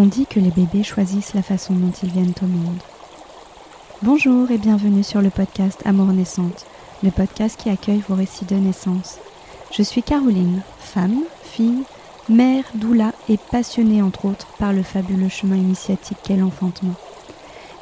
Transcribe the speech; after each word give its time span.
On 0.00 0.06
dit 0.06 0.26
que 0.26 0.38
les 0.38 0.52
bébés 0.52 0.84
choisissent 0.84 1.34
la 1.34 1.42
façon 1.42 1.74
dont 1.74 1.90
ils 2.04 2.12
viennent 2.12 2.32
au 2.40 2.46
monde. 2.46 2.78
Bonjour 4.02 4.48
et 4.52 4.56
bienvenue 4.56 5.02
sur 5.02 5.20
le 5.20 5.28
podcast 5.28 5.82
Amour 5.84 6.12
naissante, 6.12 6.66
le 7.02 7.10
podcast 7.10 7.58
qui 7.60 7.68
accueille 7.68 8.04
vos 8.08 8.14
récits 8.14 8.44
de 8.44 8.54
naissance. 8.54 9.18
Je 9.76 9.82
suis 9.82 10.04
Caroline, 10.04 10.62
femme, 10.78 11.24
fille, 11.42 11.82
mère, 12.28 12.62
doula 12.76 13.10
et 13.28 13.38
passionnée 13.50 14.00
entre 14.00 14.26
autres 14.26 14.46
par 14.60 14.72
le 14.72 14.84
fabuleux 14.84 15.28
chemin 15.28 15.56
initiatique 15.56 16.18
qu'est 16.22 16.36
l'enfantement. 16.36 16.94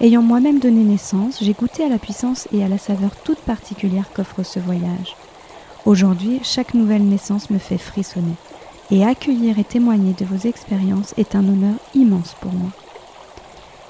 Ayant 0.01 0.23
moi-même 0.23 0.59
donné 0.59 0.85
naissance, 0.85 1.41
j'ai 1.43 1.53
goûté 1.53 1.85
à 1.85 1.91
la 1.91 1.99
puissance 1.99 2.49
et 2.51 2.65
à 2.65 2.69
la 2.69 2.79
saveur 2.79 3.15
toute 3.25 3.41
particulière 3.41 4.09
qu'offre 4.15 4.43
ce 4.43 4.59
voyage. 4.59 5.17
Aujourd'hui, 5.85 6.41
chaque 6.43 6.73
nouvelle 6.73 7.07
naissance 7.07 7.51
me 7.51 7.59
fait 7.59 7.77
frissonner 7.77 8.37
et 8.91 9.05
accueillir 9.05 9.59
et 9.59 9.65
témoigner 9.65 10.13
de 10.13 10.25
vos 10.25 10.49
expériences 10.49 11.15
est 11.17 11.35
un 11.35 11.47
honneur 11.49 11.75
immense 11.95 12.35
pour 12.41 12.53
moi. 12.53 12.71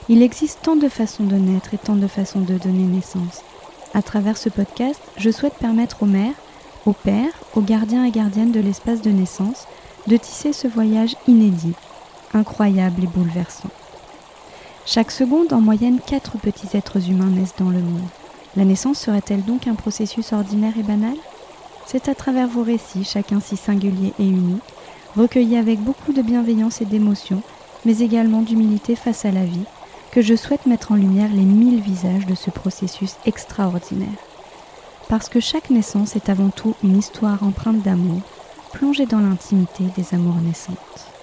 Il 0.09 0.23
existe 0.23 0.61
tant 0.63 0.77
de 0.77 0.89
façons 0.89 1.25
de 1.25 1.37
naître 1.37 1.75
et 1.75 1.79
tant 1.79 1.97
de 1.97 2.07
façons 2.07 2.41
de 2.41 2.57
donner 2.59 2.85
naissance. 2.85 3.43
À 3.95 4.03
travers 4.03 4.37
ce 4.37 4.49
podcast, 4.49 5.01
je 5.17 5.31
souhaite 5.31 5.55
permettre 5.55 6.03
aux 6.03 6.07
mères, 6.07 6.35
aux 6.87 6.93
pères, 6.93 7.33
aux 7.55 7.61
gardiens 7.61 8.05
et 8.05 8.11
gardiennes 8.11 8.53
de 8.53 8.61
l'espace 8.61 9.03
de 9.03 9.11
naissance 9.11 9.67
de 10.07 10.17
tisser 10.17 10.53
ce 10.53 10.69
voyage 10.69 11.17
inédit, 11.27 11.75
incroyable 12.33 13.05
et 13.05 13.09
bouleversant. 13.09 13.71
Chaque 14.85 15.11
seconde, 15.11 15.53
en 15.53 15.61
moyenne, 15.61 15.99
quatre 15.99 16.39
petits 16.39 16.77
êtres 16.77 17.11
humains 17.11 17.31
naissent 17.31 17.57
dans 17.59 17.71
le 17.71 17.81
monde. 17.81 18.07
La 18.55 18.65
naissance 18.65 19.01
serait-elle 19.01 19.45
donc 19.45 19.67
un 19.67 19.75
processus 19.75 20.33
ordinaire 20.33 20.79
et 20.79 20.85
banal? 20.85 21.17
C'est 21.87 22.09
à 22.09 22.15
travers 22.15 22.49
vos 22.49 22.63
récits, 22.63 23.05
chacun 23.05 23.41
si 23.41 23.57
singulier 23.57 24.13
et 24.19 24.25
unique, 24.25 24.63
recueilli 25.17 25.57
avec 25.57 25.81
beaucoup 25.81 26.13
de 26.13 26.23
bienveillance 26.23 26.81
et 26.81 26.85
d'émotion, 26.85 27.43
mais 27.85 27.99
également 27.99 28.43
d'humilité 28.43 28.95
face 28.97 29.25
à 29.25 29.31
la 29.31 29.45
vie, 29.45 29.65
que 30.13 30.23
je 30.23 30.35
souhaite 30.35 30.67
mettre 30.67 30.93
en 30.93 30.97
lumière 30.97 31.31
les 31.33 31.43
mille 31.43 31.81
visages 31.81 32.27
de 32.27 32.35
ce 32.35 32.51
processus 32.51 33.17
extraordinaire. 33.27 34.09
Parce 35.09 35.29
que 35.29 35.41
chaque 35.41 35.71
naissance 35.71 36.17
est 36.17 36.29
avant 36.29 36.51
tout 36.51 36.75
une 36.83 36.99
histoire 36.99 37.43
empreinte 37.43 37.83
d'amour, 37.83 38.21
plongée 38.73 39.07
dans 39.07 39.21
l'intimité 39.21 39.85
des 39.97 40.15
amours 40.15 40.37
naissantes. 40.37 41.16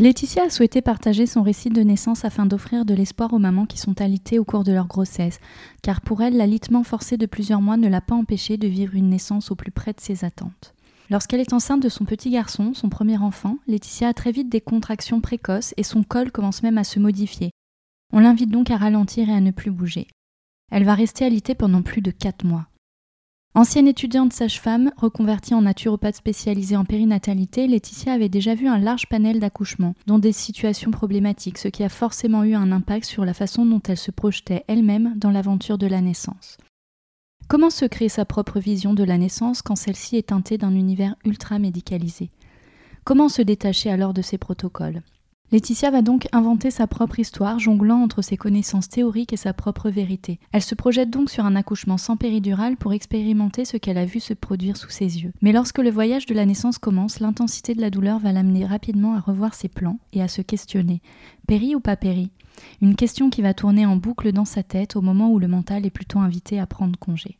Laetitia 0.00 0.44
a 0.44 0.48
souhaité 0.48 0.80
partager 0.80 1.26
son 1.26 1.42
récit 1.42 1.68
de 1.68 1.82
naissance 1.82 2.24
afin 2.24 2.46
d'offrir 2.46 2.86
de 2.86 2.94
l'espoir 2.94 3.34
aux 3.34 3.38
mamans 3.38 3.66
qui 3.66 3.76
sont 3.76 4.00
alitées 4.00 4.38
au 4.38 4.46
cours 4.46 4.64
de 4.64 4.72
leur 4.72 4.86
grossesse, 4.86 5.40
car 5.82 6.00
pour 6.00 6.22
elle, 6.22 6.38
l'alitement 6.38 6.84
forcé 6.84 7.18
de 7.18 7.26
plusieurs 7.26 7.60
mois 7.60 7.76
ne 7.76 7.86
l'a 7.86 8.00
pas 8.00 8.14
empêchée 8.14 8.56
de 8.56 8.66
vivre 8.66 8.94
une 8.94 9.10
naissance 9.10 9.50
au 9.50 9.56
plus 9.56 9.70
près 9.70 9.92
de 9.92 10.00
ses 10.00 10.24
attentes. 10.24 10.72
Lorsqu'elle 11.10 11.40
est 11.40 11.52
enceinte 11.52 11.82
de 11.82 11.90
son 11.90 12.06
petit 12.06 12.30
garçon, 12.30 12.72
son 12.72 12.88
premier 12.88 13.18
enfant, 13.18 13.58
Laetitia 13.66 14.08
a 14.08 14.14
très 14.14 14.32
vite 14.32 14.48
des 14.48 14.62
contractions 14.62 15.20
précoces 15.20 15.74
et 15.76 15.82
son 15.82 16.02
col 16.02 16.32
commence 16.32 16.62
même 16.62 16.78
à 16.78 16.84
se 16.84 16.98
modifier. 16.98 17.50
On 18.10 18.20
l'invite 18.20 18.50
donc 18.50 18.70
à 18.70 18.78
ralentir 18.78 19.28
et 19.28 19.34
à 19.34 19.40
ne 19.42 19.50
plus 19.50 19.70
bouger. 19.70 20.08
Elle 20.72 20.84
va 20.84 20.94
rester 20.94 21.26
alitée 21.26 21.54
pendant 21.54 21.82
plus 21.82 22.00
de 22.00 22.10
4 22.10 22.46
mois. 22.46 22.69
Ancienne 23.52 23.88
étudiante 23.88 24.32
sage-femme, 24.32 24.92
reconvertie 24.96 25.54
en 25.54 25.62
naturopathe 25.62 26.14
spécialisée 26.14 26.76
en 26.76 26.84
périnatalité, 26.84 27.66
Laetitia 27.66 28.12
avait 28.12 28.28
déjà 28.28 28.54
vu 28.54 28.68
un 28.68 28.78
large 28.78 29.08
panel 29.08 29.40
d'accouchements, 29.40 29.96
dont 30.06 30.20
des 30.20 30.30
situations 30.30 30.92
problématiques, 30.92 31.58
ce 31.58 31.66
qui 31.66 31.82
a 31.82 31.88
forcément 31.88 32.44
eu 32.44 32.54
un 32.54 32.70
impact 32.70 33.06
sur 33.06 33.24
la 33.24 33.34
façon 33.34 33.66
dont 33.66 33.82
elle 33.88 33.96
se 33.96 34.12
projetait 34.12 34.64
elle-même 34.68 35.14
dans 35.16 35.32
l'aventure 35.32 35.78
de 35.78 35.88
la 35.88 36.00
naissance. 36.00 36.58
Comment 37.48 37.70
se 37.70 37.86
créer 37.86 38.08
sa 38.08 38.24
propre 38.24 38.60
vision 38.60 38.94
de 38.94 39.02
la 39.02 39.18
naissance 39.18 39.62
quand 39.62 39.74
celle-ci 39.74 40.16
est 40.16 40.28
teintée 40.28 40.56
d'un 40.56 40.76
univers 40.76 41.16
ultra 41.24 41.58
médicalisé? 41.58 42.30
Comment 43.02 43.28
se 43.28 43.42
détacher 43.42 43.90
alors 43.90 44.14
de 44.14 44.22
ces 44.22 44.38
protocoles? 44.38 45.02
Laetitia 45.52 45.90
va 45.90 46.00
donc 46.00 46.28
inventer 46.30 46.70
sa 46.70 46.86
propre 46.86 47.18
histoire, 47.18 47.58
jonglant 47.58 48.02
entre 48.02 48.22
ses 48.22 48.36
connaissances 48.36 48.88
théoriques 48.88 49.32
et 49.32 49.36
sa 49.36 49.52
propre 49.52 49.90
vérité. 49.90 50.38
Elle 50.52 50.62
se 50.62 50.76
projette 50.76 51.10
donc 51.10 51.28
sur 51.28 51.44
un 51.44 51.56
accouchement 51.56 51.98
sans 51.98 52.16
péridurale 52.16 52.76
pour 52.76 52.92
expérimenter 52.92 53.64
ce 53.64 53.76
qu'elle 53.76 53.98
a 53.98 54.04
vu 54.04 54.20
se 54.20 54.32
produire 54.32 54.76
sous 54.76 54.90
ses 54.90 55.22
yeux. 55.22 55.32
Mais 55.42 55.50
lorsque 55.50 55.78
le 55.78 55.90
voyage 55.90 56.26
de 56.26 56.34
la 56.34 56.46
naissance 56.46 56.78
commence, 56.78 57.18
l'intensité 57.18 57.74
de 57.74 57.80
la 57.80 57.90
douleur 57.90 58.20
va 58.20 58.30
l'amener 58.30 58.64
rapidement 58.64 59.14
à 59.14 59.20
revoir 59.20 59.54
ses 59.54 59.68
plans 59.68 59.98
et 60.12 60.22
à 60.22 60.28
se 60.28 60.40
questionner. 60.40 61.02
Péri 61.48 61.74
ou 61.74 61.80
pas 61.80 61.96
péri? 61.96 62.30
Une 62.80 62.94
question 62.94 63.28
qui 63.28 63.42
va 63.42 63.52
tourner 63.52 63.86
en 63.86 63.96
boucle 63.96 64.30
dans 64.30 64.44
sa 64.44 64.62
tête 64.62 64.94
au 64.94 65.00
moment 65.00 65.32
où 65.32 65.40
le 65.40 65.48
mental 65.48 65.84
est 65.84 65.90
plutôt 65.90 66.20
invité 66.20 66.60
à 66.60 66.66
prendre 66.66 66.96
congé. 66.96 67.38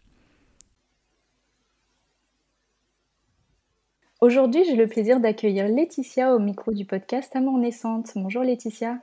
Aujourd'hui, 4.20 4.64
j'ai 4.64 4.76
le 4.76 4.86
plaisir 4.86 5.18
d'accueillir 5.18 5.66
Laetitia 5.66 6.34
au 6.34 6.38
micro 6.38 6.72
du 6.72 6.84
podcast 6.84 7.34
Amour 7.34 7.56
naissante. 7.56 8.10
Bonjour 8.16 8.42
Laetitia. 8.42 8.98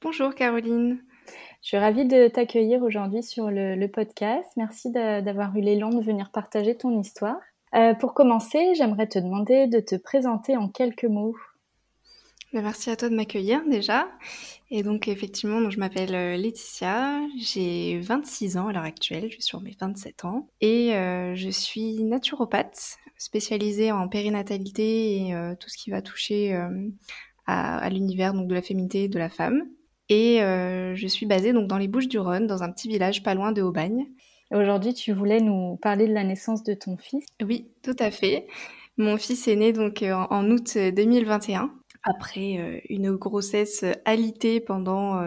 Bonjour 0.00 0.34
Caroline. 0.34 0.98
Je 1.60 1.68
suis 1.68 1.76
ravie 1.76 2.06
de 2.06 2.28
t'accueillir 2.28 2.82
aujourd'hui 2.82 3.22
sur 3.22 3.50
le, 3.50 3.86
podcast. 3.86 4.48
Merci 4.56 4.90
d'avoir 4.90 5.54
eu 5.56 5.60
l'élan 5.60 5.90
de 5.90 6.02
venir 6.02 6.30
partager 6.32 6.74
ton 6.74 6.98
histoire. 6.98 7.36
Euh, 7.74 7.92
pour 7.92 8.14
commencer, 8.14 8.74
j'aimerais 8.74 9.08
te 9.08 9.18
demander 9.18 9.66
de 9.66 9.80
te 9.80 9.94
présenter 9.94 10.56
en 10.56 10.68
quelques 10.68 11.04
mots. 11.04 11.36
Ben, 12.54 12.62
merci 12.62 12.88
à 12.88 12.94
toi 12.94 13.08
de 13.08 13.16
m'accueillir 13.16 13.62
déjà. 13.68 14.06
Et 14.70 14.84
donc 14.84 15.08
effectivement, 15.08 15.68
je 15.70 15.80
m'appelle 15.80 16.14
euh, 16.14 16.36
Laetitia, 16.36 17.18
j'ai 17.36 17.98
26 17.98 18.58
ans 18.58 18.68
à 18.68 18.72
l'heure 18.72 18.84
actuelle, 18.84 19.24
je 19.24 19.32
suis 19.34 19.42
sur 19.42 19.60
mes 19.60 19.76
27 19.76 20.24
ans 20.24 20.48
et 20.60 20.94
euh, 20.94 21.34
je 21.34 21.48
suis 21.48 22.04
naturopathe 22.04 22.98
spécialisée 23.18 23.90
en 23.90 24.06
périnatalité 24.06 25.16
et 25.16 25.34
euh, 25.34 25.56
tout 25.58 25.68
ce 25.68 25.76
qui 25.76 25.90
va 25.90 26.00
toucher 26.00 26.54
euh, 26.54 26.68
à, 27.48 27.90
l'univers 27.90 28.34
donc 28.34 28.46
de 28.46 28.54
la 28.54 28.62
féminité 28.62 29.08
de 29.08 29.18
la 29.18 29.30
femme. 29.30 29.64
Et 30.08 30.38
je 30.38 31.06
suis 31.08 31.26
basée 31.26 31.52
donc 31.52 31.66
dans 31.66 31.78
les 31.78 31.88
Bouches-du-Rhône, 31.88 32.46
dans 32.46 32.62
un 32.62 32.70
petit 32.70 32.86
village 32.86 33.24
pas 33.24 33.34
loin 33.34 33.50
de 33.50 33.62
Aubagne. 33.62 34.06
Aujourd'hui, 34.52 34.94
tu 34.94 35.12
voulais 35.12 35.40
nous 35.40 35.76
parler 35.82 36.06
de 36.06 36.12
la 36.12 36.22
naissance 36.22 36.62
de 36.62 36.74
ton 36.74 36.96
fils? 36.98 37.24
Oui, 37.42 37.72
tout 37.82 37.96
à 37.98 38.12
fait. 38.12 38.46
Mon 38.96 39.16
fils 39.16 39.48
est 39.48 39.56
né 39.56 39.72
donc 39.72 40.02
en, 40.02 40.50
août 40.50 40.76
2021 40.76 41.72
après 42.04 42.82
une 42.88 43.12
grossesse 43.12 43.84
alitée 44.04 44.60
pendant 44.60 45.20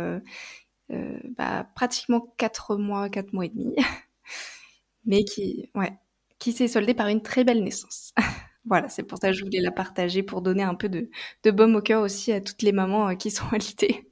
bah, 0.89 1.67
pratiquement 1.75 2.33
4 2.37 2.77
mois, 2.77 3.09
4 3.09 3.33
mois 3.33 3.45
et 3.45 3.49
demi. 3.49 3.75
Mais 5.05 5.23
qui, 5.23 5.69
ouais, 5.73 5.93
qui 6.39 6.51
s'est 6.51 6.67
soldée 6.67 6.93
par 6.93 7.07
une 7.07 7.21
très 7.21 7.43
belle 7.43 7.63
naissance. 7.63 8.13
voilà, 8.65 8.89
c'est 8.89 9.03
pour 9.03 9.17
ça 9.19 9.29
que 9.29 9.33
je 9.33 9.43
voulais 9.43 9.61
la 9.61 9.71
partager 9.71 10.23
pour 10.23 10.41
donner 10.41 10.63
un 10.63 10.75
peu 10.75 10.89
de, 10.89 11.09
de 11.43 11.51
baume 11.51 11.75
au 11.75 11.81
cœur 11.81 12.01
aussi 12.01 12.31
à 12.31 12.41
toutes 12.41 12.61
les 12.61 12.71
mamans 12.71 13.09
euh, 13.09 13.15
qui 13.15 13.31
sont 13.31 13.47
alitées. 13.51 14.09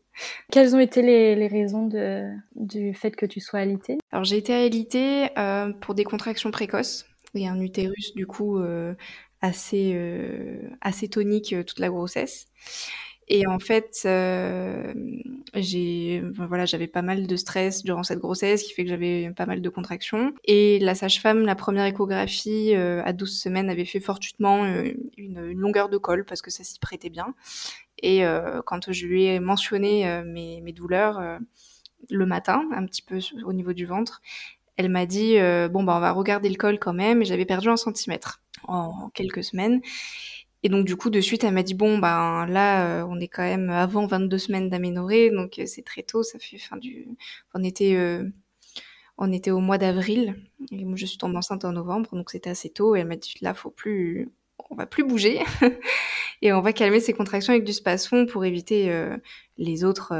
Quelles 0.49 0.75
ont 0.75 0.79
été 0.79 1.01
les, 1.01 1.47
raisons 1.47 1.87
de, 1.87 2.31
du 2.55 2.93
fait 2.93 3.11
que 3.11 3.25
tu 3.25 3.41
sois 3.41 3.59
alitée? 3.59 3.97
Alors 4.13 4.23
j'ai 4.23 4.37
été 4.37 4.53
alitée 4.53 5.27
euh, 5.37 5.73
pour 5.73 5.93
des 5.93 6.05
contractions 6.05 6.51
précoces 6.51 7.05
et 7.33 7.49
un 7.49 7.59
utérus 7.59 8.13
du 8.15 8.25
coup 8.25 8.57
euh, 8.57 8.95
assez, 9.45 9.97
assez 10.81 11.07
tonique 11.07 11.55
toute 11.65 11.79
la 11.79 11.89
grossesse. 11.89 12.47
Et 13.27 13.47
en 13.47 13.57
fait, 13.57 14.03
euh, 14.05 14.93
j'ai, 15.55 16.21
voilà, 16.35 16.65
j'avais 16.65 16.87
pas 16.87 17.01
mal 17.01 17.25
de 17.25 17.35
stress 17.35 17.83
durant 17.83 18.03
cette 18.03 18.19
grossesse, 18.19 18.61
qui 18.61 18.73
fait 18.73 18.83
que 18.83 18.89
j'avais 18.89 19.31
pas 19.35 19.47
mal 19.47 19.61
de 19.61 19.69
contractions. 19.69 20.33
Et 20.43 20.77
la 20.79 20.93
sage-femme, 20.93 21.43
la 21.43 21.55
première 21.55 21.85
échographie 21.85 22.75
euh, 22.75 23.01
à 23.03 23.13
12 23.13 23.41
semaines, 23.41 23.69
avait 23.69 23.85
fait 23.85 23.99
fortuitement 23.99 24.63
euh, 24.65 24.91
une, 25.17 25.43
une, 25.43 25.59
longueur 25.59 25.89
de 25.89 25.97
col 25.97 26.23
parce 26.23 26.43
que 26.43 26.51
ça 26.51 26.63
s'y 26.63 26.79
prêtait 26.79 27.09
bien. 27.09 27.33
Et 28.03 28.23
quand 28.65 28.91
je 28.91 29.07
lui 29.07 29.23
ai 29.23 29.39
mentionné 29.39 30.21
mes, 30.25 30.59
mes, 30.61 30.73
douleurs 30.73 31.39
le 32.09 32.25
matin, 32.25 32.63
un 32.75 32.85
petit 32.85 33.01
peu 33.01 33.19
au 33.45 33.53
niveau 33.53 33.71
du 33.71 33.85
ventre, 33.85 34.21
elle 34.75 34.89
m'a 34.89 35.05
dit 35.05 35.37
bon 35.71 35.83
bah 35.83 35.95
on 35.95 36.01
va 36.01 36.11
regarder 36.11 36.49
le 36.49 36.55
col 36.55 36.77
quand 36.77 36.93
même. 36.93 37.21
Et 37.21 37.25
j'avais 37.25 37.45
perdu 37.45 37.69
un 37.69 37.77
centimètre 37.77 38.43
en 38.67 39.09
quelques 39.09 39.43
semaines. 39.43 39.81
Et 40.65 40.69
donc 40.69 40.83
du 40.85 40.95
coup 40.95 41.11
de 41.11 41.21
suite 41.21 41.43
elle 41.43 41.53
m'a 41.53 41.61
dit 41.61 41.75
bon 41.75 41.99
ben 41.99 42.47
là 42.47 43.01
euh, 43.01 43.07
on 43.07 43.19
est 43.19 43.27
quand 43.27 43.43
même 43.43 43.69
avant 43.69 44.07
22 44.07 44.35
semaines 44.39 44.67
d'aménorrhée 44.67 45.29
donc 45.29 45.59
euh, 45.59 45.67
c'est 45.67 45.83
très 45.83 46.01
tôt 46.01 46.23
ça 46.23 46.39
fait 46.39 46.57
fin 46.57 46.75
du 46.77 47.07
on 47.53 47.63
était 47.63 47.95
euh, 47.95 48.27
on 49.19 49.31
était 49.31 49.51
au 49.51 49.59
mois 49.59 49.77
d'avril. 49.77 50.35
Et 50.71 50.83
moi 50.83 50.95
je 50.95 51.05
suis 51.05 51.19
tombée 51.19 51.37
enceinte 51.37 51.65
en 51.65 51.71
novembre 51.71 52.15
donc 52.15 52.31
c'était 52.31 52.49
assez 52.49 52.71
tôt. 52.71 52.95
Et 52.95 53.01
elle 53.01 53.07
m'a 53.07 53.15
dit 53.15 53.35
là 53.41 53.53
faut 53.53 53.69
plus 53.69 54.29
on 54.71 54.75
va 54.75 54.87
plus 54.87 55.03
bouger. 55.03 55.39
Et 56.41 56.51
on 56.51 56.61
va 56.61 56.73
calmer 56.73 56.99
ces 56.99 57.13
contractions 57.13 57.53
avec 57.53 57.63
du 57.63 57.73
spasfon 57.73 58.25
pour 58.25 58.43
éviter 58.43 58.91
les 59.57 59.83
autres 59.83 60.13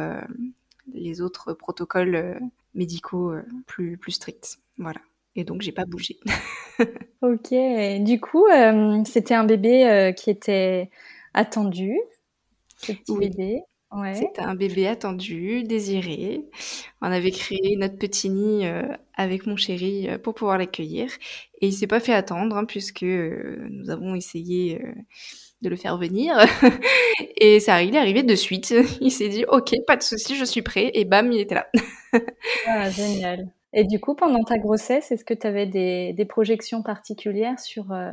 les 0.93 1.21
autres 1.21 1.53
protocoles 1.53 2.39
médicaux 2.75 3.33
plus 3.65 3.97
plus 3.97 4.11
stricts. 4.11 4.59
Voilà 4.77 5.01
et 5.35 5.43
donc 5.43 5.61
j'ai 5.61 5.71
pas 5.71 5.85
bougé. 5.85 6.17
ok, 7.21 7.53
du 8.03 8.19
coup, 8.19 8.45
euh, 8.47 9.03
c'était 9.05 9.33
un 9.33 9.43
bébé 9.43 9.87
euh, 9.87 10.11
qui 10.11 10.29
était 10.29 10.89
attendu, 11.33 11.97
ce 12.77 12.93
petit 12.93 13.17
bébé. 13.17 13.61
C'était 14.13 14.41
un 14.41 14.55
bébé 14.55 14.87
attendu, 14.87 15.63
désiré. 15.63 16.41
On 17.01 17.09
avait 17.09 17.31
créé 17.31 17.77
notre 17.77 17.97
petit 17.97 18.29
nid, 18.29 18.65
heu, 18.65 18.83
avec 19.13 19.47
mon 19.47 19.55
chéri, 19.55 20.09
pour 20.21 20.33
pouvoir 20.33 20.57
l'accueillir 20.57 21.09
et 21.61 21.67
il 21.67 21.71
s'est 21.71 21.87
pas 21.87 22.01
fait 22.01 22.13
attendre, 22.13 22.57
hein, 22.57 22.65
puisque, 22.65 23.03
nous 23.03 23.89
avons 23.89 24.13
essayé, 24.13 24.81
de 25.61 25.69
le 25.69 25.75
faire 25.75 25.97
venir 25.97 26.37
et 27.37 27.59
ça 27.59 27.81
il 27.81 27.95
est 27.95 27.97
arrivé 27.97 28.23
de 28.23 28.35
suite. 28.35 28.73
Il 29.01 29.11
s'est 29.11 29.29
dit: 29.29 29.45
«OK, 29.47 29.73
pas 29.87 29.95
de 29.95 30.03
souci, 30.03 30.35
je 30.35 30.45
suis 30.45 30.61
prêt» 30.61 30.91
et 30.93 31.05
bam, 31.05 31.31
il 31.31 31.39
était 31.39 31.55
là. 31.55 31.67
Ah 32.67 32.89
génial 32.89 33.47
et 33.75 33.83
du 33.85 33.99
coup, 33.99 34.15
pendant 34.15 34.43
ta 34.43 34.57
grossesse, 34.57 35.11
est-ce 35.11 35.25
que 35.25 35.33
tu 35.35 35.47
avais 35.47 35.67
des 35.67 36.25
projections 36.25 36.83
particulières 36.83 37.59
sur, 37.59 37.91
heu, 37.93 38.11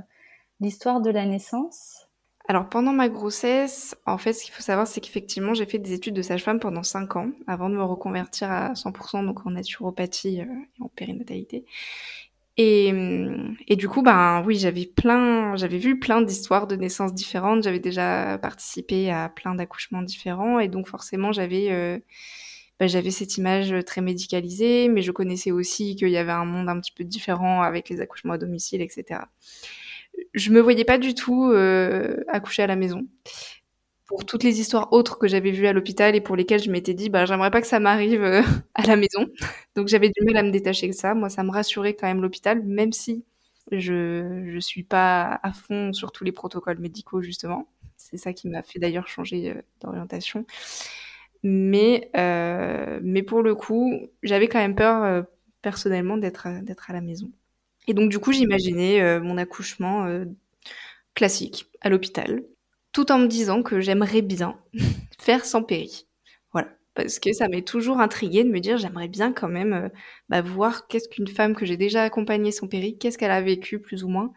l'histoire 0.61 1.00
de 1.03 1.11
la 1.11 1.26
naissance? 1.26 2.09
Alors 2.49 2.69
pendant 2.69 2.93
ma 2.93 3.09
grossesse, 3.09 3.94
en 4.05 4.19
fait, 4.19 4.32
ce 4.32 4.44
qu'il 4.44 4.53
faut 4.53 4.62
savoir, 4.62 4.87
c'est 4.87 5.00
qu'effectivement, 5.00 5.55
j'ai 5.55 5.64
fait 5.64 5.79
des 5.79 5.93
études 5.93 6.14
de 6.14 6.23
sage-femme 6.23 6.59
pendant 6.59 6.82
5 6.82 7.14
ans 7.17 7.31
avant 7.47 7.70
de 7.70 7.76
me 7.76 7.85
reconvertir 7.85 8.50
à 8.50 8.75
100 8.75 8.91
donc 9.23 9.47
en 9.47 9.50
naturopathie, 9.53 10.41
heu, 10.43 10.47
et 10.79 10.82
en 10.82 10.88
périnatalité 10.88 11.65
et 12.58 12.93
mmh 12.93 13.56
et 13.69 13.76
du 13.76 13.88
coup, 13.88 14.03
ben, 14.03 14.43
oui, 14.47 14.56
j'avais 14.58 14.87
plein 14.87 15.56
j'avais 15.56 15.79
vu 15.79 15.99
plein 16.00 16.23
d'histoires 16.23 16.67
de 16.69 16.76
naissances 16.76 17.15
différentes. 17.15 17.62
J'avais 17.65 17.81
déjà 17.81 18.38
participé 18.38 19.11
à 19.11 19.29
plein 19.31 19.55
d'accouchements 19.56 20.03
différents 20.03 20.61
et 20.61 20.69
donc 20.69 20.88
forcément, 20.88 21.32
j'avais, 21.32 21.70
heu, 21.73 22.03
bah, 22.82 22.88
j'avais 22.88 23.11
cette 23.11 23.37
image, 23.38 23.75
très 23.87 24.00
médicalisée, 24.00 24.88
mais 24.88 25.02
je 25.02 25.12
connaissais 25.12 25.52
aussi 25.52 25.96
qu'il 25.96 26.08
y 26.11 26.17
avait 26.17 26.32
un 26.32 26.44
monde 26.44 26.69
un 26.69 26.81
petit 26.81 26.93
peu 26.93 27.05
différent 27.05 27.62
avec 27.62 27.88
les 27.88 28.00
accouchements 28.00 28.34
à 28.34 28.38
domicile 28.38 28.82
et 28.82 28.88
cetera 28.88 29.29
je 30.34 30.50
me 30.50 30.61
voyais 30.61 30.84
pas 30.84 30.99
du 30.99 31.14
tout 31.14 31.50
euh, 31.50 32.17
accoucher 32.29 32.62
à 32.62 32.67
la 32.67 32.76
maison. 32.76 33.06
Pour 34.06 34.26
toutes 34.26 34.43
les 34.43 34.61
histoires 34.61 34.93
autres 34.93 35.19
que 35.19 35.26
j'avais 35.26 35.52
vues 35.52 35.67
à 35.67 35.73
l'hôpital 35.73 36.14
et 36.14 36.20
pour 36.20 36.37
lesquelles 36.37 36.62
je 36.62 36.70
m'étais 36.70 36.93
dit, 36.93 37.08
bah, 37.08 37.25
j'aimerais 37.25 37.50
pas 37.50 37.61
que 37.62 37.67
ça 37.67 37.81
m'arrive 37.81 38.23
euh, 38.23 38.43
à 38.75 38.87
la 38.87 38.96
maison. 38.96 39.26
Donc 39.75 39.88
j'avais 39.88 40.11
du 40.11 40.25
mal 40.25 40.37
à 40.37 40.43
me 40.43 40.50
détacher 40.50 40.87
de 40.88 40.93
ça. 40.93 41.14
Moi, 41.14 41.31
ça 41.31 41.43
me 41.43 41.50
rassurait 41.50 41.94
quand 41.94 42.06
même 42.06 42.20
l'hôpital, 42.20 42.62
même 42.62 42.93
si 42.93 43.25
je 43.70 44.44
je 44.52 44.58
suis 44.58 44.82
pas 44.82 45.40
à 45.43 45.52
fond 45.52 45.93
sur 45.93 46.12
tous 46.12 46.25
les 46.25 46.32
protocoles 46.32 46.79
médicaux 46.79 47.23
justement. 47.23 47.69
C'est 47.96 48.17
ça 48.19 48.32
qui 48.32 48.49
m'a 48.49 48.62
fait 48.62 48.81
d'ailleurs 48.81 49.06
changer 49.08 49.50
euh, 49.50 49.62
d'orientation. 49.81 50.44
Mais 51.43 52.11
euh, 52.17 53.00
mais 53.03 53.23
pour 53.23 53.43
le 53.43 53.55
coup, 53.55 53.93
j'avais 54.23 54.49
quand 54.49 54.61
même 54.61 54.77
peur 54.77 55.03
euh, 55.05 55.23
personnellement 55.62 56.17
d'être 56.17 56.49
d'être 56.62 56.91
à 56.91 56.93
la 56.93 57.00
maison. 57.00 57.31
Et 57.89 57.94
donc 57.94 58.11
du 58.11 58.19
coup, 58.21 58.33
j'imaginais 58.33 59.03
euh, 59.03 59.21
mon 59.21 59.39
accouchement 59.39 60.06
euh, 60.06 60.25
classique 61.15 61.67
à 61.81 61.89
l'hôpital, 61.89 62.44
tout 62.93 63.12
en 63.12 63.19
me 63.19 63.27
disant 63.27 63.62
que 63.62 63.81
j'aimerais 63.81 64.23
bien 64.23 64.59
faire 65.21 65.44
sans 65.44 65.62
péri. 65.62 66.06
Voilà, 66.53 66.69
parce 66.94 67.19
que 67.19 67.33
ça 67.33 67.49
m'est 67.49 67.67
toujours 67.67 68.00
intriguée 68.00 68.44
de 68.44 68.50
me 68.50 68.61
dire 68.61 68.79
j'aimerais 68.79 69.09
bien 69.09 69.33
quand 69.33 69.49
même 69.49 69.73
euh, 69.73 69.89
bah, 70.29 70.43
voir 70.43 70.87
qu'est-ce 70.89 71.09
qu'une 71.09 71.29
femme 71.29 71.55
que 71.55 71.67
j'ai 71.67 71.77
déjà 71.77 72.03
accompagnée 72.05 72.53
sans 72.53 72.69
péri, 72.69 72.99
qu'est-ce 72.99 73.19
qu'elle 73.19 73.31
a 73.31 73.41
vécu 73.43 73.81
plus 73.81 74.05
ou 74.05 74.09
moins 74.09 74.33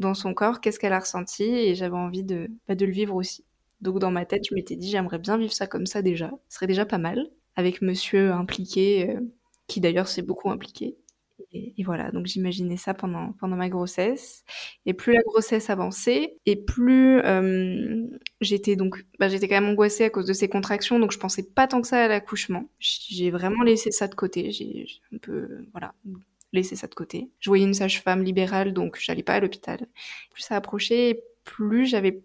dans 0.00 0.14
son 0.14 0.34
corps, 0.34 0.60
qu'est-ce 0.60 0.78
qu'elle 0.80 0.94
a 0.94 1.00
ressenti, 1.00 1.44
et 1.44 1.74
j'avais 1.76 1.96
envie 1.96 2.24
de, 2.24 2.50
bah, 2.68 2.74
de 2.76 2.86
le 2.86 2.92
vivre 2.92 3.16
aussi. 3.16 3.44
Donc 3.80 3.98
dans 3.98 4.10
ma 4.10 4.24
tête, 4.24 4.44
je 4.48 4.54
m'étais 4.54 4.76
dit 4.76 4.90
j'aimerais 4.90 5.18
bien 5.18 5.36
vivre 5.38 5.52
ça 5.52 5.66
comme 5.66 5.86
ça 5.86 6.02
déjà, 6.02 6.30
ce 6.48 6.56
serait 6.56 6.66
déjà 6.66 6.86
pas 6.86 6.98
mal, 6.98 7.28
avec 7.56 7.82
monsieur 7.82 8.32
impliqué, 8.32 9.16
qui 9.68 9.80
d'ailleurs 9.80 10.08
s'est 10.08 10.22
beaucoup 10.22 10.50
impliqué. 10.50 10.96
Et, 11.52 11.82
voilà, 11.82 12.10
donc 12.10 12.26
j'imaginais 12.26 12.76
ça 12.76 12.94
pendant, 12.94 13.32
pendant 13.40 13.56
ma 13.56 13.68
grossesse. 13.68 14.44
Et 14.86 14.92
plus 14.92 15.14
la 15.14 15.22
grossesse 15.22 15.70
avançait, 15.70 16.36
et 16.46 16.56
plus 16.56 17.20
euh, 17.20 18.06
j'étais 18.40 18.76
donc, 18.76 19.04
bah, 19.18 19.28
j'étais 19.28 19.48
quand 19.48 19.60
même 19.60 19.70
angoissée 19.70 20.04
à 20.04 20.10
cause 20.10 20.26
de 20.26 20.32
ces 20.32 20.48
contractions, 20.48 20.98
donc 20.98 21.12
je 21.12 21.18
pensais 21.18 21.42
pas 21.42 21.66
tant 21.66 21.80
que 21.80 21.88
ça 21.88 22.04
à 22.04 22.08
l'accouchement. 22.08 22.68
J'ai 22.80 23.30
vraiment 23.30 23.62
laissé 23.62 23.90
ça 23.90 24.08
de 24.08 24.14
côté. 24.14 24.50
J'ai 24.50 24.86
un 25.14 25.18
peu, 25.18 25.64
voilà, 25.72 25.94
laissé 26.52 26.76
ça 26.76 26.86
de 26.86 26.94
côté. 26.94 27.30
Je 27.40 27.48
voyais 27.48 27.64
une 27.64 27.74
sage-femme 27.74 28.22
libérale, 28.22 28.72
donc 28.74 28.98
j'allais 29.00 29.22
pas 29.22 29.34
à 29.34 29.40
l'hôpital. 29.40 29.86
Plus 30.32 30.42
ça 30.42 30.56
approchait, 30.56 31.22
plus 31.44 31.86
j'avais 31.86 32.20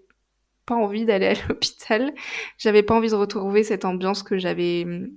pas 0.65 0.75
envie 0.75 1.06
d'aller 1.06 1.27
à 1.27 1.33
l'hôpital. 1.50 2.13
J'avais 2.57 2.83
pas 2.83 2.95
envie 2.95 3.10
de 3.10 3.15
retrouver 3.15 3.63
cette 3.63 3.86
ambiance 3.86 4.24
que 4.24 4.38
j'avais 4.38 4.83
hum, 4.86 5.10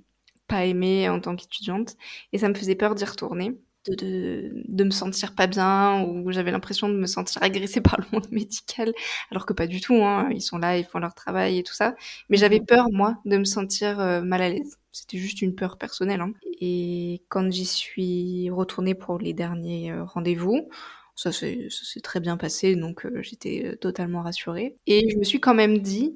pas 0.47 0.65
aimée 0.65 1.09
en 1.09 1.19
tant 1.19 1.35
qu'étudiante, 1.35 1.95
et 2.33 2.37
ça 2.37 2.49
me 2.49 2.53
faisait 2.53 2.75
peur 2.75 2.95
d'y 2.95 3.05
retourner 3.05 3.57
de, 3.95 4.51
de, 4.67 4.83
me 4.83 4.89
sentir 4.91 5.33
pas 5.33 5.47
bien 5.47 6.03
ou 6.03 6.31
j'avais 6.31 6.51
l'impression 6.51 6.89
de 6.89 6.95
me 6.95 7.05
sentir 7.05 7.41
agressée 7.41 7.81
par 7.81 7.97
le 7.97 8.05
monde 8.11 8.27
médical 8.31 8.93
alors 9.31 9.45
que 9.45 9.53
pas 9.53 9.67
du 9.67 9.81
tout 9.81 9.95
hein. 10.03 10.29
ils 10.31 10.41
sont 10.41 10.57
là 10.57 10.77
ils 10.77 10.85
font 10.85 10.99
leur 10.99 11.13
travail 11.13 11.59
et 11.59 11.63
tout 11.63 11.73
ça 11.73 11.95
mais 12.29 12.37
j'avais 12.37 12.59
mhm. 12.59 12.65
peur 12.65 12.85
moi 12.91 13.17
de 13.25 13.37
me 13.37 13.45
sentir 13.45 13.99
euh, 13.99 14.21
mal 14.21 14.41
à 14.41 14.49
l'aise 14.49 14.77
c'était 14.91 15.17
juste 15.17 15.41
une 15.41 15.55
peur 15.55 15.77
personnelle 15.77 16.21
hein. 16.21 16.33
et 16.59 17.23
quand 17.29 17.51
j'y 17.51 17.65
suis 17.65 18.49
retournée 18.49 18.95
pour 18.95 19.19
les 19.19 19.33
derniers 19.33 19.91
euh, 19.91 20.03
rendez-vous 20.03 20.69
ça 21.17 21.33
s'est 21.33 21.67
très 22.01 22.21
bien 22.21 22.37
passé 22.37 22.75
donc 22.75 23.05
euh, 23.05 23.21
j'étais 23.21 23.75
totalement 23.81 24.21
rassurée 24.21 24.75
et 24.85 25.09
je 25.09 25.17
me 25.17 25.23
suis 25.25 25.41
quand 25.41 25.55
même 25.55 25.79
dit 25.79 26.15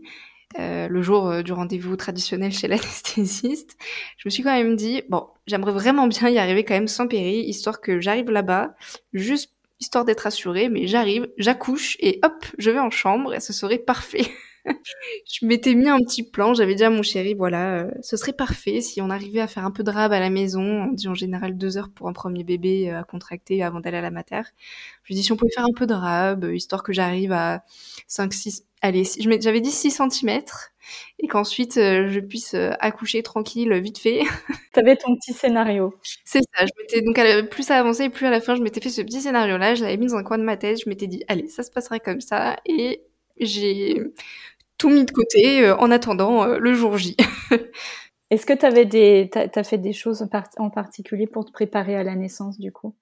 euh, 0.60 0.88
le 0.90 1.02
jour 1.02 1.30
euh, 1.30 1.42
du 1.44 1.54
rendez-vous 1.54 1.96
traditionnel 1.96 2.52
chez 2.52 2.68
l'anesthésiste, 2.68 3.78
je 4.18 4.24
me 4.26 4.30
suis 4.30 4.44
quand 4.44 4.54
même 4.54 4.76
dit, 4.76 5.04
bon, 5.10 5.28
j'aimerais 5.48 5.72
vraiment 5.72 6.08
bien 6.08 6.30
y 6.30 6.38
arriver 6.38 6.66
quand 6.66 6.74
même 6.74 6.88
sans 6.88 7.08
péri, 7.08 7.42
histoire 7.42 7.80
que 7.80 8.02
j'arrive 8.02 8.30
là-bas, 8.30 8.76
juste 9.14 9.54
histoire 9.80 10.06
d'être 10.06 10.28
assurée, 10.28 10.70
mais 10.70 10.88
j'arrive, 10.88 11.30
j'accouche 11.38 11.98
et 12.00 12.20
hop, 12.24 12.46
je 12.58 12.70
vais 12.70 12.80
en 12.80 12.92
chambre 12.92 13.34
et 13.34 13.40
ce 13.40 13.54
serait 13.54 13.80
parfait. 13.80 14.28
je 15.32 15.46
m'étais 15.46 15.74
mis 15.76 15.90
un 15.90 16.00
petit 16.00 16.24
plan, 16.24 16.54
j'avais 16.54 16.76
dit 16.76 16.84
à 16.84 16.90
mon 16.90 17.04
chéri, 17.04 17.34
voilà, 17.34 17.80
euh, 17.80 17.92
ce 18.02 18.18
serait 18.18 18.34
parfait 18.34 18.82
si 18.82 19.02
on 19.02 19.10
arrivait 19.10 19.40
à 19.42 19.48
faire 19.48 19.66
un 19.66 19.72
peu 19.72 19.84
de 19.84 19.92
rab 19.92 20.12
à 20.14 20.20
la 20.20 20.30
maison, 20.30 20.62
on 20.62 20.94
dit 20.94 21.08
en 21.08 21.16
général 21.16 21.58
deux 21.58 21.78
heures 21.78 21.90
pour 21.90 22.08
un 22.08 22.14
premier 22.14 22.44
bébé 22.44 22.90
à 22.92 23.04
contracter 23.04 23.64
avant 23.64 23.80
d'aller 23.80 23.98
à 23.98 24.02
la 24.02 24.12
mater. 24.12 24.42
Je 25.04 25.10
lui 25.10 25.16
dis 25.16 25.24
si 25.24 25.32
on 25.32 25.36
pouvait 25.38 25.52
faire 25.52 25.66
un 25.66 25.74
peu 25.76 25.88
de 25.88 25.94
rab, 25.94 26.46
histoire 26.54 26.84
que 26.84 26.94
j'arrive 26.94 27.32
à 27.32 27.64
5, 28.08 28.34
6, 28.34 28.66
allez, 28.82 29.04
j'avais 29.42 29.62
dit 29.62 29.72
6 29.72 29.92
cm 29.92 30.42
et 31.20 31.28
qu'ensuite 31.28 31.78
euh, 31.78 32.10
je 32.10 32.20
puisse 32.20 32.54
euh, 32.54 32.72
accoucher 32.80 33.24
tranquille, 33.24 33.74
vite 33.80 33.98
fait. 34.00 34.22
T'avais 34.74 34.96
ton 34.96 35.16
petit 35.16 35.34
scénario. 35.34 35.94
C'est 36.26 36.42
ça, 36.56 36.66
je 36.66 36.72
m'étais 36.80 37.02
donc 37.02 37.50
plus 37.50 37.64
ça 37.64 37.78
avançait, 37.78 38.10
plus 38.10 38.26
à 38.26 38.30
la 38.30 38.42
fin 38.42 38.56
je 38.56 38.62
m'étais 38.62 38.82
fait 38.82 38.90
ce 38.90 39.02
petit 39.02 39.22
scénario 39.22 39.58
là, 39.58 39.76
je 39.76 39.84
l'avais 39.84 39.98
mis 39.98 40.08
dans 40.08 40.16
un 40.16 40.24
coin 40.24 40.38
de 40.38 40.44
ma 40.44 40.58
tête, 40.58 40.82
je 40.84 40.90
m'étais 40.90 41.08
dit 41.08 41.24
allez, 41.28 41.48
ça 41.48 41.64
se 41.64 41.72
passerait 41.72 42.00
comme 42.00 42.22
ça 42.22 42.58
et 42.66 43.04
j'ai 43.40 44.02
tout 44.82 44.90
mis 44.90 45.06
de 45.06 45.12
côté 45.12 45.64
euh, 45.64 45.78
en 45.78 45.92
attendant 45.92 46.46
le 46.46 46.74
jour 46.74 46.98
J. 46.98 47.16
Est-ce 48.32 48.46
que 48.46 48.54
tu 48.54 48.86
des 48.86 49.30
t'as 49.30 49.64
fait 49.64 49.78
des 49.78 49.94
choses 49.94 50.26
en 50.58 50.70
particulier 50.70 51.28
pour 51.28 51.46
te 51.46 51.52
préparer 51.52 51.96
à 51.96 52.04
la 52.04 52.16
naissance 52.16 52.58
du 52.60 52.72
coup, 52.72 52.96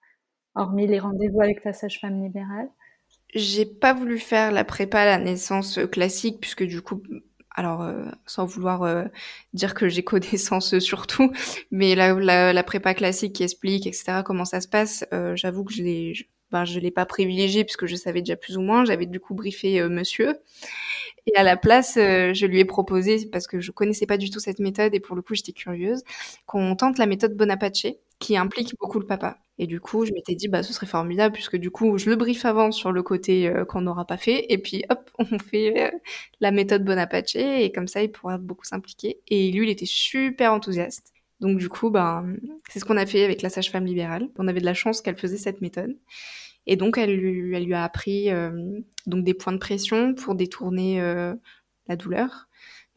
hormis 0.56 0.88
les 0.88 1.00
rendez-vous 1.00 1.42
avec 1.42 1.62
ta 1.62 1.72
sage-femme 1.72 2.22
libérale? 2.22 2.68
J'ai 3.36 3.66
pas 3.66 3.94
voulu 3.94 4.18
faire 4.18 4.52
la 4.52 4.64
prépa 4.64 5.02
à 5.02 5.06
la 5.06 5.20
naissance 5.20 5.78
euh, 5.78 5.86
classique 5.86 6.40
puisque 6.42 6.64
du 6.64 6.82
coup 6.82 7.04
alors 7.56 7.84
euh, 7.84 8.06
sans 8.26 8.46
vouloir 8.46 8.82
euh, 8.84 9.06
dire 9.54 9.76
que 9.76 9.88
j'ai 9.88 10.04
connaissance 10.04 10.80
sur 10.80 11.06
tout, 11.06 11.32
mais 11.70 11.94
la, 11.94 12.14
la, 12.14 12.52
la, 12.52 12.64
prépa 12.64 12.96
classique 12.96 13.34
qui 13.34 13.44
explique 13.44 13.86
etc 13.86 14.22
comment 14.26 14.46
ça 14.46 14.62
se 14.62 14.68
passe, 14.68 15.06
j'avoue 15.36 15.64
que 15.64 15.74
je 15.74 15.84
l'ai 15.84 16.14
ben, 16.52 16.66
je 16.66 16.80
l'ai 16.80 16.90
pas 16.90 17.06
privilégié 17.06 17.64
puisque 17.64 17.86
je 17.86 17.96
savais 17.96 18.22
déjà 18.22 18.36
plus 18.36 18.58
ou 18.58 18.62
moins. 18.62 18.84
J'avais 18.84 19.06
du 19.06 19.20
coup 19.20 19.36
briefé 19.36 19.88
monsieur 19.88 20.40
et 21.26 21.36
à 21.36 21.44
la 21.44 21.58
place, 21.58 21.96
je 21.96 22.46
lui 22.46 22.60
ai 22.60 22.66
proposé 22.66 23.28
parce 23.32 23.48
que 23.48 23.60
je 23.60 23.72
connaissais 23.72 24.06
pas 24.06 24.18
du 24.18 24.30
tout 24.30 24.40
cette 24.40 24.60
méthode 24.60 24.94
et 24.96 25.00
pour 25.00 25.16
le 25.16 25.22
coup 25.22 25.36
j'étais 25.36 25.52
curieuse 25.52 26.04
qu'on 26.46 26.76
tente 26.76 26.98
la 26.98 27.06
méthode 27.06 27.36
Bonaparte 27.36 27.88
qui 28.20 28.38
implique 28.38 28.76
beaucoup 28.80 29.00
le 29.00 29.06
papa. 29.06 29.40
Et 29.58 29.68
du 29.68 29.82
coup, 29.82 30.06
je 30.06 30.14
m'étais 30.14 30.36
dit, 30.36 30.48
bah, 30.48 30.64
ce 30.64 30.72
serait 30.74 30.86
formidable, 30.86 31.34
puisque 31.34 31.58
du 31.58 31.72
coup, 31.72 31.98
je 31.98 32.10
le 32.10 32.16
brief 32.16 32.46
avant 32.46 32.72
sur 32.72 32.92
le 32.92 33.04
côté 33.04 33.48
euh, 33.48 33.66
qu'on 33.66 33.82
n'aura 33.82 34.06
pas 34.06 34.18
fait, 34.18 34.46
et 34.50 34.58
puis 34.58 34.84
hop, 34.90 35.10
on 35.20 35.40
fait 35.40 35.88
euh, 35.88 35.98
la 36.40 36.52
méthode 36.52 36.86
Bonaparte, 36.86 37.36
et 37.36 37.72
comme 37.72 37.88
ça, 37.88 38.02
il 38.04 38.12
pourra 38.12 38.38
beaucoup 38.38 38.66
s'impliquer. 38.66 39.20
Et 39.28 39.52
lui, 39.52 39.68
il 39.68 39.70
était 39.70 39.86
super 39.86 40.54
enthousiaste. 40.54 41.14
Donc 41.40 41.58
du 41.58 41.70
coup, 41.70 41.90
ben, 41.90 42.36
c'est 42.70 42.80
ce 42.80 42.86
qu'on 42.86 42.98
a 42.98 43.06
fait 43.06 43.24
avec 43.24 43.42
la 43.42 43.50
sage-femme 43.50 43.86
libérale. 43.86 44.30
On 44.38 44.48
avait 44.48 44.60
de 44.60 44.66
la 44.66 44.74
chance 44.74 45.02
qu'elle 45.02 45.16
faisait 45.18 45.38
cette 45.38 45.62
méthode. 45.62 45.96
Et 46.66 46.76
donc, 46.76 46.98
elle 46.98 47.16
lui, 47.16 47.56
elle 47.56 47.66
lui 47.66 47.74
a 47.74 47.84
appris 47.84 48.30
euh, 48.32 48.80
donc 49.08 49.24
des 49.24 49.34
points 49.34 49.54
de 49.54 49.58
pression 49.58 50.14
pour 50.14 50.36
détourner 50.36 51.02
la 51.88 51.96
douleur. 51.96 52.48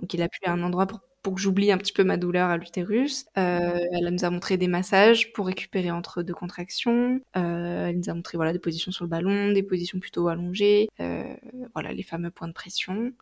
Donc, 0.01 0.15
il 0.15 0.23
a 0.23 0.29
pu 0.29 0.39
à 0.47 0.53
un 0.53 0.63
endroit 0.63 0.87
pour 0.87 1.01
pour 1.23 1.35
que 1.35 1.41
j'oublie 1.41 1.71
un 1.71 1.79
petit 1.79 1.93
peu 1.93 2.05
ma 2.05 2.17
douleur 2.17 2.51
à 2.51 2.57
l'utérus. 2.57 3.27
Euh, 3.39 3.79
elle 3.93 4.09
nous 4.09 4.25
a 4.25 4.31
montré 4.31 4.57
des 4.57 4.67
massages 4.67 5.33
pour 5.33 5.47
récupérer 5.47 5.91
entre 5.91 6.23
deux 6.23 6.35
contractions. 6.35 7.21
Euh, 7.37 7.87
elle 7.87 7.99
nous 7.99 8.11
a 8.11 8.15
montré 8.15 8.37
voilà 8.37 8.53
des 8.53 8.59
positions 8.59 8.91
sur 8.91 9.05
le 9.05 9.09
ballon, 9.09 9.53
des 9.53 9.63
positions 9.63 10.01
plutôt 10.01 10.29
allongées, 10.29 10.89
euh, 11.01 11.35
voilà 11.75 11.93
les 11.93 12.03
fameux 12.03 12.31
points 12.31 12.49
de 12.49 12.53
pression. 12.53 13.13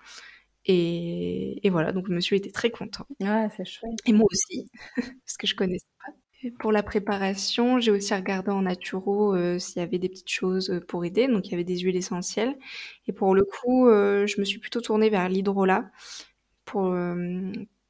Et, 0.66 1.66
et, 1.66 1.70
voilà, 1.70 1.92
donc 1.92 2.08
monsieur 2.08 2.36
était 2.36 2.50
très 2.50 2.70
content. 2.70 3.06
Ouais, 3.18 3.48
c'est 3.56 3.64
chouette. 3.64 3.98
Et 4.04 4.12
moi 4.12 4.26
aussi, 4.30 4.70
parce 5.24 5.36
que 5.38 5.46
je 5.46 5.54
connaissais 5.54 5.86
pas. 6.04 6.12
Et 6.42 6.50
pour 6.50 6.72
la 6.72 6.82
préparation, 6.82 7.80
j'ai 7.80 7.90
aussi 7.90 8.14
regardé 8.14 8.50
en 8.50 8.62
naturo 8.62 9.34
euh, 9.34 9.58
s'il 9.58 9.80
y 9.80 9.82
avait 9.82 9.98
des 9.98 10.08
petites 10.08 10.30
choses 10.30 10.80
pour 10.88 11.04
aider. 11.04 11.28
Donc 11.28 11.46
il 11.48 11.50
y 11.50 11.54
avait 11.54 11.64
des 11.64 11.78
huiles 11.78 11.96
essentielles. 11.96 12.56
Et 13.06 13.12
pour 13.12 13.34
le 13.34 13.44
coup, 13.44 13.88
euh, 13.88 14.26
je 14.26 14.40
me 14.40 14.44
suis 14.44 14.58
plutôt 14.58 14.80
tournée 14.80 15.10
vers 15.10 15.28
l'hydrolat 15.28 15.90
pour, 16.64 16.94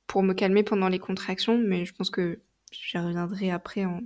pour 0.07 0.23
me 0.23 0.33
calmer 0.33 0.62
pendant 0.62 0.88
les 0.88 0.99
contractions, 0.99 1.59
mais 1.59 1.85
je 1.85 1.95
pense 1.95 2.11
que 2.11 2.40
j'y 2.73 2.99
reviendrai 2.99 3.50
après 3.50 3.85
en, 3.85 4.00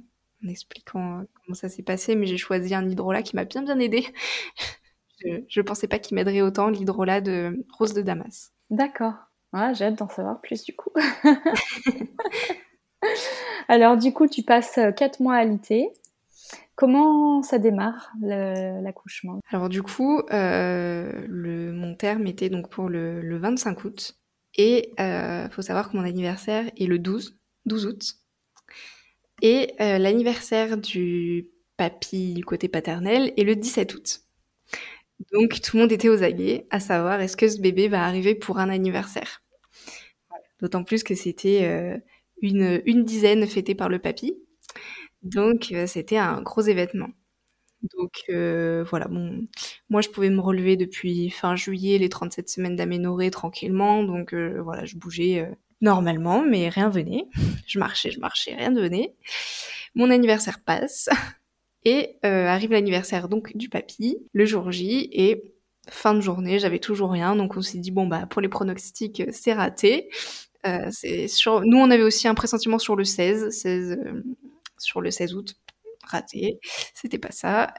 expliquant 0.48 1.20
euh, 1.20 1.24
comment 1.34 1.54
ça 1.54 1.68
s'est 1.68 1.82
passé. 1.82 2.16
Mais 2.16 2.26
j'ai 2.26 2.36
choisi 2.36 2.74
un 2.74 2.88
hydrolat 2.88 3.22
qui 3.22 3.36
m'a 3.36 3.44
bien 3.44 3.62
bien 3.62 3.78
aidé. 3.78 4.06
je 5.24 5.60
ne 5.60 5.62
pensais 5.62 5.88
pas 5.88 5.98
qu'il 5.98 6.16
m'aiderait 6.16 6.42
autant, 6.42 6.68
l'hydrolat 6.68 7.20
de 7.20 7.64
Rose 7.78 7.94
de 7.94 8.02
Damas. 8.02 8.52
D'accord. 8.70 9.14
j'ai 9.72 9.84
hâte 9.84 9.98
d'en 9.98 10.08
savoir 10.08 10.40
plus 10.40 10.64
du 10.64 10.74
coup. 10.74 10.92
Alors 13.68 13.96
du 13.96 14.12
coup, 14.12 14.26
tu 14.26 14.42
passes 14.42 14.78
4 14.96 15.20
mois 15.20 15.37
à 15.37 15.44
l'IT. 15.44 15.73
Comment 16.76 17.42
ça 17.42 17.58
démarre 17.58 18.12
l'accouchement? 18.20 19.40
Alors 19.50 19.68
du 19.68 19.82
coup, 19.82 20.20
euh, 20.32 21.25
le, 21.28 21.73
mon 21.73 21.94
terme 21.94 22.26
était 22.26 22.49
donc 22.49 22.68
pour 22.68 22.88
le, 22.88 23.38
25 23.38 23.84
août. 23.84 24.18
Et 24.56 24.92
il 24.99 25.02
euh, 25.02 25.49
faut 25.50 25.62
savoir 25.62 25.90
que 25.90 25.96
mon 25.96 26.04
anniversaire 26.04 26.70
est 26.76 26.87
le 26.87 26.99
12, 26.99 27.38
12 27.66 27.87
août. 27.87 28.14
Et 29.42 29.75
euh, 29.80 29.99
l'anniversaire 29.99 30.76
du 30.76 31.49
papy 31.76 32.34
du 32.34 32.44
côté 32.44 32.68
paternel 32.68 33.32
est 33.37 33.44
le 33.44 33.56
17 33.56 33.94
août. 33.94 34.20
Donc 35.32 35.61
tout 35.61 35.76
le 35.76 35.82
monde 35.82 35.92
était 35.92 36.08
aux 36.08 36.23
aguets, 36.23 36.66
à 36.70 36.80
savoir 36.80 37.20
est-ce 37.20 37.37
que 37.37 37.49
ce 37.49 37.61
bébé 37.61 37.88
va 37.88 38.04
arriver 38.04 38.34
pour 38.34 38.58
un 38.58 38.68
anniversaire? 38.68 39.42
D'autant 40.61 40.82
plus 40.82 41.04
que 41.04 41.14
c'était 41.14 42.02
une, 42.43 42.83
une 42.87 43.05
dizaine 43.05 43.47
fêtée 43.47 43.75
par 43.75 43.88
le 43.88 43.99
papy. 43.99 44.35
Donc, 45.23 45.73
euh, 45.73 45.87
c'était 45.87 46.19
un 46.19 46.43
gros 46.43 46.62
événement. 46.62 47.09
Donc 47.99 48.23
euh, 48.31 48.85
voilà, 48.88 49.09
bon, 49.09 49.47
moi 49.91 50.00
je 50.00 50.09
pouvais 50.09 50.31
me 50.31 50.41
relever 50.41 50.76
depuis 50.76 51.29
fin 51.31 51.55
juillet, 51.55 51.99
les 51.99 52.09
37 52.09 52.49
semaines 52.49 52.76
d'aménorrhée 52.76 53.31
tranquillement, 53.31 54.03
donc 54.05 54.33
euh, 54.33 54.61
voilà, 54.62 54.87
je 54.87 54.97
bougeais 54.97 55.50
normalement, 55.83 56.43
mais 56.45 56.71
rien 56.71 56.88
venait. 56.88 57.26
Je 57.67 57.79
marchais, 57.79 58.11
je 58.11 58.21
marchais, 58.21 58.55
rien 58.55 58.71
ne 58.71 58.81
venait. 58.81 59.14
Mon 59.95 60.11
anniversaire 60.11 60.61
passe 60.61 61.09
et 61.85 62.17
arrive 62.23 62.73
l'anniversaire 62.73 63.29
donc 63.29 63.57
du 63.57 63.69
papy, 63.69 64.19
le 64.33 64.47
jour 64.47 64.73
J, 64.73 65.09
et 65.12 65.55
fin 65.88 66.14
de 66.14 66.21
journée, 66.21 66.59
j'avais 66.59 66.79
toujours 66.79 67.11
rien, 67.12 67.37
donc 67.37 67.57
on 67.57 67.62
s'est 67.62 67.79
dit 67.79 67.91
bon 67.91 68.07
bah 68.07 68.26
pour 68.26 68.41
les 68.43 68.49
pronostics 68.49 69.23
c'est 69.33 69.53
raté. 69.55 70.09
C'est 70.90 71.26
Nous 71.64 71.78
on 71.78 71.90
avait 71.90 72.02
aussi 72.02 72.28
un 72.28 72.35
pressentiment 72.35 72.78
sur 72.78 72.97
le 72.97 73.04
16, 73.04 73.50
16 73.50 73.99
sur 74.78 75.00
le 75.00 75.11
16 75.11 75.35
août. 75.35 75.56
Raté, 76.06 76.61
c'était 76.92 77.18
pas 77.18 77.30
ça. 77.30 77.73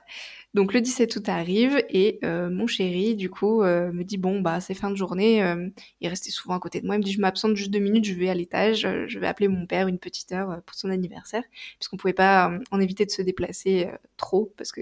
Donc 0.55 0.73
le 0.73 0.79
17 0.79 1.13
août 1.17 1.29
arrive 1.29 1.83
et 1.89 2.17
euh, 2.23 2.49
mon 2.49 2.65
chéri 2.65 3.15
du 3.15 3.29
coup 3.29 3.61
euh, 3.61 3.91
me 3.91 4.03
dit 4.03 4.17
bon 4.17 4.39
bah 4.39 4.61
c'est 4.61 4.73
fin 4.73 4.89
de 4.89 4.95
journée, 4.95 5.43
euh, 5.43 5.67
il 5.99 6.07
restait 6.07 6.31
souvent 6.31 6.55
à 6.55 6.59
côté 6.59 6.79
de 6.79 6.85
moi, 6.85 6.95
il 6.95 6.99
me 6.99 7.03
dit 7.03 7.11
je 7.11 7.19
m'absente 7.19 7.55
juste 7.57 7.71
deux 7.71 7.79
minutes, 7.79 8.05
je 8.05 8.13
vais 8.13 8.29
à 8.29 8.33
l'étage, 8.33 8.87
je 9.07 9.19
vais 9.19 9.27
appeler 9.27 9.49
mon 9.49 9.65
père 9.65 9.89
une 9.89 9.99
petite 9.99 10.31
heure 10.31 10.61
pour 10.65 10.75
son 10.75 10.89
anniversaire, 10.89 11.43
puisqu'on 11.77 11.97
pouvait 11.97 12.13
pas 12.13 12.57
en 12.71 12.79
éviter 12.79 13.05
de 13.05 13.11
se 13.11 13.21
déplacer 13.21 13.89
trop 14.15 14.53
parce 14.57 14.71
que 14.71 14.81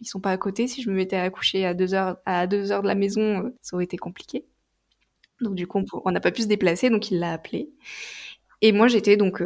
ils 0.00 0.06
sont 0.06 0.20
pas 0.20 0.30
à 0.30 0.38
côté. 0.38 0.66
Si 0.66 0.80
je 0.82 0.88
me 0.88 0.96
mettais 0.96 1.16
à 1.16 1.28
coucher 1.28 1.66
à 1.66 1.74
deux 1.74 1.92
heures 1.92 2.16
à 2.24 2.46
deux 2.46 2.72
heures 2.72 2.82
de 2.82 2.88
la 2.88 2.94
maison, 2.94 3.52
ça 3.60 3.76
aurait 3.76 3.84
été 3.84 3.98
compliqué. 3.98 4.46
Donc 5.42 5.54
du 5.54 5.66
coup 5.66 5.84
on 6.04 6.10
n'a 6.10 6.20
pas 6.20 6.32
pu 6.32 6.42
se 6.42 6.46
déplacer, 6.48 6.90
donc 6.90 7.10
il 7.10 7.18
l'a 7.18 7.32
appelé. 7.32 7.70
Et 8.62 8.72
moi 8.72 8.88
j'étais 8.88 9.16
donc 9.16 9.42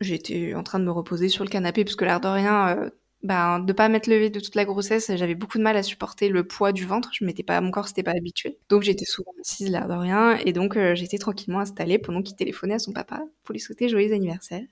J'étais 0.00 0.54
en 0.54 0.62
train 0.62 0.78
de 0.78 0.84
me 0.84 0.90
reposer 0.90 1.28
sur 1.28 1.44
le 1.44 1.50
canapé 1.50 1.84
parce 1.84 1.94
que 1.94 2.06
l'air 2.06 2.20
de 2.20 2.28
rien, 2.28 2.68
euh, 2.78 2.90
bah, 3.22 3.60
de 3.60 3.72
pas 3.74 3.90
m'être 3.90 4.06
levée 4.06 4.30
de 4.30 4.40
toute 4.40 4.54
la 4.54 4.64
grossesse, 4.64 5.14
j'avais 5.14 5.34
beaucoup 5.34 5.58
de 5.58 5.62
mal 5.62 5.76
à 5.76 5.82
supporter 5.82 6.30
le 6.30 6.46
poids 6.46 6.72
du 6.72 6.86
ventre. 6.86 7.10
Je 7.12 7.22
m'étais 7.26 7.42
pas, 7.42 7.60
mon 7.60 7.70
corps 7.70 7.86
s'était 7.86 8.02
pas 8.02 8.12
habitué. 8.12 8.58
Donc 8.70 8.82
j'étais 8.82 9.04
souvent 9.04 9.32
assise 9.40 9.68
l'air 9.70 9.88
de 9.88 9.92
rien 9.92 10.38
et 10.38 10.54
donc 10.54 10.76
euh, 10.76 10.94
j'étais 10.94 11.18
tranquillement 11.18 11.60
installée 11.60 11.98
pendant 11.98 12.22
qu'il 12.22 12.34
téléphonait 12.34 12.74
à 12.74 12.78
son 12.78 12.92
papa 12.92 13.20
pour 13.44 13.52
lui 13.52 13.60
souhaiter 13.60 13.90
joyeux 13.90 14.14
anniversaire. 14.14 14.62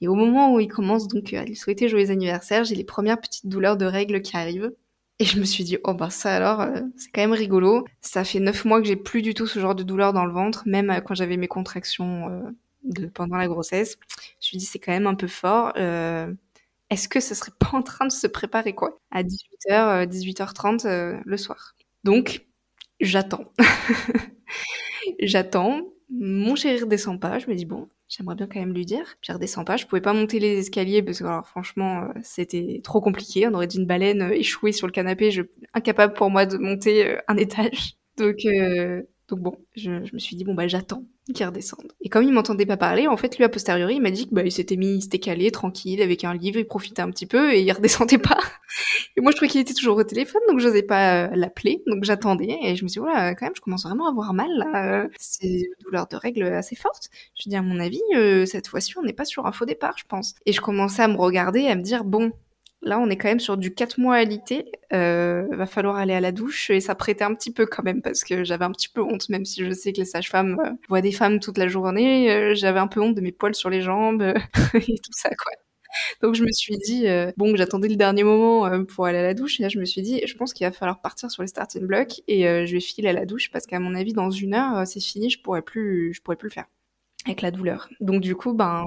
Et 0.00 0.06
au 0.06 0.14
moment 0.14 0.54
où 0.54 0.60
il 0.60 0.68
commence 0.68 1.08
donc 1.08 1.32
à 1.32 1.44
lui 1.44 1.56
souhaiter 1.56 1.88
joyeux 1.88 2.10
anniversaire, 2.10 2.62
j'ai 2.62 2.76
les 2.76 2.84
premières 2.84 3.20
petites 3.20 3.48
douleurs 3.48 3.76
de 3.76 3.84
règles 3.86 4.22
qui 4.22 4.36
arrivent. 4.36 4.70
Et 5.18 5.24
je 5.24 5.38
me 5.38 5.44
suis 5.44 5.64
dit, 5.64 5.78
oh 5.84 5.94
bah 5.94 6.10
ça 6.10 6.34
alors, 6.34 6.60
euh, 6.62 6.80
c'est 6.96 7.10
quand 7.10 7.20
même 7.20 7.32
rigolo. 7.32 7.84
Ça 8.00 8.24
fait 8.24 8.40
neuf 8.40 8.64
mois 8.64 8.80
que 8.80 8.86
j'ai 8.88 8.96
plus 8.96 9.22
du 9.22 9.34
tout 9.34 9.46
ce 9.46 9.60
genre 9.60 9.74
de 9.74 9.82
douleur 9.82 10.12
dans 10.12 10.24
le 10.24 10.32
ventre, 10.32 10.62
même 10.66 11.00
quand 11.06 11.14
j'avais 11.14 11.36
mes 11.36 11.48
contractions 11.48 12.42
de, 12.84 13.06
pendant 13.06 13.36
la 13.36 13.48
grossesse. 13.48 13.96
Je 14.18 14.26
me 14.36 14.40
suis 14.40 14.58
dit, 14.58 14.64
c'est 14.64 14.78
quand 14.78 14.92
même 14.92 15.06
un 15.06 15.14
peu 15.14 15.28
fort. 15.28 15.72
Euh, 15.76 16.32
est-ce 16.90 17.08
que 17.08 17.20
ce 17.20 17.34
serait 17.34 17.52
pas 17.58 17.70
en 17.72 17.82
train 17.82 18.06
de 18.06 18.12
se 18.12 18.26
préparer, 18.26 18.74
quoi, 18.74 19.00
à 19.10 19.22
18h, 19.22 20.06
18h30 20.06 21.22
le 21.24 21.36
soir 21.36 21.74
Donc, 22.04 22.46
j'attends. 23.00 23.52
j'attends. 25.20 25.82
Mon 26.10 26.56
chéri 26.56 26.80
redescend 26.82 27.20
pas. 27.20 27.38
Je 27.38 27.48
me 27.48 27.54
dis, 27.54 27.64
bon, 27.64 27.88
j'aimerais 28.16 28.34
bien 28.34 28.46
quand 28.46 28.60
même 28.60 28.74
lui 28.74 28.84
dire. 28.84 29.16
Puis 29.20 29.32
redescend 29.32 29.66
pas. 29.66 29.76
Je 29.76 29.86
pouvais 29.86 30.00
pas 30.00 30.12
monter 30.12 30.38
les 30.38 30.58
escaliers 30.58 31.02
parce 31.02 31.18
que, 31.18 31.24
alors, 31.24 31.46
franchement, 31.46 32.02
euh, 32.02 32.20
c'était 32.22 32.80
trop 32.84 33.00
compliqué. 33.00 33.46
On 33.46 33.54
aurait 33.54 33.66
dit 33.66 33.78
une 33.78 33.86
baleine 33.86 34.22
euh, 34.22 34.34
échouée 34.34 34.72
sur 34.72 34.86
le 34.86 34.92
canapé. 34.92 35.30
Je, 35.30 35.42
incapable 35.74 36.14
pour 36.14 36.30
moi 36.30 36.46
de 36.46 36.58
monter 36.58 37.16
un 37.28 37.36
étage. 37.36 37.96
Donc, 38.18 38.46
donc 39.32 39.40
bon, 39.40 39.56
je, 39.76 39.90
me 39.90 40.18
suis 40.18 40.36
dit, 40.36 40.44
bon, 40.44 40.52
bah 40.52 40.68
j'attends 40.68 41.04
qu'il 41.34 41.46
redescende. 41.46 41.90
Et 42.02 42.10
comme 42.10 42.22
il 42.22 42.32
m'entendait 42.32 42.66
pas 42.66 42.76
parler, 42.76 43.08
en 43.08 43.16
fait, 43.16 43.38
lui, 43.38 43.44
a 43.44 43.48
posteriori, 43.48 43.94
il 43.94 44.02
m'a 44.02 44.10
dit 44.10 44.28
que 44.28 44.34
bah, 44.34 44.42
il 44.44 44.52
s'était 44.52 44.76
mis, 44.76 44.96
il 44.96 45.02
s'était 45.02 45.20
calé, 45.20 45.50
tranquille, 45.50 46.02
avec 46.02 46.22
un 46.24 46.34
livre, 46.34 46.58
il 46.58 46.66
profitait 46.66 47.00
un 47.00 47.10
petit 47.10 47.24
peu 47.24 47.54
et 47.54 47.62
il 47.62 47.72
redescendait 47.72 48.18
pas. 48.18 48.36
Et 49.16 49.22
moi, 49.22 49.30
je 49.30 49.36
trouvais 49.36 49.48
qu'il 49.48 49.62
était 49.62 49.72
toujours 49.72 49.96
au 49.96 50.04
téléphone, 50.04 50.42
donc 50.48 50.58
j'osais 50.58 50.82
pas 50.82 51.24
euh, 51.24 51.30
l'appeler. 51.34 51.82
Donc 51.86 52.04
j'attendais 52.04 52.58
et 52.62 52.76
je 52.76 52.84
me 52.84 52.88
suis 52.88 53.00
dit, 53.00 53.04
voilà, 53.06 53.34
quand 53.34 53.46
même, 53.46 53.56
je 53.56 53.62
commence 53.62 53.84
vraiment 53.84 54.06
à 54.06 54.10
avoir 54.10 54.34
mal, 54.34 54.50
là. 54.58 55.06
C'est 55.18 55.46
une 55.46 55.74
douleur 55.82 56.06
de 56.08 56.16
règles 56.16 56.42
assez 56.42 56.76
forte. 56.76 57.08
Je 57.38 57.48
dis, 57.48 57.56
à 57.56 57.62
mon 57.62 57.80
avis, 57.80 58.02
euh, 58.14 58.44
cette 58.44 58.66
fois-ci, 58.66 58.98
on 58.98 59.02
n'est 59.02 59.14
pas 59.14 59.24
sur 59.24 59.46
un 59.46 59.52
faux 59.52 59.64
départ, 59.64 59.94
je 59.96 60.04
pense. 60.06 60.34
Et 60.44 60.52
je 60.52 60.60
commençais 60.60 61.02
à 61.02 61.08
me 61.08 61.16
regarder, 61.16 61.68
à 61.68 61.74
me 61.74 61.82
dire, 61.82 62.04
bon, 62.04 62.32
Là, 62.84 62.98
on 62.98 63.08
est 63.10 63.16
quand 63.16 63.28
même 63.28 63.40
sur 63.40 63.56
du 63.56 63.74
4 63.74 63.98
mois 63.98 64.16
à 64.16 64.24
l'ité. 64.24 64.72
Euh, 64.92 65.46
va 65.52 65.66
falloir 65.66 65.96
aller 65.96 66.14
à 66.14 66.20
la 66.20 66.32
douche 66.32 66.68
et 66.70 66.80
ça 66.80 66.96
prêtait 66.96 67.22
un 67.22 67.34
petit 67.34 67.52
peu 67.52 67.64
quand 67.64 67.84
même 67.84 68.02
parce 68.02 68.24
que 68.24 68.42
j'avais 68.42 68.64
un 68.64 68.72
petit 68.72 68.88
peu 68.88 69.00
honte, 69.02 69.28
même 69.28 69.44
si 69.44 69.64
je 69.64 69.70
sais 69.70 69.92
que 69.92 69.98
les 69.98 70.04
sages-femmes 70.04 70.58
euh, 70.60 70.70
voient 70.88 71.00
des 71.00 71.12
femmes 71.12 71.38
toute 71.38 71.58
la 71.58 71.68
journée. 71.68 72.32
Euh, 72.32 72.54
j'avais 72.54 72.80
un 72.80 72.88
peu 72.88 73.00
honte 73.00 73.14
de 73.14 73.20
mes 73.20 73.30
poils 73.30 73.54
sur 73.54 73.70
les 73.70 73.82
jambes 73.82 74.22
et 74.74 74.98
tout 74.98 75.12
ça, 75.12 75.28
quoi. 75.30 75.52
Donc 76.22 76.34
je 76.34 76.42
me 76.42 76.50
suis 76.52 76.76
dit, 76.78 77.06
bon, 77.36 77.54
j'attendais 77.54 77.88
le 77.88 77.96
dernier 77.96 78.24
moment 78.24 78.82
pour 78.86 79.04
aller 79.06 79.18
à 79.18 79.22
la 79.22 79.34
douche. 79.34 79.60
Et 79.60 79.62
là, 79.62 79.68
je 79.68 79.78
me 79.78 79.84
suis 79.84 80.00
dit, 80.00 80.22
je 80.26 80.34
pense 80.34 80.54
qu'il 80.54 80.66
va 80.66 80.72
falloir 80.72 81.02
partir 81.02 81.30
sur 81.30 81.42
les 81.42 81.48
starting 81.48 81.86
blocks 81.86 82.22
et 82.28 82.44
je 82.44 82.72
vais 82.72 82.80
filer 82.80 83.10
à 83.10 83.12
la 83.12 83.26
douche 83.26 83.50
parce 83.50 83.66
qu'à 83.66 83.78
mon 83.78 83.94
avis, 83.94 84.14
dans 84.14 84.30
une 84.30 84.54
heure, 84.54 84.86
c'est 84.86 85.00
fini, 85.00 85.28
je 85.28 85.42
pourrais 85.42 85.60
plus, 85.60 86.14
je 86.14 86.22
pourrais 86.22 86.36
plus 86.36 86.48
le 86.48 86.54
faire 86.54 86.66
avec 87.26 87.42
la 87.42 87.50
douleur. 87.50 87.90
Donc 88.00 88.22
du 88.22 88.34
coup, 88.34 88.54
ben, 88.54 88.86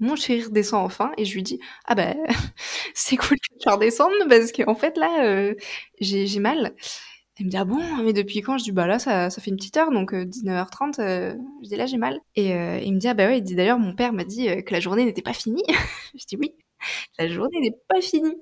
mon 0.00 0.16
chéri 0.16 0.42
redescend 0.44 0.84
enfin 0.84 1.12
et 1.16 1.24
je 1.24 1.34
lui 1.34 1.42
dis 1.42 1.60
ah 1.84 1.94
ben 1.94 2.16
c'est 2.94 3.16
cool 3.16 3.38
que 3.38 3.58
tu 3.60 3.68
redescendes 3.68 4.28
parce 4.28 4.52
qu'en 4.52 4.74
fait 4.74 4.96
là 4.96 5.24
euh, 5.24 5.54
j'ai 6.00 6.40
mal. 6.40 6.74
Elle 7.38 7.46
me 7.46 7.50
dit 7.50 7.56
ah 7.56 7.64
bon? 7.64 7.80
Mais 8.04 8.12
depuis 8.12 8.42
quand? 8.42 8.58
Je 8.58 8.64
dis 8.64 8.72
bah 8.72 8.86
là 8.86 8.98
ça, 8.98 9.30
fait 9.30 9.50
une 9.50 9.56
petite 9.56 9.76
heure 9.78 9.90
donc 9.90 10.12
19h30 10.12 11.00
euh, 11.00 11.04
euh, 11.04 11.34
je 11.62 11.68
dis 11.68 11.76
là 11.76 11.86
j'ai 11.86 11.96
mal 11.96 12.20
et 12.36 12.50
il 12.50 12.94
me 12.94 12.98
dit 12.98 13.08
ah 13.08 13.14
bah 13.14 13.26
ouais 13.26 13.38
il 13.38 13.42
dit 13.42 13.54
d'ailleurs 13.54 13.78
mon 13.78 13.94
père 13.94 14.12
m'a 14.12 14.24
dit 14.24 14.48
que 14.64 14.72
la 14.74 14.80
journée 14.80 15.04
n'était 15.04 15.22
pas 15.22 15.32
finie. 15.32 15.64
je 16.14 16.24
dis 16.26 16.36
oui 16.36 16.54
la 17.18 17.28
journée 17.28 17.60
n'est 17.60 17.76
pas 17.88 18.00
finie. 18.00 18.36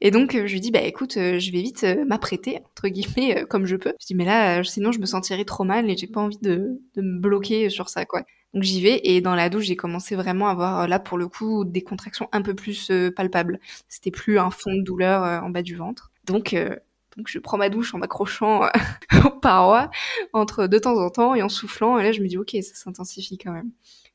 Et 0.00 0.10
donc 0.10 0.32
je 0.32 0.52
lui 0.52 0.60
dis 0.60 0.70
bah 0.70 0.80
écoute 0.80 1.14
je 1.14 1.52
vais 1.52 1.62
vite 1.62 1.86
m'apprêter 2.06 2.60
entre 2.70 2.88
guillemets 2.88 3.44
comme 3.48 3.66
je 3.66 3.76
peux. 3.76 3.92
Je 4.00 4.06
dis 4.06 4.14
mais 4.14 4.24
là 4.24 4.62
sinon 4.64 4.92
je 4.92 4.98
me 5.00 5.06
sentirais 5.06 5.44
trop 5.44 5.64
mal 5.64 5.90
et 5.90 5.96
j'ai 5.96 6.06
pas 6.06 6.20
envie 6.20 6.38
de, 6.40 6.80
de 6.94 7.02
me 7.02 7.20
bloquer 7.20 7.68
sur 7.68 7.88
ça 7.88 8.04
quoi. 8.06 8.24
Donc 8.54 8.64
j'y 8.64 8.82
vais 8.82 9.00
et 9.04 9.20
dans 9.20 9.34
la 9.34 9.48
douche, 9.48 9.64
j'ai 9.64 9.76
commencé 9.76 10.16
vraiment 10.16 10.48
à 10.48 10.52
avoir 10.52 10.88
là 10.88 10.98
pour 10.98 11.18
le 11.18 11.28
coup 11.28 11.64
des 11.64 11.82
contractions 11.82 12.28
un 12.32 12.42
peu 12.42 12.54
plus 12.54 12.90
euh, 12.90 13.10
palpables. 13.10 13.60
C'était 13.88 14.10
plus 14.10 14.38
un 14.38 14.50
fond 14.50 14.74
de 14.74 14.82
douleur 14.82 15.22
euh, 15.22 15.40
en 15.40 15.50
bas 15.50 15.62
du 15.62 15.76
ventre. 15.76 16.10
Donc 16.24 16.52
euh, 16.54 16.74
donc 17.16 17.28
je 17.28 17.38
prends 17.38 17.58
ma 17.58 17.68
douche 17.68 17.94
en 17.94 17.98
m'accrochant 17.98 18.62
aux 19.24 19.30
parois 19.30 19.90
entre 20.32 20.66
de 20.66 20.78
temps 20.78 20.96
en 20.96 21.10
temps 21.10 21.34
et 21.34 21.42
en 21.42 21.48
soufflant 21.48 21.98
et 21.98 22.02
là 22.02 22.12
je 22.12 22.20
me 22.22 22.26
dis 22.28 22.38
OK, 22.38 22.50
ça 22.62 22.74
s'intensifie 22.74 23.38
quand 23.38 23.52
même. 23.52 23.70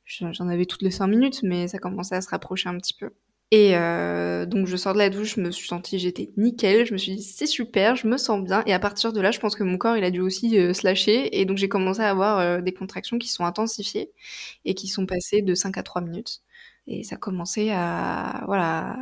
J'en 0.06 0.50
avais 0.50 0.66
toutes 0.66 0.82
les 0.82 0.92
cinq 0.92 1.08
minutes 1.08 1.42
mais 1.44 1.68
ça 1.68 1.80
commençait 1.80 2.16
à 2.16 2.22
se 2.22 2.30
rapprocher 2.30 2.70
un 2.70 2.78
petit 2.78 2.94
peu. 2.94 3.12
Et 3.52 3.78
euh, 3.78 4.46
donc 4.46 4.66
je 4.66 4.76
sors 4.76 4.94
de 4.94 4.98
la 4.98 5.10
douche, 5.10 5.36
je 5.36 5.42
me 5.42 5.52
suis 5.52 5.68
sentie, 5.68 6.00
j'étais 6.00 6.32
nickel, 6.36 6.86
je 6.86 6.94
me 6.94 6.98
suis 6.98 7.16
dit 7.16 7.22
c'est 7.22 7.46
super, 7.46 7.96
je 7.96 8.08
me 8.08 8.18
sens 8.18 8.44
bien. 8.44 8.64
Et 8.66 8.74
à 8.74 8.80
partir 8.80 9.14
de 9.14 9.22
là, 9.22 9.32
je 9.32 9.40
pense 9.40 9.56
que 9.56 9.64
mon 9.64 9.78
corps 9.78 9.98
il 9.98 10.04
a 10.04 10.12
dû 10.12 10.20
aussi 10.22 10.60
euh, 10.60 10.74
se 10.74 10.86
lâcher. 10.86 11.40
Et 11.40 11.46
donc 11.46 11.58
j'ai 11.58 11.70
commencé 11.70 12.02
à 12.02 12.10
avoir 12.10 12.40
euh, 12.40 12.62
des 12.62 12.74
contractions 12.74 13.20
qui 13.20 13.30
sont 13.30 13.46
intensifiées 13.46 14.12
et 14.66 14.74
qui 14.74 14.88
sont 14.88 15.06
passées 15.06 15.42
de 15.42 15.54
5 15.54 15.78
à 15.78 15.84
3 15.84 16.02
minutes. 16.02 16.42
Et 16.88 17.04
ça 17.04 17.18
commençait 17.18 17.72
à 17.72 18.44
voilà 18.48 18.98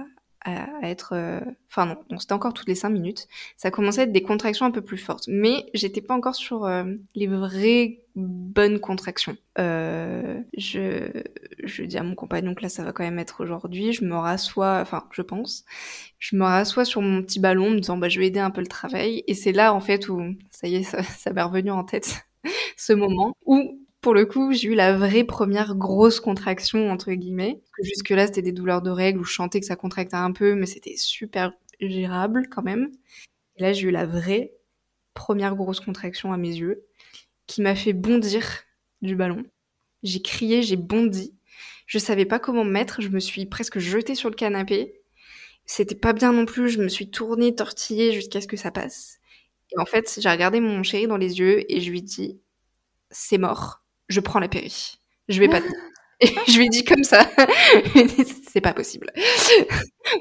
à, 0.46 0.68
être... 0.90 1.14
Euh, 1.16 1.40
enfin 1.70 1.86
non, 2.10 2.20
c'était 2.20 2.34
encore 2.34 2.54
toutes 2.54 2.68
les 2.68 2.76
5 2.76 2.90
minutes. 2.90 3.28
Ça 3.58 3.72
commençait 3.72 4.02
à 4.02 4.04
être 4.06 4.12
des 4.12 4.24
contractions 4.24 4.66
un 4.66 4.72
peu 4.72 4.82
plus 4.82 4.98
fortes. 4.98 5.26
Mais 5.28 5.66
j'étais 5.74 6.02
pas 6.02 6.16
encore 6.16 6.36
sur 6.36 6.70
les 7.16 7.28
vraies 7.28 8.03
bonnes 8.16 8.80
contractions. 8.80 9.38
Euh, 9.58 10.42
je, 10.58 11.24
je 11.64 11.84
dis 11.84 11.98
à 11.98 12.04
mon 12.04 12.16
compagnon 12.16 12.54
que 12.54 12.62
là, 12.62 12.70
ça 12.70 12.84
va 12.84 12.92
quand 12.92 13.04
même 13.04 13.20
être 13.20 13.44
aujourd'hui. 13.44 13.94
Je 13.94 14.06
me 14.06 14.16
rassois, 14.16 14.80
enfin, 14.82 15.08
je 15.12 15.22
pense. 15.22 15.66
Je 16.20 16.36
me 16.36 16.44
rassois 16.44 16.86
sur 16.86 17.02
mon 17.02 17.22
petit 17.24 17.40
ballon, 17.40 17.72
me 17.72 17.80
disant, 17.80 17.98
bah, 17.98 18.10
je 18.10 18.20
vais 18.20 18.28
aider 18.28 18.40
un 18.40 18.52
peu 18.52 18.62
le 18.62 18.68
travail. 18.68 19.24
Et 19.28 19.34
c'est 19.34 19.52
là, 19.52 19.74
en 19.74 19.80
fait, 19.80 20.10
où, 20.10 20.22
ça 20.52 20.68
y 20.68 20.76
est, 20.76 20.84
ça, 20.84 21.04
ça 21.04 21.32
m'est 21.34 21.42
revenu 21.42 21.72
en 21.72 21.84
tête, 21.84 22.26
ce 22.78 22.94
moment 22.94 23.36
où 23.46 23.80
pour 24.02 24.14
le 24.14 24.26
coup, 24.26 24.52
j'ai 24.52 24.68
eu 24.68 24.76
la 24.76 24.98
vraie 24.98 25.24
première 25.24 25.76
grosse 25.76 26.20
contraction, 26.20 26.92
entre 26.92 27.14
guillemets. 27.14 27.62
Jusque-là, 27.82 28.28
c'était 28.28 28.42
des 28.42 28.52
douleurs 28.52 28.82
de 28.82 28.90
règles 28.90 29.22
où 29.22 29.24
je 29.24 29.42
que 29.48 29.66
ça 29.66 29.78
contractait 29.78 30.18
un 30.18 30.34
peu, 30.34 30.56
mais 30.56 30.66
c'était 30.66 30.98
super 30.98 31.54
gérable 31.80 32.50
quand 32.52 32.64
même. 32.64 32.92
Là, 33.58 33.72
j'ai 33.72 33.88
eu 33.88 33.92
la 33.92 34.06
vraie 34.06 34.52
première 35.14 35.56
grosse 35.56 35.80
contraction 35.80 36.34
à 36.34 36.38
mes 36.38 36.54
yeux 36.54 36.86
qui 37.48 37.62
m'a 37.62 37.76
fait 37.76 37.94
bondir 37.94 38.44
du 39.02 39.16
ballon. 39.16 39.44
J'ai 40.04 40.22
crié, 40.22 40.62
j'ai 40.64 40.76
bondi. 40.76 41.36
Je 41.86 42.00
savais 42.00 42.26
pas 42.26 42.40
comment 42.40 42.64
me 42.64 42.72
mettre, 42.72 43.02
je 43.02 43.10
me 43.10 43.20
suis 43.20 43.46
presque 43.46 43.80
jetée 43.80 44.16
sur 44.16 44.30
le 44.30 44.36
canapé. 44.36 45.02
C'était 45.66 45.96
pas 45.96 46.14
bien 46.14 46.34
non 46.34 46.46
plus, 46.46 46.70
je 46.70 46.82
me 46.82 46.90
suis 46.90 47.10
tournée, 47.10 47.56
tortillée 47.56 48.12
jusqu'à 48.12 48.42
ce 48.42 48.48
que 48.48 48.58
ça 48.58 48.72
passe. 48.72 49.20
Et 49.72 49.80
en 49.80 49.86
fait, 49.86 50.20
j'ai 50.20 50.30
regardé 50.30 50.60
mon 50.60 50.84
chéri 50.84 51.08
dans 51.08 51.18
les 51.18 51.40
yeux 51.40 51.72
et 51.72 51.82
je 51.82 51.90
lui 51.90 52.02
dit 52.02 52.40
c'est 53.12 53.38
mort, 53.38 53.84
je 54.10 54.20
prends 54.20 54.40
la 54.40 54.50
péri. 54.50 55.00
Je 55.30 55.40
vais 55.40 55.48
pas 55.48 55.62
Et 56.20 56.28
je 56.48 56.58
lui 56.58 56.66
ai 56.66 56.70
dit 56.70 56.84
comme 56.84 57.04
ça, 57.04 57.30
c'est 58.52 58.62
pas 58.62 58.74
possible. 58.74 59.12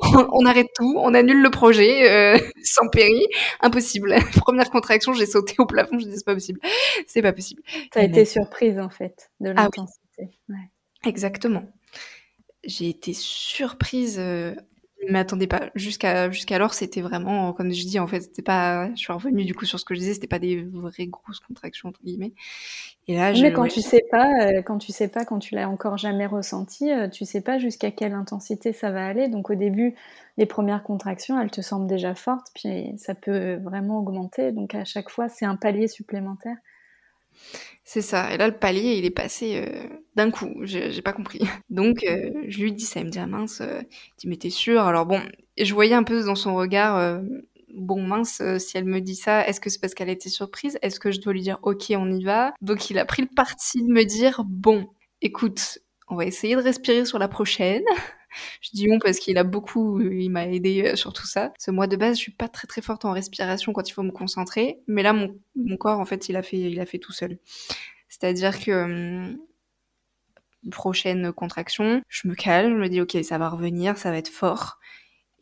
on, 0.03 0.47
arrête 0.47 0.69
tout, 0.75 0.97
on 0.99 1.15
annule 1.15 1.43
le 1.43 1.51
projet 1.51 2.11
euh, 2.11 2.39
sans 2.63 2.89
péri, 2.89 3.27
impossible. 3.61 4.17
Première 4.37 4.71
contraction, 4.71 5.13
j'ai 5.13 5.27
sauté 5.27 5.55
au 5.59 5.67
plafond, 5.67 5.99
je 5.99 6.07
dis 6.07 6.17
c'est 6.17 6.25
pas 6.25 6.35
possible, 6.35 6.61
c'est 7.07 7.23
pas 7.23 7.33
possible. 7.33 7.63
Tu 7.93 7.99
as 7.99 8.05
été 8.05 8.25
surprise 8.25 8.79
en 8.79 8.89
fait 8.89 9.31
de 9.41 9.51
ah 9.51 9.65
l'intensité. 9.65 10.31
Exactement. 11.05 11.65
J'ai 12.65 12.89
été 12.89 13.13
surprise 13.13 14.17
euh, 14.21 14.55
je 15.07 15.13
m'attendais 15.13 15.47
pas. 15.47 15.71
Jusqu'à 15.75 16.31
jusqu'alors, 16.31 16.75
c'était 16.75 17.01
vraiment, 17.01 17.53
comme 17.53 17.73
je 17.73 17.85
dis, 17.85 17.99
en 17.99 18.07
fait, 18.07 18.21
c'était 18.21 18.43
pas. 18.43 18.91
Je 18.95 19.01
suis 19.01 19.13
revenue 19.13 19.45
du 19.45 19.55
coup 19.55 19.65
sur 19.65 19.79
ce 19.79 19.85
que 19.85 19.95
je 19.95 20.01
disais, 20.01 20.15
c'était 20.15 20.27
pas 20.27 20.39
des 20.39 20.63
vraies 20.63 21.07
grosses 21.07 21.41
contractions 21.41 21.89
entre 21.89 22.03
guillemets. 22.03 22.35
Et 23.09 23.17
là, 23.17 23.33
mais 23.33 23.53
quand 23.53 23.67
tu 23.67 23.81
sais 23.81 24.05
pas, 24.11 24.47
euh, 24.47 24.63
quand 24.63 24.79
tu 24.79 24.93
sais 24.93 25.09
pas, 25.09 25.25
quand 25.25 25.39
tu 25.39 25.55
l'as 25.55 25.69
encore 25.69 25.97
jamais 25.97 26.27
ressenti, 26.27 26.91
euh, 26.91 27.09
tu 27.09 27.25
sais 27.25 27.41
pas 27.41 27.59
jusqu'à 27.59 27.91
quelle 27.91 28.13
intensité 28.13 28.73
ça 28.73 28.91
va 28.91 29.07
aller. 29.07 29.29
Donc 29.29 29.51
au 29.51 29.55
début, 29.55 29.95
les 30.37 30.47
premières 30.47 30.85
contractions, 30.85 31.41
elles 31.41 31.51
te 31.51 31.61
semblent 31.61 31.89
déjà 31.89 32.15
fortes, 32.15 32.49
puis 32.55 32.95
ça 32.97 33.15
peut 33.15 33.57
vraiment 33.57 33.99
augmenter. 33.99 34.53
Donc 34.53 34.75
à 34.75 34.85
chaque 34.85 35.11
fois, 35.11 35.29
c'est 35.29 35.45
un 35.45 35.57
palier 35.57 35.89
supplémentaire. 35.89 36.57
C'est 37.85 38.01
ça. 38.01 38.33
Et 38.33 38.39
là, 38.39 38.47
le 38.47 38.57
palier, 38.57 38.97
il 38.97 39.05
est 39.05 39.11
passé 39.11 39.57
euh, 39.57 39.89
d'un 40.15 40.31
coup. 40.31 40.55
J'ai 40.63 41.03
pas 41.03 41.13
compris. 41.13 41.41
Donc, 41.71 42.05
euh, 42.05 42.31
je 42.49 42.63
lui 42.63 42.73
dis 42.73 42.85
ça. 42.85 43.01
Il 43.01 43.07
me 43.07 43.11
dit, 43.11 43.19
ah 43.19 43.27
mince, 43.27 43.61
euh, 43.61 43.83
t'es 44.39 44.51
sûr? 44.51 44.83
Alors 44.83 45.05
bon, 45.07 45.21
je 45.59 45.75
voyais 45.75 45.95
un 45.95 46.05
peu 46.05 46.25
dans 46.25 46.35
son 46.35 46.55
regard, 46.55 47.21
bon 47.75 48.03
mince, 48.03 48.41
si 48.59 48.79
elle 48.79 48.85
me 48.85 49.01
dit 49.01 49.17
ça, 49.17 49.47
est-ce 49.47 49.61
que 49.61 49.69
c'est 49.69 49.81
parce 49.81 49.95
qu'elle 49.95 50.09
était 50.09 50.29
surprise? 50.29 50.79
Est-ce 50.83 51.01
que 51.01 51.11
je 51.11 51.21
dois 51.21 51.33
lui 51.33 51.43
dire, 51.43 51.59
ok, 51.63 51.93
on 51.97 52.11
y 52.11 52.25
va? 52.25 52.55
Donc, 52.63 52.89
il 52.89 52.99
a 52.99 53.05
pris 53.05 53.23
le 53.23 53.29
parti 53.35 53.83
de 53.83 53.93
me 53.93 54.05
dire, 54.05 54.43
bon, 54.47 54.89
écoute, 55.21 55.79
on 56.09 56.17
va 56.17 56.25
essayer 56.25 56.57
de 56.57 56.63
respirer 56.63 57.05
sur 57.05 57.19
la 57.19 57.29
prochaine. 57.29 57.85
Je 58.61 58.71
dis 58.73 58.89
on 58.91 58.99
parce 58.99 59.19
qu'il 59.19 59.39
a 59.39 59.45
beaucoup, 59.45 60.01
il 60.01 60.31
m'a 60.31 60.47
aidé 60.47 60.83
euh, 60.87 60.97
sur 60.97 61.13
tout 61.13 61.27
ça. 61.27 61.53
Ce 61.59 61.71
mois 61.71 61.87
de 61.87 61.97
base, 61.97 62.17
je 62.17 62.23
suis 62.23 62.33
pas 62.33 62.49
très 62.49 62.67
très 62.67 62.83
forte 62.83 63.05
en 63.05 63.13
respiration 63.13 63.73
quand 63.73 63.89
il 63.89 63.93
faut 63.93 64.03
me 64.03 64.11
concentrer, 64.11 64.81
mais 64.87 65.03
là 65.03 65.13
mon, 65.13 65.77
corps 65.77 66.01
en 66.01 66.05
fait, 66.05 66.29
il 66.29 66.37
a 66.37 66.43
fait 66.43 66.59
il 66.59 66.81
a 66.81 66.87
fait 66.87 66.99
tout 66.99 67.13
seul. 67.13 67.39
C'est-à-dire 68.09 68.59
que 68.61 68.85
hum, 68.85 69.39
prochaine 70.71 71.33
contraction, 71.33 72.03
je 72.09 72.29
me 72.29 72.35
calme, 72.35 72.77
je 72.77 72.83
me 72.83 72.89
dis 72.89 73.01
ok 73.01 73.17
ça 73.23 73.39
va 73.39 73.49
revenir, 73.49 73.99
ça 73.99 74.11
va 74.11 74.19
être 74.19 74.29
fort. 74.29 74.79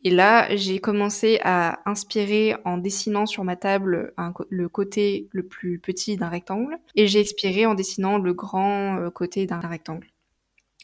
Et 0.03 0.09
là, 0.09 0.55
j'ai 0.55 0.79
commencé 0.79 1.39
à 1.43 1.79
inspirer 1.89 2.55
en 2.65 2.77
dessinant 2.77 3.27
sur 3.27 3.43
ma 3.43 3.55
table 3.55 4.13
le 4.49 4.69
côté 4.69 5.29
le 5.31 5.43
plus 5.43 5.79
petit 5.79 6.17
d'un 6.17 6.29
rectangle, 6.29 6.77
et 6.95 7.05
j'ai 7.07 7.19
expiré 7.19 7.65
en 7.67 7.75
dessinant 7.75 8.17
le 8.17 8.33
grand 8.33 8.97
euh, 8.97 9.09
côté 9.11 9.45
d'un 9.45 9.59
rectangle. 9.59 10.10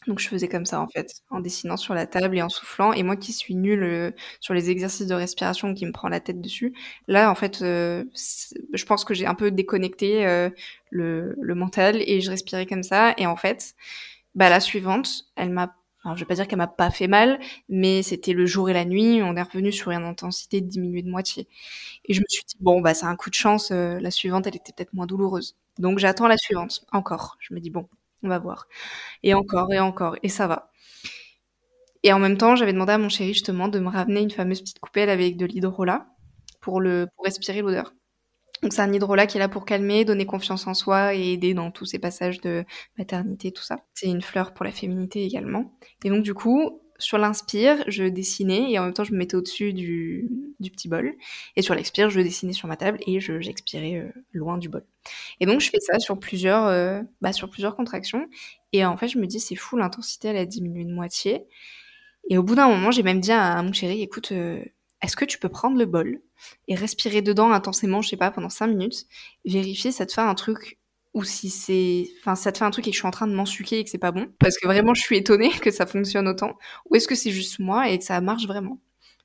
Donc 0.08 0.20
je 0.20 0.28
faisais 0.28 0.48
comme 0.48 0.64
ça 0.64 0.80
en 0.80 0.88
fait, 0.88 1.22
en 1.28 1.40
dessinant 1.40 1.76
sur 1.76 1.92
la 1.92 2.06
table 2.06 2.38
et 2.38 2.42
en 2.42 2.48
soufflant. 2.48 2.94
Et 2.94 3.02
moi 3.02 3.14
qui 3.14 3.32
suis 3.34 3.54
nulle 3.54 3.82
euh, 3.84 4.10
sur 4.40 4.54
les 4.54 4.70
exercices 4.70 5.06
de 5.06 5.14
respiration, 5.14 5.74
qui 5.74 5.84
me 5.84 5.92
prend 5.92 6.08
la 6.08 6.18
tête 6.18 6.40
dessus, 6.40 6.74
là 7.08 7.30
en 7.30 7.34
fait, 7.34 7.60
euh, 7.60 8.04
je 8.72 8.84
pense 8.86 9.04
que 9.04 9.12
j'ai 9.12 9.26
un 9.26 9.34
peu 9.34 9.50
déconnecté 9.50 10.26
euh, 10.26 10.48
le, 10.90 11.36
mental 11.54 12.02
et 12.06 12.22
je 12.22 12.30
respirais 12.30 12.64
comme 12.64 12.82
ça. 12.82 13.14
Et 13.18 13.26
en 13.26 13.36
fait, 13.36 13.74
bah 14.34 14.48
la 14.48 14.60
suivante, 14.60 15.26
elle 15.36 15.50
m'a, 15.50 15.74
alors 16.04 16.16
je 16.16 16.22
vais 16.22 16.26
pas 16.26 16.34
dire 16.36 16.48
qu'elle 16.48 16.58
m'a 16.58 16.68
pas 16.68 16.90
fait 16.90 17.08
mal, 17.08 17.38
mais 17.68 18.02
c'était 18.02 18.32
le 18.32 18.46
jour 18.46 18.70
et 18.70 18.72
la 18.74 18.86
nuit. 18.86 19.20
On 19.22 19.36
est 19.36 19.42
revenu 19.42 19.72
sur 19.72 19.90
une 19.90 20.04
intensité 20.04 20.62
diminuée 20.62 21.02
de 21.02 21.10
moitié. 21.10 21.48
Et 22.06 22.14
je 22.14 22.20
me 22.20 22.26
suis 22.30 22.44
dit 22.48 22.56
bon 22.60 22.80
bah 22.80 22.94
c'est 22.94 23.06
un 23.06 23.16
coup 23.16 23.30
de 23.30 23.34
chance. 23.34 23.70
la 23.72 24.10
suivante, 24.10 24.46
elle 24.46 24.56
était 24.56 24.72
peut-être 24.72 24.94
moins 24.94 25.06
douloureuse. 25.06 25.56
Donc 25.78 25.98
j'attends 25.98 26.28
la 26.28 26.38
suivante 26.38 26.86
encore. 26.92 27.36
Je 27.40 27.54
me 27.54 27.60
dis 27.60 27.70
bon, 27.70 27.88
on 28.22 28.28
va 28.28 28.38
voir. 28.38 28.66
Et 29.22 29.34
encore, 29.34 29.72
et 29.72 29.80
encore, 29.80 30.16
et 30.22 30.28
ça 30.28 30.46
va. 30.46 30.70
Et 32.02 32.12
en 32.12 32.18
même 32.18 32.38
temps, 32.38 32.56
j'avais 32.56 32.72
demandé 32.72 32.92
à 32.92 32.98
mon 32.98 33.08
chéri 33.08 33.34
justement 33.34 33.68
de 33.68 33.78
me 33.78 33.88
ramener 33.88 34.20
une 34.20 34.30
fameuse 34.30 34.60
petite 34.60 34.78
coupelle 34.78 35.10
avec 35.10 35.36
de 35.36 35.46
l'hydrolat 35.46 36.06
pour, 36.60 36.80
pour 37.14 37.24
respirer 37.24 37.62
l'odeur. 37.62 37.92
Donc 38.62 38.72
c'est 38.72 38.82
un 38.82 38.92
hydrolat 38.92 39.26
qui 39.26 39.36
est 39.36 39.40
là 39.40 39.48
pour 39.48 39.64
calmer, 39.64 40.04
donner 40.04 40.26
confiance 40.26 40.66
en 40.66 40.74
soi 40.74 41.14
et 41.14 41.32
aider 41.32 41.54
dans 41.54 41.70
tous 41.70 41.86
ces 41.86 41.98
passages 41.98 42.40
de 42.40 42.64
maternité, 42.96 43.52
tout 43.52 43.62
ça. 43.62 43.78
C'est 43.94 44.08
une 44.08 44.22
fleur 44.22 44.52
pour 44.52 44.64
la 44.64 44.72
féminité 44.72 45.24
également. 45.24 45.76
Et 46.04 46.10
donc 46.10 46.22
du 46.22 46.34
coup, 46.34 46.80
sur 46.98 47.18
l'inspire, 47.18 47.84
je 47.86 48.04
dessinais 48.04 48.72
et 48.72 48.78
en 48.78 48.84
même 48.84 48.92
temps 48.92 49.04
je 49.04 49.12
me 49.12 49.18
mettais 49.18 49.36
au-dessus 49.36 49.72
du, 49.72 50.28
petit 50.60 50.88
bol. 50.88 51.14
Et 51.56 51.62
sur 51.62 51.74
l'expire, 51.74 52.10
je 52.10 52.20
dessinais 52.20 52.52
sur 52.52 52.68
ma 52.68 52.76
table 52.76 52.98
et 53.06 53.20
j'expirais 53.20 53.96
euh, 53.96 54.20
loin 54.32 54.58
du 54.58 54.68
bol. 54.68 54.84
Et 55.40 55.46
donc 55.46 55.60
je 55.60 55.70
fais 55.70 55.80
ça 55.80 55.98
sur 55.98 56.18
plusieurs, 56.18 56.66
euh, 56.66 57.00
bah, 57.20 57.32
sur 57.32 57.48
plusieurs 57.48 57.76
contractions. 57.76 58.26
Et 58.72 58.84
en 58.84 58.96
fait, 58.96 59.08
je 59.08 59.18
me 59.18 59.26
dis 59.26 59.40
c'est 59.40 59.54
fou, 59.54 59.76
l'intensité 59.76 60.28
elle 60.28 60.36
a 60.36 60.46
diminué 60.46 60.84
de 60.84 60.92
moitié. 60.92 61.46
Et 62.30 62.36
au 62.38 62.42
bout 62.42 62.54
d'un 62.54 62.68
moment, 62.68 62.90
j'ai 62.90 63.02
même 63.02 63.20
dit 63.20 63.32
à, 63.32 63.62
mon 63.62 63.72
chéri, 63.72 64.02
écoute, 64.02 64.32
euh, 64.32 64.62
est-ce 65.02 65.16
que 65.16 65.24
tu 65.24 65.38
peux 65.38 65.48
prendre 65.48 65.78
le 65.78 65.86
bol 65.86 66.20
et 66.66 66.74
respirer 66.74 67.22
dedans 67.22 67.52
intensément, 67.52 68.02
je 68.02 68.08
sais 68.10 68.16
pas, 68.16 68.30
pendant 68.30 68.50
5 68.50 68.66
minutes, 68.66 69.06
vérifier 69.44 69.92
ça 69.92 70.06
te 70.06 70.12
fait 70.12 70.20
un 70.20 70.34
truc 70.34 70.77
ou 71.18 71.24
si 71.24 71.50
c'est, 71.50 72.08
enfin, 72.20 72.36
ça 72.36 72.52
te 72.52 72.58
fait 72.58 72.64
un 72.64 72.70
truc 72.70 72.86
et 72.86 72.90
que 72.90 72.94
je 72.94 73.00
suis 73.00 73.08
en 73.08 73.10
train 73.10 73.26
de 73.26 73.34
m'ensuquer 73.34 73.80
et 73.80 73.84
que 73.84 73.90
c'est 73.90 73.98
pas 73.98 74.12
bon, 74.12 74.28
parce 74.38 74.56
que 74.56 74.68
vraiment 74.68 74.94
je 74.94 75.02
suis 75.02 75.16
étonnée 75.16 75.50
que 75.60 75.72
ça 75.72 75.84
fonctionne 75.84 76.28
autant, 76.28 76.56
ou 76.88 76.94
est-ce 76.94 77.08
que 77.08 77.16
c'est 77.16 77.32
juste 77.32 77.58
moi 77.58 77.90
et 77.90 77.98
que 77.98 78.04
ça 78.04 78.20
marche 78.20 78.46
vraiment? 78.46 78.80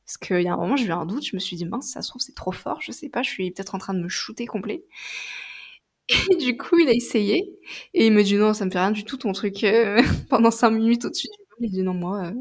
Parce 0.05 0.17
qu'il 0.17 0.41
y 0.41 0.47
a 0.47 0.53
un 0.53 0.57
moment, 0.57 0.75
j'ai 0.75 0.87
eu 0.87 0.91
un 0.91 1.05
doute, 1.05 1.23
je 1.23 1.35
me 1.35 1.39
suis 1.39 1.55
dit 1.55 1.65
mince, 1.65 1.91
ça 1.91 2.01
se 2.01 2.09
trouve 2.09 2.21
c'est 2.21 2.33
trop 2.33 2.51
fort, 2.51 2.79
je 2.81 2.91
sais 2.91 3.09
pas, 3.09 3.21
je 3.21 3.29
suis 3.29 3.51
peut-être 3.51 3.75
en 3.75 3.77
train 3.77 3.93
de 3.93 3.99
me 3.99 4.09
shooter 4.09 4.47
complet. 4.47 4.83
Et 6.09 6.35
du 6.37 6.57
coup, 6.57 6.79
il 6.79 6.89
a 6.89 6.93
essayé 6.93 7.59
et 7.93 8.07
il 8.07 8.11
me 8.11 8.23
dit 8.23 8.35
non, 8.35 8.53
ça 8.53 8.65
me 8.65 8.71
fait 8.71 8.79
rien 8.79 8.91
du 8.91 9.03
tout 9.03 9.17
ton 9.17 9.31
truc 9.33 9.63
euh, 9.63 10.01
pendant 10.29 10.51
cinq 10.51 10.71
minutes 10.71 11.05
au-dessus 11.05 11.27
du. 11.27 11.43
Il 11.59 11.69
dit 11.69 11.83
non, 11.83 11.93
moi, 11.93 12.25
euh, 12.25 12.33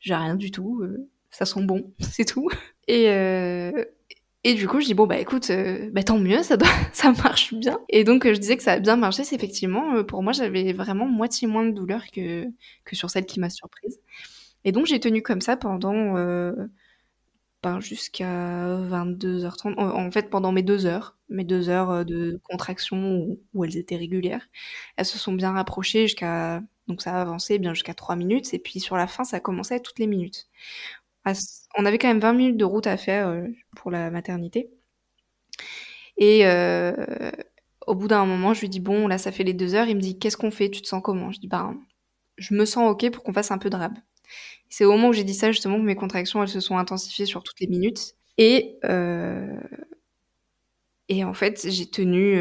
j'ai 0.00 0.14
rien 0.14 0.36
du 0.36 0.50
tout, 0.50 0.82
euh, 0.82 1.08
ça 1.30 1.46
sent 1.46 1.62
bon, 1.62 1.94
c'est 2.00 2.26
tout. 2.26 2.48
Et, 2.86 3.06
et 4.44 4.54
du 4.54 4.68
coup, 4.68 4.80
je 4.80 4.86
dis 4.86 4.94
bon 4.94 5.06
bah 5.06 5.18
écoute, 5.18 5.50
euh, 5.50 5.90
bah, 5.92 6.02
tant 6.04 6.18
mieux, 6.18 6.42
ça 6.42 6.56
doit, 6.56 6.68
ça 6.92 7.12
marche 7.12 7.54
bien. 7.54 7.78
Et 7.88 8.04
donc 8.04 8.24
euh, 8.24 8.34
je 8.34 8.38
disais 8.40 8.56
que 8.56 8.62
ça 8.62 8.72
a 8.72 8.78
bien 8.78 8.96
marché, 8.96 9.24
c'est 9.24 9.34
effectivement 9.34 9.96
euh, 9.96 10.04
pour 10.04 10.22
moi 10.22 10.32
j'avais 10.32 10.72
vraiment 10.72 11.06
moitié 11.06 11.48
moins 11.48 11.64
de 11.64 11.72
douleur 11.72 12.04
que 12.12 12.46
que 12.84 12.96
sur 12.96 13.10
celle 13.10 13.26
qui 13.26 13.40
m'a 13.40 13.50
surprise. 13.50 14.00
Et 14.64 14.72
donc 14.72 14.86
j'ai 14.86 15.00
tenu 15.00 15.22
comme 15.22 15.40
ça 15.40 15.56
pendant 15.56 16.14
ben, 17.62 17.80
jusqu'à 17.80 18.76
22h30. 18.76 19.74
En, 19.78 20.10
fait, 20.12 20.30
pendant 20.30 20.52
mes 20.52 20.62
deux 20.62 20.86
heures, 20.86 21.16
mes 21.28 21.44
deux 21.44 21.68
heures 21.68 22.04
de 22.04 22.40
contraction 22.48 23.26
où, 23.54 23.64
elles 23.64 23.76
étaient 23.76 23.96
régulières, 23.96 24.46
elles 24.96 25.06
se 25.06 25.18
sont 25.18 25.32
bien 25.32 25.52
rapprochées 25.52 26.02
jusqu'à 26.06 26.62
donc 26.86 27.02
ça 27.02 27.14
a 27.16 27.20
avancé 27.20 27.58
bien 27.58 27.74
jusqu'à 27.74 27.94
3 27.94 28.16
minutes 28.16 28.54
et 28.54 28.58
puis 28.58 28.80
sur 28.80 28.96
la 28.96 29.06
fin 29.06 29.24
ça 29.24 29.36
a 29.36 29.40
commencé 29.40 29.74
à 29.74 29.80
toutes 29.80 29.98
les 29.98 30.06
minutes 30.06 30.48
on 31.76 31.84
avait 31.86 31.98
quand 31.98 32.08
même 32.08 32.20
20 32.20 32.32
minutes 32.34 32.56
de 32.56 32.64
route 32.64 32.86
à 32.86 32.96
faire 32.96 33.28
euh, 33.28 33.46
pour 33.76 33.90
la 33.90 34.10
maternité. 34.10 34.70
Et 36.16 36.46
euh, 36.46 36.92
au 37.86 37.94
bout 37.94 38.08
d'un 38.08 38.24
moment, 38.26 38.54
je 38.54 38.60
lui 38.60 38.68
dis 38.68 38.80
bon, 38.80 39.06
là, 39.08 39.18
ça 39.18 39.32
fait 39.32 39.44
les 39.44 39.54
deux 39.54 39.74
heures. 39.74 39.88
Il 39.88 39.96
me 39.96 40.00
dit 40.00 40.18
qu'est-ce 40.18 40.36
qu'on 40.36 40.50
fait? 40.50 40.70
Tu 40.70 40.82
te 40.82 40.86
sens 40.88 41.02
comment? 41.02 41.30
Je 41.32 41.40
dis 41.40 41.48
bah, 41.48 41.72
je 42.38 42.54
me 42.54 42.64
sens 42.64 42.90
ok 42.90 43.10
pour 43.10 43.22
qu'on 43.24 43.32
fasse 43.32 43.50
un 43.50 43.58
peu 43.58 43.70
de 43.70 43.76
rab. 43.76 43.94
C'est 44.70 44.84
au 44.84 44.92
moment 44.92 45.08
où 45.10 45.12
j'ai 45.12 45.24
dit 45.24 45.34
ça 45.34 45.52
justement 45.52 45.78
que 45.78 45.84
mes 45.84 45.96
contractions 45.96 46.42
elles 46.42 46.48
se 46.50 46.60
sont 46.60 46.78
intensifiées 46.78 47.26
sur 47.26 47.42
toutes 47.44 47.60
les 47.60 47.68
minutes. 47.68 48.14
Et 48.38 48.78
euh, 48.84 49.58
et 51.08 51.24
en 51.24 51.34
fait, 51.34 51.66
j'ai 51.70 51.86
tenu 51.86 52.38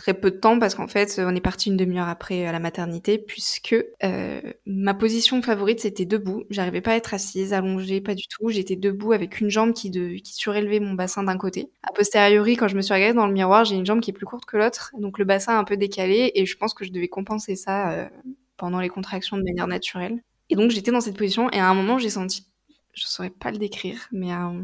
très 0.00 0.14
peu 0.14 0.30
de 0.30 0.36
temps 0.36 0.58
parce 0.58 0.74
qu'en 0.74 0.88
fait, 0.88 1.20
on 1.22 1.34
est 1.34 1.42
parti 1.42 1.68
une 1.68 1.76
demi-heure 1.76 2.08
après 2.08 2.46
à 2.46 2.52
la 2.52 2.58
maternité 2.58 3.18
puisque 3.18 3.76
euh, 4.02 4.40
ma 4.64 4.94
position 4.94 5.42
favorite 5.42 5.80
c'était 5.80 6.06
debout. 6.06 6.44
J'arrivais 6.48 6.80
pas 6.80 6.92
à 6.92 6.96
être 6.96 7.12
assise, 7.12 7.52
allongée, 7.52 8.00
pas 8.00 8.14
du 8.14 8.26
tout. 8.26 8.48
J'étais 8.48 8.76
debout 8.76 9.12
avec 9.12 9.40
une 9.40 9.50
jambe 9.50 9.74
qui, 9.74 9.90
de, 9.90 10.14
qui 10.14 10.32
surélevait 10.32 10.80
mon 10.80 10.94
bassin 10.94 11.22
d'un 11.22 11.36
côté. 11.36 11.70
A 11.82 11.92
posteriori, 11.92 12.56
quand 12.56 12.66
je 12.66 12.76
me 12.76 12.80
suis 12.80 12.94
regardée 12.94 13.14
dans 13.14 13.26
le 13.26 13.34
miroir, 13.34 13.66
j'ai 13.66 13.76
une 13.76 13.84
jambe 13.84 14.00
qui 14.00 14.10
est 14.10 14.14
plus 14.14 14.24
courte 14.24 14.46
que 14.46 14.56
l'autre, 14.56 14.92
donc 14.98 15.18
le 15.18 15.26
bassin 15.26 15.58
un 15.58 15.64
peu 15.64 15.76
décalé 15.76 16.32
et 16.34 16.46
je 16.46 16.56
pense 16.56 16.72
que 16.72 16.86
je 16.86 16.92
devais 16.92 17.08
compenser 17.08 17.54
ça 17.54 17.92
euh, 17.92 18.08
pendant 18.56 18.80
les 18.80 18.88
contractions 18.88 19.36
de 19.36 19.42
manière 19.42 19.66
naturelle. 19.66 20.22
Et 20.48 20.56
donc 20.56 20.70
j'étais 20.70 20.92
dans 20.92 21.02
cette 21.02 21.18
position 21.18 21.50
et 21.50 21.58
à 21.58 21.68
un 21.68 21.74
moment 21.74 21.98
j'ai 21.98 22.10
senti, 22.10 22.46
je 22.94 23.04
saurais 23.04 23.28
pas 23.28 23.50
le 23.50 23.58
décrire, 23.58 24.08
mais 24.12 24.32
euh, 24.32 24.62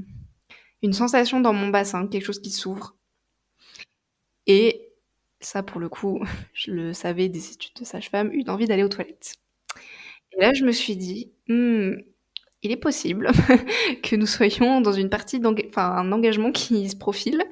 une 0.83 0.95
sensation 0.95 1.41
dans 1.41 1.53
mon 1.53 1.69
bassin, 1.69 2.07
quelque 2.07 2.25
chose 2.25 2.41
qui 2.41 2.51
s'ouvre. 2.51 2.97
Et 4.47 4.86
ça 5.41 5.63
pour 5.63 5.81
le 5.81 5.89
coup, 5.89 6.21
je 6.55 6.71
le 6.73 6.93
savais 6.93 7.29
des 7.29 7.53
études 7.53 7.75
de 7.81 7.85
sage-femme, 7.85 8.33
une 8.33 8.51
envie 8.51 8.67
d'aller 8.67 8.83
aux 8.85 8.89
toilettes. 8.89 9.35
Et 10.37 10.41
là, 10.41 10.53
je 10.55 10.65
me 10.65 10.73
suis 10.73 10.97
dit, 10.97 11.33
«Hmm, 11.49 11.95
il 12.63 12.73
est 12.73 12.77
possible 12.77 13.31
que 14.03 14.17
nous 14.17 14.27
soyons 14.27 14.81
dans 14.81 14.93
une 14.93 15.09
partie 15.11 15.41
enfin 15.69 15.93
un 15.93 16.13
engagement 16.13 16.53
qui 16.53 16.89
se 16.91 16.97
profile. 16.97 17.43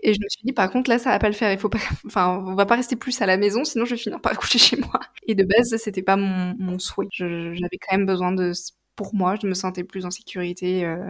Et 0.00 0.14
je 0.14 0.20
me 0.20 0.28
suis 0.28 0.42
dit, 0.44 0.52
par 0.52 0.70
contre, 0.70 0.90
là, 0.90 0.98
ça 0.98 1.10
va 1.10 1.18
pas 1.18 1.28
le 1.28 1.34
faire. 1.34 1.52
Il 1.52 1.58
faut 1.58 1.70
enfin, 2.06 2.42
on 2.46 2.54
va 2.54 2.66
pas 2.66 2.76
rester 2.76 2.96
plus 2.96 3.20
à 3.22 3.26
la 3.26 3.36
maison, 3.36 3.64
sinon 3.64 3.84
je 3.84 3.92
vais 3.94 4.00
finir 4.00 4.20
par 4.20 4.36
coucher 4.38 4.58
chez 4.58 4.76
moi. 4.76 5.00
Et 5.26 5.34
de 5.34 5.44
base, 5.44 5.76
c'était 5.78 6.02
pas 6.02 6.16
mon, 6.16 6.54
mon 6.58 6.78
souhait. 6.78 7.06
J'avais 7.12 7.78
quand 7.80 7.96
même 7.96 8.06
besoin 8.06 8.32
de, 8.32 8.52
pour 8.96 9.14
moi, 9.14 9.36
je 9.40 9.46
me 9.46 9.54
sentais 9.54 9.84
plus 9.84 10.04
en 10.06 10.10
sécurité 10.10 10.84
euh, 10.84 11.08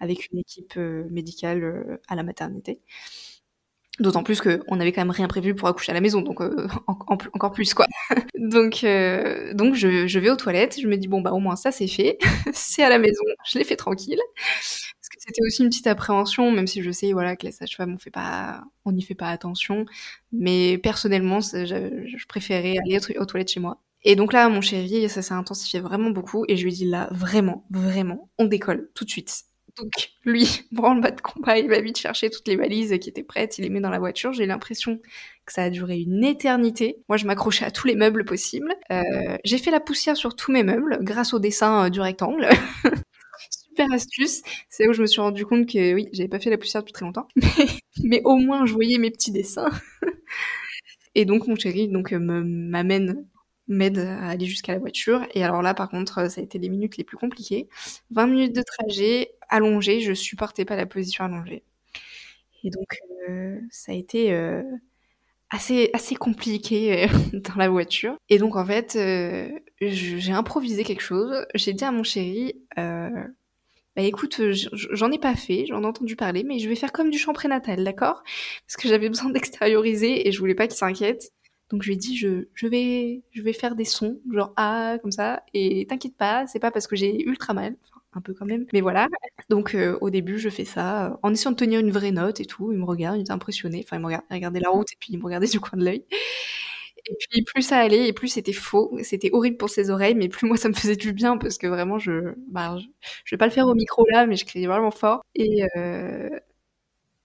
avec 0.00 0.28
une 0.32 0.38
équipe 0.40 0.74
euh, 0.76 1.06
médicale 1.10 1.64
euh, 1.64 1.96
à 2.08 2.16
la 2.16 2.22
maternité. 2.24 2.80
D'autant 4.02 4.24
plus 4.24 4.40
qu'on 4.40 4.74
n'avait 4.74 4.90
quand 4.90 5.02
même 5.02 5.12
rien 5.12 5.28
prévu 5.28 5.54
pour 5.54 5.68
accoucher 5.68 5.92
à 5.92 5.94
la 5.94 6.00
maison, 6.00 6.22
donc 6.22 6.40
euh, 6.40 6.66
encore 6.88 7.52
plus 7.52 7.72
quoi. 7.72 7.86
donc 8.36 8.82
euh, 8.82 9.54
donc 9.54 9.76
je, 9.76 10.18
vais 10.18 10.28
aux 10.28 10.36
toilettes, 10.36 10.80
je 10.80 10.88
me 10.88 10.96
dis 10.96 11.06
bon 11.06 11.20
bah 11.20 11.30
au 11.30 11.38
moins 11.38 11.54
ça 11.54 11.70
c'est 11.70 11.86
fait, 11.86 12.18
c'est 12.52 12.82
à 12.82 12.88
la 12.88 12.98
maison, 12.98 13.22
je 13.46 13.58
l'ai 13.58 13.64
fait 13.64 13.76
tranquille. 13.76 14.18
Parce 14.38 15.08
que 15.08 15.16
c'était 15.20 15.42
aussi 15.46 15.62
une 15.62 15.68
petite 15.68 15.86
appréhension, 15.86 16.50
même 16.50 16.66
si 16.66 16.82
je 16.82 16.90
sais 16.90 17.12
voilà 17.12 17.36
que 17.36 17.46
les 17.46 17.52
sages-femmes 17.52 17.94
on 17.94 17.98
fait 17.98 18.10
pas, 18.10 18.64
on 18.84 18.90
n'y 18.90 19.02
fait 19.02 19.14
pas 19.14 19.28
attention, 19.28 19.86
mais 20.32 20.78
personnellement 20.78 21.38
je, 21.40 21.64
je, 21.64 22.26
préférais 22.26 22.74
aller 22.84 22.98
aux 23.16 23.24
toilettes 23.24 23.52
chez 23.52 23.60
moi. 23.60 23.80
Et 24.02 24.16
donc 24.16 24.32
là 24.32 24.48
mon 24.48 24.62
chéri 24.62 25.08
ça 25.08 25.22
s'est 25.22 25.34
intensifié 25.34 25.78
vraiment 25.78 26.10
beaucoup 26.10 26.44
et 26.48 26.56
je 26.56 26.64
lui 26.64 26.72
dit 26.72 26.86
là 26.86 27.06
vraiment 27.12 27.64
vraiment 27.70 28.30
on 28.38 28.46
décolle 28.46 28.90
tout 28.94 29.04
de 29.04 29.10
suite 29.10 29.44
donc 29.78 30.12
lui, 30.24 30.62
branle-bas 30.72 31.12
de 31.12 31.20
combat, 31.20 31.58
il 31.58 31.68
va 31.68 31.80
vite 31.80 31.98
chercher 31.98 32.30
toutes 32.30 32.48
les 32.48 32.56
valises 32.56 32.96
qui 33.00 33.08
étaient 33.08 33.22
prêtes, 33.22 33.58
il 33.58 33.62
les 33.62 33.70
met 33.70 33.80
dans 33.80 33.90
la 33.90 33.98
voiture. 33.98 34.32
J'ai 34.32 34.46
l'impression 34.46 34.98
que 35.46 35.52
ça 35.52 35.64
a 35.64 35.70
duré 35.70 36.00
une 36.00 36.24
éternité. 36.24 37.02
Moi, 37.08 37.16
je 37.16 37.26
m'accrochais 37.26 37.64
à 37.64 37.70
tous 37.70 37.86
les 37.86 37.96
meubles 37.96 38.24
possibles. 38.24 38.74
Euh, 38.90 39.02
j'ai 39.44 39.58
fait 39.58 39.70
la 39.70 39.80
poussière 39.80 40.16
sur 40.16 40.36
tous 40.36 40.52
mes 40.52 40.62
meubles 40.62 40.98
grâce 41.02 41.34
au 41.34 41.38
dessin 41.38 41.86
euh, 41.86 41.90
du 41.90 42.00
rectangle. 42.00 42.48
Super 43.50 43.90
astuce. 43.92 44.42
C'est 44.68 44.86
où 44.88 44.92
je 44.92 45.00
me 45.00 45.06
suis 45.06 45.20
rendu 45.20 45.46
compte 45.46 45.66
que 45.66 45.94
oui, 45.94 46.08
j'avais 46.12 46.28
pas 46.28 46.38
fait 46.38 46.50
la 46.50 46.58
poussière 46.58 46.82
depuis 46.82 46.92
très 46.92 47.06
longtemps, 47.06 47.26
mais, 48.04 48.20
au 48.24 48.36
moins 48.36 48.66
je 48.66 48.74
voyais 48.74 48.98
mes 48.98 49.10
petits 49.10 49.32
dessins. 49.32 49.70
Et 51.14 51.24
donc 51.24 51.46
mon 51.46 51.56
chéri 51.56 51.88
donc 51.88 52.12
m'amène 52.12 53.26
m'aide 53.68 53.98
à 53.98 54.28
aller 54.28 54.46
jusqu'à 54.46 54.72
la 54.72 54.78
voiture. 54.78 55.26
Et 55.34 55.44
alors 55.44 55.62
là, 55.62 55.74
par 55.74 55.88
contre, 55.88 56.30
ça 56.30 56.40
a 56.40 56.44
été 56.44 56.58
les 56.58 56.68
minutes 56.68 56.96
les 56.96 57.04
plus 57.04 57.16
compliquées. 57.16 57.68
20 58.10 58.26
minutes 58.26 58.56
de 58.56 58.62
trajet 58.62 59.32
allongé, 59.52 60.00
je 60.00 60.12
supportais 60.12 60.64
pas 60.64 60.76
la 60.76 60.86
position 60.86 61.24
allongée. 61.24 61.62
Et 62.64 62.70
donc, 62.70 62.98
euh, 63.28 63.58
ça 63.70 63.92
a 63.92 63.94
été 63.94 64.32
euh, 64.32 64.62
assez, 65.50 65.90
assez 65.92 66.14
compliqué 66.16 67.04
euh, 67.04 67.06
dans 67.32 67.56
la 67.56 67.68
voiture. 67.68 68.16
Et 68.28 68.38
donc, 68.38 68.56
en 68.56 68.64
fait, 68.64 68.98
j'ai 69.80 70.32
improvisé 70.32 70.84
quelque 70.84 71.02
chose. 71.02 71.46
J'ai 71.54 71.72
dit 71.72 71.84
à 71.84 71.92
mon 71.92 72.02
chéri, 72.02 72.54
bah 73.94 74.00
écoute, 74.00 74.40
j'en 74.50 75.12
ai 75.12 75.18
pas 75.18 75.36
fait, 75.36 75.66
j'en 75.66 75.82
ai 75.82 75.86
entendu 75.86 76.16
parler, 76.16 76.44
mais 76.44 76.58
je 76.58 76.66
vais 76.66 76.76
faire 76.76 76.92
comme 76.92 77.10
du 77.10 77.18
chant 77.18 77.34
prénatal, 77.34 77.84
d'accord? 77.84 78.22
Parce 78.66 78.76
que 78.78 78.88
j'avais 78.88 79.10
besoin 79.10 79.30
d'extérioriser 79.32 80.26
et 80.26 80.32
je 80.32 80.38
voulais 80.38 80.54
pas 80.54 80.66
qu'il 80.66 80.76
s'inquiète. 80.76 81.30
Donc 81.68 81.82
je 81.82 81.88
lui 81.88 81.94
ai 81.94 81.98
dit, 81.98 82.16
je, 82.16 82.48
je, 82.54 82.66
vais, 82.66 83.22
je 83.32 83.42
vais 83.42 83.52
faire 83.52 83.74
des 83.74 83.84
sons, 83.84 84.18
genre 84.30 84.52
ah, 84.56 84.98
comme 85.02 85.12
ça, 85.12 85.42
et 85.54 85.86
t'inquiète 85.86 86.16
pas, 86.16 86.46
c'est 86.46 86.58
pas 86.58 86.70
parce 86.70 86.86
que 86.86 86.96
j'ai 86.96 87.22
ultra 87.24 87.54
mal, 87.54 87.76
un 88.14 88.20
peu 88.20 88.34
quand 88.34 88.46
même, 88.46 88.66
mais 88.72 88.80
voilà. 88.80 89.08
Donc 89.48 89.74
euh, 89.74 89.98
au 90.00 90.10
début, 90.10 90.38
je 90.38 90.48
fais 90.48 90.64
ça, 90.64 91.06
euh, 91.06 91.16
en 91.22 91.32
essayant 91.32 91.52
de 91.52 91.56
tenir 91.56 91.80
une 91.80 91.90
vraie 91.90 92.12
note 92.12 92.40
et 92.40 92.44
tout, 92.44 92.72
il 92.72 92.78
me 92.78 92.84
regarde, 92.84 93.16
il 93.18 93.22
était 93.22 93.32
impressionné, 93.32 93.82
enfin 93.84 93.96
il 93.96 94.00
me 94.00 94.06
regardait, 94.30 94.60
la 94.60 94.70
route 94.70 94.92
et 94.92 94.96
puis 94.98 95.12
il 95.12 95.18
me 95.18 95.24
regardait 95.24 95.46
du 95.48 95.60
coin 95.60 95.78
de 95.78 95.84
l'œil. 95.84 96.04
Et 97.04 97.16
puis 97.18 97.42
plus 97.42 97.62
ça 97.62 97.78
allait 97.78 98.06
et 98.08 98.12
plus 98.12 98.28
c'était 98.28 98.52
faux, 98.52 98.96
c'était 99.02 99.30
horrible 99.32 99.56
pour 99.56 99.70
ses 99.70 99.90
oreilles, 99.90 100.14
mais 100.14 100.28
plus 100.28 100.46
moi 100.48 100.56
ça 100.56 100.68
me 100.68 100.74
faisait 100.74 100.96
du 100.96 101.12
bien 101.12 101.36
parce 101.36 101.58
que 101.58 101.66
vraiment 101.66 101.98
je, 101.98 102.34
bah, 102.48 102.76
je, 103.24 103.34
vais 103.34 103.38
pas 103.38 103.46
le 103.46 103.52
faire 103.52 103.66
au 103.66 103.74
micro 103.74 104.06
là, 104.12 104.26
mais 104.26 104.36
je 104.36 104.44
criais 104.44 104.66
vraiment 104.66 104.90
fort. 104.90 105.24
Et, 105.34 105.64
euh, 105.76 106.28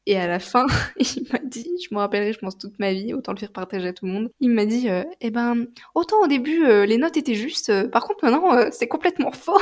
et 0.05 0.17
à 0.17 0.27
la 0.27 0.39
fin, 0.39 0.65
il 0.99 1.27
m'a 1.31 1.39
dit, 1.39 1.69
je 1.83 1.93
me 1.93 1.99
rappellerai, 1.99 2.33
je 2.33 2.39
pense, 2.39 2.57
toute 2.57 2.79
ma 2.79 2.93
vie, 2.93 3.13
autant 3.13 3.33
le 3.33 3.39
faire 3.39 3.51
partager 3.51 3.89
à 3.89 3.93
tout 3.93 4.05
le 4.05 4.11
monde. 4.13 4.29
Il 4.39 4.51
m'a 4.51 4.65
dit, 4.65 4.87
eh 5.21 5.31
ben, 5.31 5.67
autant 5.95 6.21
au 6.23 6.27
début, 6.27 6.65
les 6.85 6.97
notes 6.97 7.17
étaient 7.17 7.35
justes, 7.35 7.89
par 7.89 8.05
contre, 8.05 8.23
maintenant, 8.23 8.71
c'est 8.71 8.87
complètement 8.87 9.31
faux. 9.33 9.59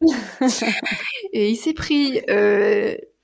et 1.32 1.50
il 1.50 1.56
s'est 1.56 1.74
pris 1.74 2.20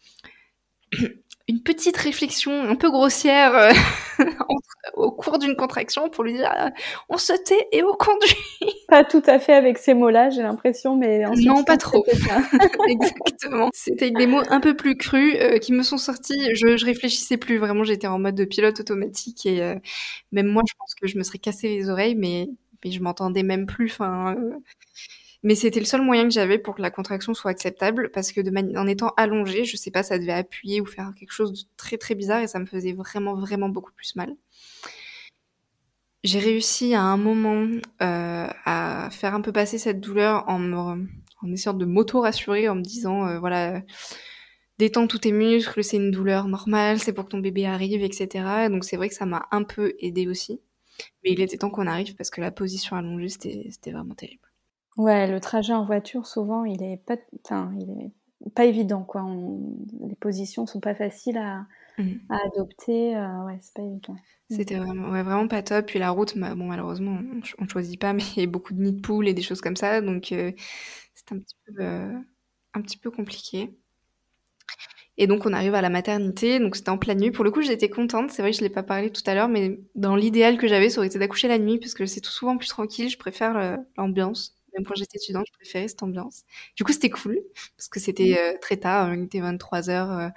une 1.49 1.63
petite 1.63 1.97
réflexion 1.97 2.63
un 2.63 2.75
peu 2.75 2.91
grossière 2.91 3.55
euh, 3.55 3.73
au 4.95 5.13
cours 5.13 5.39
d'une 5.39 5.57
contraction 5.57 6.09
pour 6.09 6.25
lui 6.25 6.33
dire 6.33 6.51
euh, 6.59 6.71
on 7.11 7.19
se 7.19 7.35
tait 7.35 7.69
et 7.71 7.83
on 7.83 7.95
conduit. 7.95 8.35
Pas 8.89 9.05
tout 9.05 9.23
à 9.27 9.39
fait 9.39 9.53
avec 9.53 9.79
ces 9.79 9.93
mots-là, 9.93 10.31
j'ai 10.31 10.43
l'impression, 10.43 10.97
mais 10.97 11.25
non, 11.45 11.65
pas 11.65 11.77
trop. 11.77 12.05
Exactement. 12.89 13.71
C'était 13.73 14.11
des 14.11 14.27
mots 14.27 14.43
un 14.49 14.61
peu 14.61 14.77
plus 14.77 14.97
crus 14.97 15.37
euh, 15.41 15.59
qui 15.59 15.73
me 15.73 15.83
sont 15.83 15.99
sortis. 15.99 16.55
Je, 16.55 16.77
je 16.77 16.85
réfléchissais 16.85 17.37
plus 17.37 17.59
vraiment. 17.59 17.83
J'étais 17.83 18.07
en 18.07 18.19
mode 18.19 18.35
de 18.35 18.45
pilote 18.45 18.79
automatique 18.81 19.47
et 19.47 19.75
même 20.33 20.47
moi, 20.47 20.63
je 20.69 20.75
pense 20.79 20.95
que 20.95 21.09
je 21.09 21.19
me 21.19 21.25
serais 21.25 21.39
cassé 21.39 21.69
les 21.69 21.89
oreilles, 21.89 22.15
mais 22.15 22.49
mais 22.85 22.91
je 22.91 23.01
m'entendais 23.01 23.43
même 23.43 23.67
plus. 23.67 23.91
Enfin 23.91 24.37
mais 25.45 25.55
c'était 25.55 25.79
le 25.79 25.87
seul 25.87 26.03
moyen 26.03 26.25
que 26.25 26.31
j'avais 26.31 26.59
pour 26.59 26.75
que 26.75 26.83
la 26.83 26.91
contraction 26.91 27.35
soit 27.35 27.51
acceptable, 27.51 28.11
parce 28.13 28.33
que 28.33 28.41
de 28.41 28.51
en 28.79 28.87
étant 28.87 29.13
allongée, 29.17 29.65
je 29.65 29.77
sais 29.77 29.91
pas, 29.91 30.03
ça 30.03 30.19
devait 30.19 30.33
appuyer 30.33 30.81
ou 30.81 30.87
faire 30.87 31.13
quelque 31.19 31.33
chose 31.33 31.53
de 31.53 31.69
très 31.77 31.99
très 31.99 32.15
bizarre 32.15 32.41
et 32.43 32.49
ça 32.49 32.59
me 32.59 32.67
faisait 32.67 32.95
vraiment 32.95 33.35
vraiment 33.37 33.69
beaucoup 33.69 33.93
plus 33.93 34.17
mal. 34.17 34.35
J'ai 36.25 36.39
réussi 36.39 36.95
à 36.95 37.03
un 37.03 37.19
moment 37.19 37.69
euh, 38.03 38.49
à 38.65 39.09
faire 39.13 39.35
un 39.35 39.43
peu 39.43 39.53
passer 39.53 39.77
cette 39.79 40.01
douleur 40.01 40.45
en, 40.49 40.97
en 41.43 41.53
essayant 41.53 41.75
de 41.75 41.85
m'auto-rassurer, 41.85 42.69
en 42.71 42.77
me 42.77 42.83
disant, 42.83 43.27
euh, 43.29 43.39
voilà, 43.39 43.83
détends 44.79 45.07
tous 45.07 45.19
tes 45.19 45.33
muscles, 45.33 45.85
c'est 45.85 45.99
une 45.99 46.11
douleur 46.11 46.49
normale, 46.49 46.99
c'est 47.01 47.13
pour 47.13 47.25
que 47.27 47.31
ton 47.31 47.39
bébé 47.39 47.67
arrive, 47.67 48.03
etc. 48.03 48.69
Donc 48.71 48.85
c'est 48.85 48.97
vrai 48.97 49.09
que 49.09 49.15
ça 49.15 49.27
m'a 49.27 49.47
un 49.51 49.65
peu 49.65 49.95
aidé 50.01 50.27
aussi. 50.29 50.61
Mais 51.25 51.33
il 51.33 51.41
était 51.41 51.59
temps 51.59 51.71
qu'on 51.71 51.87
arrive 51.87 52.15
parce 52.17 52.31
que 52.31 52.41
la 52.41 52.51
position 52.53 52.97
allongée, 52.97 53.29
c'était 53.29 53.93
vraiment 53.93 54.15
terrible. 54.15 54.44
Ouais, 54.97 55.27
le 55.27 55.41
trajet 55.41 55.73
en 55.73 55.85
voiture, 55.85 56.27
souvent, 56.27 56.65
il 56.65 56.83
est 56.83 56.99
pas, 57.05 57.17
enfin, 57.45 57.73
il 57.79 57.91
est 57.91 58.51
pas 58.55 58.65
évident, 58.65 59.03
quoi. 59.03 59.25
les 60.07 60.15
positions 60.17 60.67
sont 60.67 60.81
pas 60.81 60.95
faciles 60.95 61.39
à, 61.39 61.67
mmh. 61.99 62.13
adopter. 62.29 63.17
Euh, 63.17 63.45
ouais, 63.45 63.59
c'est 63.61 63.75
pas 63.75 63.83
évident. 63.83 64.13
Mmh. 64.51 64.55
C'était 64.55 64.77
vraiment, 64.77 65.11
ouais, 65.11 65.23
vraiment 65.23 65.49
pas 65.49 65.63
top. 65.63 65.87
Puis 65.87 65.99
la 65.99 66.11
route, 66.11 66.37
bah, 66.39 66.55
bon, 66.55 66.67
malheureusement, 66.67 67.19
on, 67.59 67.65
ne 67.65 67.69
choisit 67.69 68.01
pas, 68.01 68.13
mais 68.13 68.23
il 68.37 68.41
y 68.41 68.45
a 68.45 68.47
beaucoup 68.47 68.75
de 68.75 68.81
nids 68.81 68.93
de 68.93 69.01
poules 69.01 69.29
et 69.29 69.35
des 69.35 69.43
choses 69.43 69.61
comme 69.61 69.77
ça, 69.77 70.01
donc 70.01 70.33
euh, 70.33 70.53
c'est 71.15 71.33
un 71.33 71.39
petit 71.39 71.57
peu, 71.67 71.83
euh, 71.83 72.13
un 72.75 72.83
petit 72.83 72.97
peu 72.97 73.11
compliqué. 73.11 73.77
Et 75.17 75.29
donc 75.29 75.47
on 75.47 75.53
arrive 75.53 75.77
à 75.77 75.81
la 75.81 75.91
maternité, 75.91 76.59
donc 76.59 76.75
c'était 76.75 76.91
en 76.91 76.99
pleine 76.99 77.21
nuit. 77.21 77.31
Pour 77.31 77.45
le 77.45 77.53
coup, 77.53 77.63
j'étais 77.63 77.89
contente. 77.89 78.33
C'est 78.33 78.43
vrai 78.43 78.51
que 78.51 78.57
je 78.57 78.63
l'ai 78.63 78.69
pas 78.69 78.83
parlé 78.83 79.11
tout 79.11 79.23
à 79.27 79.35
l'heure, 79.35 79.49
mais 79.49 79.79
dans 79.95 80.17
l'idéal 80.17 80.59
que 80.59 80.67
j'avais, 80.67 80.91
ça 80.91 80.99
aurait 80.99 81.07
été 81.07 81.21
d'accoucher 81.21 81.47
la 81.47 81.59
nuit, 81.59 81.79
parce 81.79 81.95
que 81.95 82.05
c'est 82.05 82.21
tout 82.21 82.33
souvent 82.33 82.57
plus 82.57 82.67
tranquille. 82.67 83.09
Je 83.09 83.19
préfère 83.19 83.79
l'ambiance. 83.97 84.57
Même 84.75 84.85
quand 84.85 84.95
j'étais 84.95 85.19
étudiante, 85.19 85.47
je 85.47 85.53
préférais 85.53 85.89
cette 85.89 86.03
ambiance. 86.03 86.43
Du 86.77 86.85
coup, 86.85 86.93
c'était 86.93 87.11
cool 87.11 87.41
parce 87.77 87.89
que 87.89 88.01
c'était 88.01 88.33
mmh. 88.33 88.55
euh, 88.55 88.59
très 88.61 88.77
tard, 88.77 89.09
hein, 89.09 89.17
il 89.17 89.25
était 89.25 89.41
23h, 89.41 90.33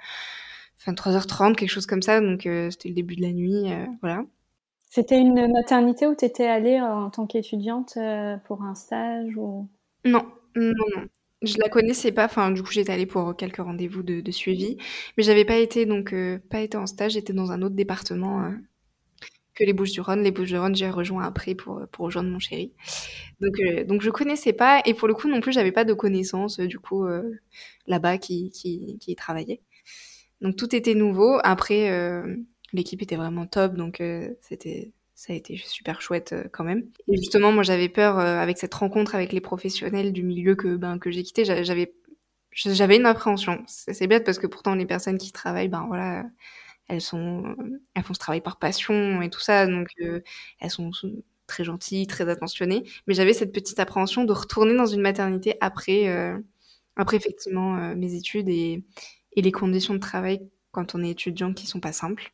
23h30, 0.86 1.54
quelque 1.54 1.70
chose 1.70 1.86
comme 1.86 2.02
ça. 2.02 2.20
Donc, 2.20 2.46
euh, 2.46 2.70
c'était 2.70 2.88
le 2.88 2.94
début 2.94 3.16
de 3.16 3.22
la 3.22 3.32
nuit. 3.32 3.72
Euh, 3.72 3.86
voilà. 4.00 4.24
C'était 4.90 5.18
une 5.18 5.52
maternité 5.52 6.06
où 6.06 6.14
tu 6.14 6.24
étais 6.24 6.46
allée 6.46 6.80
en 6.80 7.10
tant 7.10 7.26
qu'étudiante 7.26 7.98
pour 8.46 8.62
un 8.62 8.74
stage 8.74 9.36
ou... 9.36 9.68
Non, 10.04 10.24
non, 10.56 10.72
non. 10.96 11.04
Je 11.42 11.56
la 11.58 11.68
connaissais 11.68 12.10
pas. 12.10 12.24
Enfin, 12.24 12.50
du 12.50 12.62
coup, 12.62 12.72
j'étais 12.72 12.92
allée 12.92 13.06
pour 13.06 13.36
quelques 13.36 13.58
rendez-vous 13.58 14.02
de, 14.02 14.30
suivi, 14.30 14.78
mais 15.16 15.22
j'avais 15.22 15.44
pas 15.44 15.56
été 15.56 15.84
donc 15.84 16.14
pas 16.48 16.60
été 16.60 16.78
en 16.78 16.86
stage. 16.86 17.12
J'étais 17.12 17.34
dans 17.34 17.52
un 17.52 17.60
autre 17.60 17.74
département 17.74 18.50
les 19.64 19.72
Bouches-du-Rhône. 19.72 20.22
Les 20.22 20.30
Bouches-du-Rhône, 20.30 20.74
j'ai 20.74 20.90
rejoint 20.90 21.24
après 21.24 21.54
pour, 21.54 21.82
pour 21.92 22.06
rejoindre 22.06 22.30
mon 22.30 22.38
chéri. 22.38 22.72
Donc, 23.40 23.54
euh, 23.60 23.84
donc 23.84 24.02
je 24.02 24.10
connaissais 24.10 24.52
pas 24.52 24.82
et 24.84 24.94
pour 24.94 25.08
le 25.08 25.14
coup 25.14 25.28
non 25.28 25.40
plus, 25.40 25.52
j'avais 25.52 25.72
pas 25.72 25.84
de 25.84 25.94
connaissances 25.94 26.60
euh, 26.60 26.66
du 26.66 26.78
coup 26.78 27.04
euh, 27.04 27.22
là-bas 27.86 28.18
qui, 28.18 28.50
qui, 28.50 28.98
qui 28.98 29.14
travaillait. 29.14 29.60
Donc 30.40 30.56
tout 30.56 30.74
était 30.74 30.94
nouveau. 30.94 31.38
Après, 31.42 31.90
l'équipe 32.72 33.02
était 33.02 33.16
vraiment 33.16 33.46
top, 33.46 33.74
donc 33.74 34.00
c'était 34.40 34.92
ça 35.14 35.32
a 35.32 35.36
été 35.36 35.56
super 35.56 36.00
chouette 36.00 36.32
quand 36.52 36.62
même. 36.62 36.84
Et 37.08 37.16
justement, 37.16 37.50
moi 37.50 37.64
j'avais 37.64 37.88
peur 37.88 38.20
avec 38.20 38.56
cette 38.56 38.74
rencontre 38.74 39.16
avec 39.16 39.32
les 39.32 39.40
professionnels 39.40 40.12
du 40.12 40.22
milieu 40.22 40.54
que 40.54 40.76
ben 40.76 41.00
que 41.00 41.10
j'ai 41.10 41.24
quitté, 41.24 41.44
j'avais 41.44 41.92
j'avais 42.52 42.96
une 42.96 43.06
appréhension. 43.06 43.64
C'est 43.66 44.06
bête 44.06 44.24
parce 44.24 44.38
que 44.38 44.46
pourtant 44.46 44.76
les 44.76 44.86
personnes 44.86 45.18
qui 45.18 45.32
travaillent, 45.32 45.68
ben 45.68 45.86
voilà, 45.88 46.24
elles 46.88 47.00
sont 47.00 47.56
elles 47.94 48.02
font 48.02 48.14
ce 48.14 48.18
travail 48.18 48.40
par 48.40 48.58
passion 48.58 49.22
et 49.22 49.30
tout 49.30 49.40
ça 49.40 49.66
donc 49.66 49.88
euh, 50.02 50.20
elles 50.60 50.70
sont 50.70 50.90
très 51.46 51.64
gentilles 51.64 52.06
très 52.06 52.28
attentionnées 52.28 52.84
mais 53.06 53.14
j'avais 53.14 53.32
cette 53.32 53.52
petite 53.52 53.78
appréhension 53.80 54.24
de 54.24 54.32
retourner 54.32 54.74
dans 54.74 54.86
une 54.86 55.00
maternité 55.00 55.56
après 55.60 56.08
euh, 56.08 56.38
après 56.96 57.16
effectivement 57.16 57.76
euh, 57.78 57.94
mes 57.94 58.14
études 58.14 58.48
et, 58.48 58.84
et 59.32 59.42
les 59.42 59.52
conditions 59.52 59.94
de 59.94 60.00
travail 60.00 60.40
quand 60.72 60.94
on 60.94 61.02
est 61.02 61.10
étudiant 61.10 61.52
qui 61.54 61.66
sont 61.66 61.80
pas 61.80 61.92
simples 61.92 62.32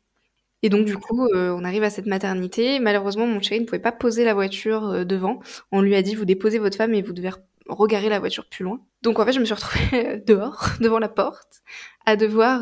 Et 0.63 0.69
donc 0.69 0.85
du 0.85 0.97
coup, 0.97 1.27
on 1.33 1.63
arrive 1.65 1.83
à 1.83 1.89
cette 1.91 2.07
maternité. 2.07 2.79
Malheureusement, 2.79 3.27
mon 3.27 3.41
chéri 3.41 3.61
ne 3.61 3.65
pouvait 3.67 3.79
pas 3.79 3.91
poser 3.93 4.23
la 4.25 4.33
voiture 4.33 5.05
devant. 5.05 5.39
On 5.71 5.81
lui 5.81 5.95
a 5.95 6.01
dit 6.01 6.15
vous 6.15 6.25
déposez 6.25 6.59
votre 6.59 6.77
femme 6.77 6.93
et 6.95 7.01
vous 7.03 7.13
devez 7.13 7.31
regarer 7.67 8.09
la 8.09 8.19
voiture 8.19 8.47
plus 8.47 8.63
loin. 8.63 8.81
Donc 9.01 9.19
en 9.19 9.25
fait, 9.25 9.33
je 9.33 9.39
me 9.39 9.45
suis 9.45 9.53
retrouvée 9.53 10.21
dehors, 10.27 10.69
devant 10.81 10.99
la 10.99 11.09
porte, 11.09 11.61
à 12.05 12.15
devoir 12.15 12.61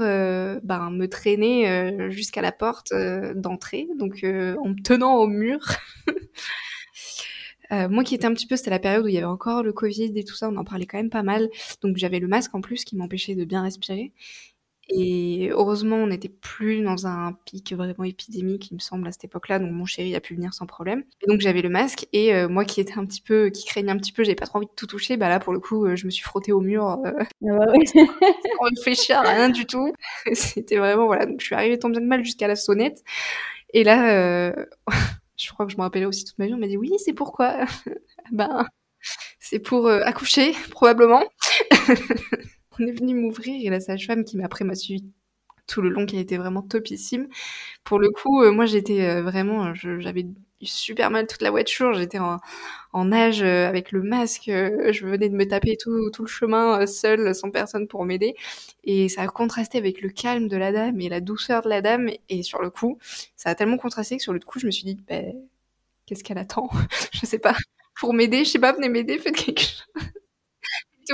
ben, 0.63 0.89
me 0.91 1.05
traîner 1.07 2.09
jusqu'à 2.11 2.41
la 2.41 2.51
porte 2.51 2.93
d'entrée, 3.35 3.87
donc 3.97 4.19
en 4.23 4.69
me 4.69 4.81
tenant 4.81 5.15
au 5.17 5.27
mur. 5.27 5.59
moi 7.89 8.03
qui 8.03 8.15
étais 8.15 8.25
un 8.25 8.33
petit 8.33 8.47
peu, 8.47 8.55
c'était 8.55 8.69
la 8.69 8.79
période 8.79 9.03
où 9.03 9.07
il 9.07 9.13
y 9.13 9.17
avait 9.17 9.25
encore 9.25 9.63
le 9.63 9.73
Covid 9.73 10.13
et 10.15 10.23
tout 10.23 10.35
ça, 10.35 10.49
on 10.49 10.55
en 10.55 10.63
parlait 10.63 10.85
quand 10.85 10.97
même 10.97 11.09
pas 11.09 11.23
mal. 11.23 11.49
Donc 11.81 11.97
j'avais 11.97 12.19
le 12.19 12.27
masque 12.27 12.55
en 12.55 12.61
plus 12.61 12.85
qui 12.85 12.95
m'empêchait 12.95 13.35
de 13.35 13.43
bien 13.45 13.63
respirer. 13.63 14.13
Et 14.89 15.49
heureusement, 15.51 15.95
on 15.95 16.07
n'était 16.07 16.29
plus 16.29 16.81
dans 16.81 17.07
un 17.07 17.33
pic 17.45 17.73
vraiment 17.73 18.03
épidémique, 18.03 18.69
il 18.69 18.75
me 18.75 18.79
semble, 18.79 19.07
à 19.07 19.11
cette 19.11 19.23
époque-là. 19.23 19.59
Donc 19.59 19.71
mon 19.71 19.85
chéri 19.85 20.13
a 20.15 20.19
pu 20.19 20.35
venir 20.35 20.53
sans 20.53 20.65
problème. 20.65 21.03
Et 21.21 21.27
donc 21.27 21.39
j'avais 21.39 21.61
le 21.61 21.69
masque. 21.69 22.07
Et 22.11 22.33
euh, 22.35 22.49
moi 22.49 22.65
qui 22.65 22.81
étais 22.81 22.97
un 22.97 23.05
petit 23.05 23.21
peu, 23.21 23.49
qui 23.49 23.65
craignais 23.65 23.91
un 23.91 23.97
petit 23.97 24.11
peu, 24.11 24.23
j'avais 24.23 24.35
pas 24.35 24.45
trop 24.45 24.57
envie 24.57 24.67
de 24.67 24.71
tout 24.75 24.87
toucher. 24.87 25.15
Bah 25.15 25.29
là, 25.29 25.39
pour 25.39 25.53
le 25.53 25.59
coup, 25.59 25.85
euh, 25.85 25.95
je 25.95 26.05
me 26.05 26.11
suis 26.11 26.23
frottée 26.23 26.51
au 26.51 26.59
mur 26.59 26.99
euh, 27.05 27.23
sans 27.85 28.63
réfléchir 28.75 29.19
à 29.19 29.21
rien 29.21 29.49
du 29.49 29.65
tout. 29.65 29.93
C'était 30.33 30.77
vraiment 30.77 31.05
voilà. 31.05 31.25
Donc 31.25 31.39
je 31.39 31.45
suis 31.45 31.55
arrivée 31.55 31.79
tant 31.79 31.89
bien 31.89 32.01
que 32.01 32.05
mal 32.05 32.23
jusqu'à 32.25 32.47
la 32.47 32.55
sonnette. 32.55 33.03
Et 33.73 33.83
là, 33.83 34.53
je 35.37 35.49
crois 35.51 35.65
que 35.65 35.71
je 35.71 35.77
me 35.77 35.83
rappelais 35.83 36.05
aussi 36.05 36.25
toute 36.25 36.37
ma 36.39 36.47
vie. 36.47 36.53
On 36.53 36.57
m'a 36.57 36.67
dit 36.67 36.77
oui, 36.77 36.91
c'est 36.97 37.13
pourquoi 37.13 37.65
Ben 38.31 38.67
c'est 39.39 39.59
pour 39.59 39.89
accoucher 39.89 40.53
probablement. 40.71 41.23
on 42.79 42.87
est 42.87 42.91
venu 42.91 43.15
m'ouvrir 43.15 43.55
et 43.65 43.69
la 43.69 43.79
sage-femme 43.79 44.23
qui 44.25 44.37
m'a 44.37 44.45
après 44.45 44.65
m'a 44.65 44.75
suivi 44.75 45.03
tout 45.67 45.81
le 45.81 45.89
long 45.89 46.05
qui 46.05 46.17
a 46.17 46.21
été 46.21 46.37
vraiment 46.37 46.61
topissime. 46.61 47.27
Pour 47.83 47.99
le 47.99 48.09
coup, 48.11 48.43
euh, 48.43 48.51
moi 48.51 48.65
j'étais 48.65 49.03
euh, 49.05 49.23
vraiment, 49.23 49.73
j'avais 49.75 50.27
super 50.61 51.11
mal 51.11 51.27
toute 51.27 51.41
la 51.41 51.51
voiture, 51.51 51.93
j'étais 51.93 52.19
en, 52.19 52.39
en 52.93 53.05
nage 53.05 53.43
euh, 53.43 53.67
avec 53.67 53.91
le 53.91 54.01
masque, 54.03 54.45
je 54.47 55.05
venais 55.05 55.29
de 55.29 55.35
me 55.35 55.47
taper 55.47 55.77
tout, 55.77 56.09
tout 56.11 56.23
le 56.23 56.27
chemin 56.29 56.85
seul, 56.87 57.35
sans 57.35 57.51
personne 57.51 57.87
pour 57.87 58.05
m'aider. 58.05 58.35
Et 58.85 59.09
ça 59.09 59.23
a 59.23 59.27
contrasté 59.27 59.77
avec 59.77 60.01
le 60.01 60.09
calme 60.09 60.47
de 60.47 60.57
la 60.57 60.71
dame 60.71 60.99
et 61.01 61.09
la 61.09 61.21
douceur 61.21 61.61
de 61.63 61.69
la 61.69 61.81
dame. 61.81 62.09
Et 62.29 62.43
sur 62.43 62.61
le 62.61 62.69
coup, 62.69 62.97
ça 63.37 63.49
a 63.51 63.55
tellement 63.55 63.77
contrasté 63.77 64.17
que 64.17 64.23
sur 64.23 64.33
le 64.33 64.39
coup, 64.39 64.59
je 64.59 64.65
me 64.67 64.71
suis 64.71 64.85
dit, 64.85 64.97
ben, 65.07 65.33
qu'est-ce 66.05 66.23
qu'elle 66.23 66.37
attend? 66.39 66.69
Je 67.13 67.25
sais 67.25 67.39
pas. 67.39 67.55
Pour 67.99 68.13
m'aider, 68.13 68.45
je 68.45 68.51
sais 68.51 68.59
pas, 68.59 68.73
venez 68.73 68.89
m'aider, 68.89 69.19
faites 69.19 69.35
quelque 69.35 69.61
chose 69.61 69.83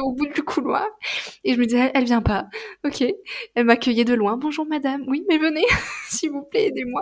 au 0.02 0.13
bout 0.13 0.28
du 0.28 0.43
couloir 0.43 0.86
et 1.43 1.54
je 1.54 1.60
me 1.60 1.65
disais 1.65 1.91
elle 1.93 2.06
vient 2.06 2.21
pas. 2.21 2.47
Ok. 2.86 3.04
Elle 3.56 3.65
m'accueillait 3.65 4.06
de 4.06 4.13
loin. 4.13 4.38
Bonjour 4.38 4.65
madame. 4.65 5.04
Oui 5.08 5.25
mais 5.30 5.38
venez 5.38 5.65
s'il 6.10 6.32
vous 6.32 6.43
plaît 6.43 6.67
aidez-moi. 6.67 7.02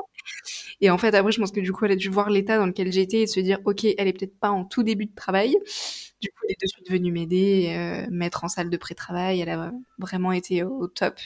Et 0.82 0.90
en 0.90 0.98
fait 0.98 1.14
après 1.16 1.32
je 1.32 1.40
pense 1.40 1.52
que 1.52 1.60
du 1.60 1.72
coup 1.74 1.86
elle 1.86 1.92
a 1.94 1.96
dû 1.96 2.10
voir 2.10 2.30
l'état 2.30 2.58
dans 2.58 2.66
lequel 2.68 2.92
j'étais 2.92 3.22
et 3.22 3.28
se 3.28 3.40
dire 3.40 3.60
ok 3.66 3.86
elle 3.86 4.08
est 4.08 4.14
peut-être 4.14 4.40
pas 4.40 4.50
en 4.50 4.66
tout 4.66 4.84
début 4.84 5.06
de 5.08 5.16
travail. 5.16 5.58
Du 6.22 6.30
coup 6.30 6.46
elle 6.48 6.52
est 6.54 6.62
de 6.62 6.68
suite 6.68 6.90
venue 6.90 7.12
m'aider 7.12 7.74
euh, 7.78 8.08
mettre 8.12 8.44
en 8.44 8.48
salle 8.48 8.70
de 8.70 8.78
pré-travail. 8.78 9.42
Elle 9.42 9.50
a 9.50 9.72
vraiment 10.00 10.32
été 10.32 10.64
au 10.64 10.88
top 10.88 11.20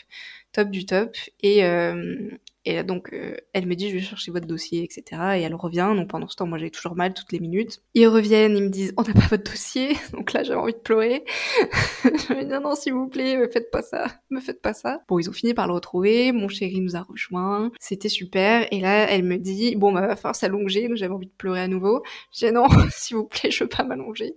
top 0.52 0.69
du 0.69 0.86
top. 0.86 1.15
Et 1.41 1.63
euh, 1.65 2.30
et 2.63 2.84
donc, 2.84 3.12
euh, 3.12 3.38
elle 3.54 3.65
me 3.65 3.74
dit, 3.74 3.89
je 3.89 3.95
vais 3.95 4.02
chercher 4.02 4.32
votre 4.32 4.45
dossier, 4.45 4.84
etc. 4.84 5.04
Et 5.38 5.41
elle 5.41 5.56
revient. 5.56 5.93
Donc, 5.95 6.10
pendant 6.10 6.28
ce 6.28 6.36
temps, 6.36 6.45
moi, 6.45 6.60
j'ai 6.60 6.69
toujours 6.69 6.95
mal 6.95 7.13
toutes 7.13 7.32
les 7.32 7.39
minutes. 7.39 7.82
Ils 7.95 8.08
reviennent, 8.08 8.56
ils 8.56 8.63
me 8.63 8.69
disent, 8.69 8.93
on 8.97 9.02
n'a 9.02 9.13
pas 9.13 9.28
votre 9.28 9.50
dossier. 9.50 9.95
Donc 10.13 10.32
là, 10.34 10.43
j'avais 10.43 10.60
envie 10.60 10.74
de 10.74 10.78
pleurer. 10.78 11.26
je 12.04 12.34
me 12.34 12.43
dis, 12.43 12.47
non, 12.47 12.62
non, 12.62 12.76
s'il 12.76 12.93
vous 12.93 13.08
plaît, 13.08 13.36
me 13.38 13.47
faites 13.47 13.71
pas 13.71 13.82
ça. 13.82 14.06
Me 14.30 14.39
faites 14.39 14.62
pas 14.62 14.74
ça. 14.74 15.02
Bon, 15.08 15.17
ils 15.17 15.28
ont 15.28 15.34
fini 15.34 15.56
par 15.56 15.65
le 15.65 15.74
retrouver. 15.74 16.32
Mon 16.32 16.50
chéri 16.50 16.82
nous 16.82 16.95
a 16.95 17.02
rejoints. 17.02 17.71
C'était 17.80 18.10
super. 18.10 18.67
Et 18.71 18.80
là, 18.80 19.10
elle 19.10 19.24
me 19.24 19.38
dit, 19.38 19.76
bon, 19.76 19.91
bah, 19.91 20.06
va 20.06 20.15
falloir 20.15 20.36
s'allonger. 20.36 20.88
Donc, 20.88 20.97
j'avais 20.97 21.13
envie 21.13 21.28
de 21.28 21.34
pleurer 21.36 21.62
à 21.62 21.67
nouveau. 21.67 22.04
Je 22.32 22.45
dis, 22.45 22.52
non, 22.52 22.67
s'il 22.91 23.17
vous 23.17 23.26
plaît, 23.26 23.50
je 23.50 23.63
veux 23.63 23.69
pas 23.69 23.84
m'allonger. 23.84 24.36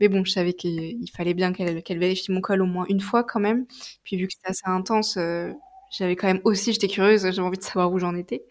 Mais 0.00 0.08
bon, 0.08 0.24
je 0.24 0.32
savais 0.32 0.54
qu'il 0.54 1.08
fallait 1.16 1.34
bien 1.34 1.52
qu'elle 1.52 1.98
vérifie 1.98 2.32
mon 2.32 2.40
col 2.40 2.60
au 2.60 2.66
moins 2.66 2.86
une 2.88 3.00
fois 3.00 3.22
quand 3.22 3.40
même. 3.40 3.66
Puis, 4.02 4.16
vu 4.16 4.26
que 4.26 4.32
c'était 4.34 4.50
assez 4.50 4.66
intense, 4.66 5.16
euh, 5.16 5.52
j'avais 5.92 6.16
quand 6.16 6.26
même 6.26 6.40
aussi, 6.44 6.72
j'étais 6.72 6.88
curieuse, 6.88 7.22
j'avais 7.22 7.38
envie 7.40 7.58
de 7.58 7.62
savoir 7.62 7.92
où 7.92 7.98
j'en 7.98 8.14
étais. 8.16 8.44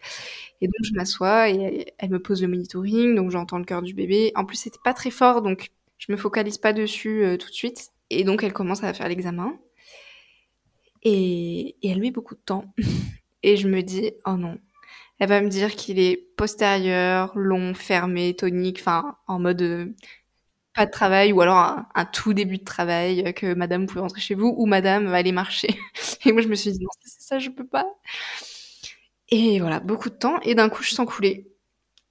Et 0.60 0.66
donc 0.66 0.76
je 0.84 0.94
m'assois 0.94 1.50
et 1.50 1.92
elle 1.98 2.10
me 2.10 2.20
pose 2.20 2.40
le 2.40 2.48
monitoring, 2.48 3.16
donc 3.16 3.30
j'entends 3.30 3.58
le 3.58 3.64
cœur 3.64 3.82
du 3.82 3.94
bébé. 3.94 4.32
En 4.36 4.44
plus, 4.44 4.56
c'était 4.56 4.78
pas 4.84 4.94
très 4.94 5.10
fort, 5.10 5.42
donc 5.42 5.70
je 5.98 6.12
me 6.12 6.16
focalise 6.16 6.58
pas 6.58 6.72
dessus 6.72 7.24
euh, 7.24 7.36
tout 7.36 7.48
de 7.48 7.54
suite. 7.54 7.90
Et 8.10 8.24
donc 8.24 8.44
elle 8.44 8.52
commence 8.52 8.84
à 8.84 8.94
faire 8.94 9.08
l'examen. 9.08 9.58
Et, 11.02 11.76
et 11.82 11.88
elle 11.90 12.00
met 12.00 12.12
beaucoup 12.12 12.36
de 12.36 12.40
temps. 12.40 12.72
et 13.42 13.56
je 13.56 13.66
me 13.66 13.82
dis, 13.82 14.12
oh 14.24 14.36
non, 14.36 14.58
elle 15.18 15.28
va 15.28 15.40
me 15.40 15.48
dire 15.48 15.74
qu'il 15.74 15.98
est 15.98 16.16
postérieur, 16.36 17.32
long, 17.36 17.74
fermé, 17.74 18.34
tonique, 18.34 18.78
enfin 18.80 19.16
en 19.26 19.38
mode 19.38 19.62
euh, 19.62 19.86
pas 20.74 20.86
de 20.86 20.90
travail 20.90 21.32
ou 21.32 21.40
alors 21.40 21.56
un, 21.94 22.04
tout 22.06 22.32
début 22.32 22.58
de 22.58 22.64
travail 22.64 23.24
euh, 23.26 23.32
que 23.32 23.54
madame 23.54 23.86
pouvait 23.86 24.00
rentrer 24.00 24.20
chez 24.20 24.34
vous 24.34 24.54
ou 24.56 24.66
madame 24.66 25.06
va 25.06 25.16
aller 25.16 25.32
marcher. 25.32 25.68
Et 26.24 26.32
moi 26.32 26.42
je 26.42 26.48
me 26.48 26.54
suis 26.54 26.72
dit 26.72 26.80
non 26.80 26.90
c'est 27.04 27.22
ça 27.22 27.38
je 27.38 27.50
peux 27.50 27.66
pas. 27.66 27.86
Et 29.28 29.60
voilà 29.60 29.80
beaucoup 29.80 30.10
de 30.10 30.14
temps 30.14 30.40
et 30.42 30.54
d'un 30.54 30.68
coup 30.68 30.82
je 30.82 30.94
sens 30.94 31.06
couler. 31.06 31.46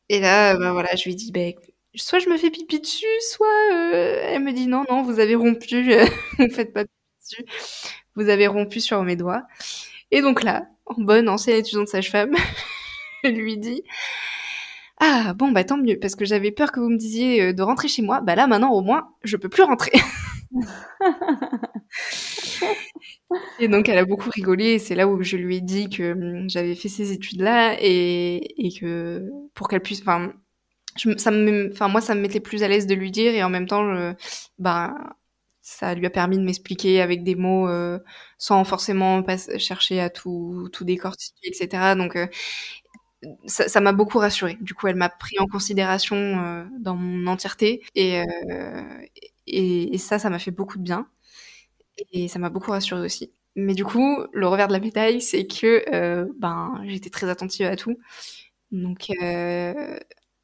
Et 0.10 0.20
là 0.20 0.58
bah 0.58 0.74
voilà 0.74 0.96
je 0.96 1.06
lui 1.06 1.16
dis 1.16 1.32
ben 1.32 1.54
soit 1.96 2.20
je 2.20 2.30
me 2.30 2.38
fais 2.38 2.52
pipi 2.52 2.80
dessus 2.80 3.06
soit 3.32 3.48
euh, 3.74 4.22
elle 4.24 4.44
me 4.44 4.54
dit 4.54 4.68
non 4.68 4.84
non 4.90 5.04
vous 5.04 5.20
avez 5.20 5.36
rompu 5.36 5.96
vous 6.40 6.50
faites 6.50 6.74
pas 6.74 6.86
pipi 6.86 6.96
dessus 7.22 7.46
vous 8.16 8.30
avez 8.30 8.48
rompu 8.48 8.80
sur 8.80 9.04
mes 9.04 9.16
doigts. 9.16 9.44
Et 10.12 10.22
donc 10.22 10.44
là 10.44 10.68
en 10.86 11.02
bonne 11.02 11.30
ancienne 11.30 11.58
étudiante 11.58 11.88
sage-femme 11.88 12.36
je 13.24 13.30
lui 13.30 13.58
dis 13.58 13.84
ah 15.02 15.34
bon 15.34 15.52
bah 15.52 15.64
tant 15.64 15.78
mieux 15.78 15.98
parce 16.00 16.16
que 16.16 16.26
j'avais 16.26 16.52
peur 16.52 16.72
que 16.72 16.80
vous 16.80 16.90
me 16.90 16.98
disiez 16.98 17.42
euh, 17.42 17.54
de 17.54 17.62
rentrer 17.64 17.88
chez 17.88 18.02
moi. 18.04 18.22
Bah 18.22 18.36
là 18.36 18.46
maintenant 18.48 18.72
au 18.72 18.82
moins 18.82 19.10
je 19.24 19.36
peux 19.38 19.50
plus 19.50 19.64
rentrer. 19.64 19.92
et 23.60 23.68
donc 23.68 23.90
elle 23.90 23.98
a 23.98 24.06
beaucoup 24.06 24.30
rigolé. 24.30 24.80
C'est 24.80 24.96
là 24.96 25.08
où 25.08 25.22
je 25.24 25.38
lui 25.38 25.58
ai 25.58 25.62
dit 25.62 25.90
que 25.90 26.14
hum, 26.14 26.50
j'avais 26.50 26.76
fait 26.76 26.90
ces 26.90 27.12
études 27.12 27.42
là 27.42 27.76
et, 27.80 28.66
et 28.68 28.72
que 28.80 29.30
pour 29.54 29.68
qu'elle 29.68 29.82
puisse, 29.82 30.02
enfin, 30.02 30.34
ça 31.18 31.32
me, 31.32 31.72
enfin 31.74 31.88
moi 31.90 32.02
ça 32.02 32.16
me 32.16 32.22
mettait 32.22 32.40
plus 32.42 32.64
à 32.64 32.68
l'aise 32.70 32.88
de 32.88 32.96
lui 32.96 33.12
dire 33.12 33.34
et 33.36 33.44
en 33.44 33.50
même 33.50 33.68
temps, 33.68 34.14
bah 34.60 34.96
ça 35.62 35.94
lui 35.96 36.06
a 36.08 36.10
permis 36.12 36.38
de 36.40 36.44
m'expliquer 36.44 37.02
avec 37.02 37.24
des 37.24 37.36
mots 37.36 37.68
euh, 37.70 38.00
sans 38.40 38.64
forcément 38.66 39.24
chercher 39.60 40.00
à 40.02 40.10
tout 40.10 40.68
tout 40.74 40.84
décortiquer 40.86 41.50
etc 41.50 41.94
donc 41.98 42.16
euh, 42.16 42.26
ça 43.46 43.82
m'a 43.82 43.94
beaucoup 43.94 44.18
rassurée. 44.20 44.58
Du 44.62 44.74
coup, 44.74 44.88
elle 44.88 44.96
m'a 44.96 45.10
pris 45.10 45.38
en 45.40 45.48
considération 45.48 46.16
euh, 46.18 46.66
dans 46.80 46.96
mon 46.96 47.28
entièreté 47.28 47.84
et, 47.96 48.22
euh, 48.22 48.84
et, 49.48 49.98
ça, 49.98 50.20
ça 50.20 50.30
m'a 50.30 50.40
fait 50.40 50.52
beaucoup 50.52 50.78
de 50.78 50.84
bien 50.84 51.08
et 52.14 52.28
ça 52.28 52.40
m'a 52.40 52.50
beaucoup 52.50 52.72
rassurée 52.72 53.02
aussi. 53.02 53.32
Mais 53.56 53.74
du 53.74 53.84
coup, 53.86 54.20
le 54.34 54.48
revers 54.48 54.68
de 54.68 54.74
la 54.74 54.80
médaille, 54.80 55.22
c'est 55.22 55.46
que 55.46 55.84
euh, 55.94 56.26
ben 56.40 56.82
j'étais 56.88 57.10
très 57.10 57.30
attentive 57.30 57.66
à 57.68 57.76
tout. 57.76 57.98
Donc 58.72 59.10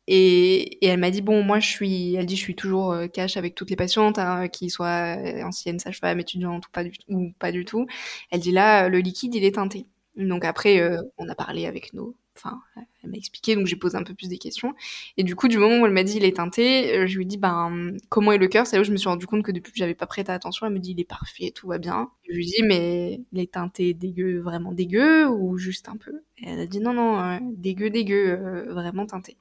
et, 0.09 0.85
elle 0.85 0.99
m'a 0.99 1.11
dit 1.11 1.21
bon 1.21 1.43
moi 1.43 1.59
je 1.59 1.67
suis 1.69 2.15
elle 2.15 2.25
dit 2.25 2.35
je 2.35 2.41
suis 2.41 2.55
toujours 2.55 2.95
cash 3.13 3.37
avec 3.37 3.55
toutes 3.55 3.69
les 3.69 3.75
patientes 3.75 4.19
hein, 4.19 4.47
soient 4.69 5.17
anciennes 5.43 5.79
sage-femme 5.79 6.19
étudiantes 6.19 6.65
ou 6.67 7.33
pas 7.39 7.51
du 7.51 7.65
tout. 7.65 7.87
Elle 8.31 8.39
dit 8.41 8.51
là 8.51 8.89
le 8.89 8.99
liquide 8.99 9.35
il 9.35 9.43
est 9.45 9.55
teinté. 9.55 9.87
Donc 10.17 10.45
après 10.45 10.81
on 11.17 11.29
a 11.29 11.35
parlé 11.35 11.65
avec 11.65 11.93
nos 11.93 12.15
enfin, 12.37 12.61
elle 12.75 13.09
m'a 13.09 13.17
expliqué, 13.17 13.55
donc 13.55 13.67
j'ai 13.67 13.75
posé 13.75 13.97
un 13.97 14.03
peu 14.03 14.13
plus 14.13 14.29
des 14.29 14.37
questions. 14.37 14.73
Et 15.17 15.23
du 15.23 15.35
coup, 15.35 15.47
du 15.47 15.57
moment 15.57 15.79
où 15.81 15.85
elle 15.85 15.91
m'a 15.91 16.03
dit 16.03 16.17
il 16.17 16.25
est 16.25 16.37
teinté, 16.37 16.97
euh, 16.97 17.07
je 17.07 17.17
lui 17.17 17.25
dit 17.25 17.37
ben 17.37 17.97
comment 18.09 18.31
est 18.31 18.37
le 18.37 18.47
cœur? 18.47 18.67
C'est 18.67 18.75
là 18.75 18.81
où 18.81 18.85
je 18.85 18.91
me 18.91 18.97
suis 18.97 19.09
rendu 19.09 19.27
compte 19.27 19.43
que 19.43 19.51
depuis 19.51 19.71
que 19.71 19.77
j'avais 19.77 19.95
pas 19.95 20.07
prêté 20.07 20.31
attention, 20.31 20.65
elle 20.67 20.73
me 20.73 20.79
dit 20.79 20.91
il 20.91 20.99
est 20.99 21.05
parfait, 21.05 21.51
tout 21.51 21.67
va 21.67 21.77
bien. 21.77 22.09
je 22.27 22.33
lui 22.33 22.45
dit 22.45 22.63
mais 22.63 23.21
il 23.31 23.39
est 23.39 23.53
teinté 23.53 23.93
dégueu, 23.93 24.39
vraiment 24.39 24.71
dégueu 24.71 25.27
ou 25.27 25.57
juste 25.57 25.89
un 25.89 25.97
peu? 25.97 26.21
Elle 26.43 26.59
a 26.59 26.67
dit 26.67 26.79
non 26.79 26.93
non 26.93 27.19
euh, 27.19 27.39
dégueu 27.55 27.89
dégueu, 27.89 28.29
euh, 28.31 28.73
vraiment 28.73 29.05
teinté. 29.05 29.37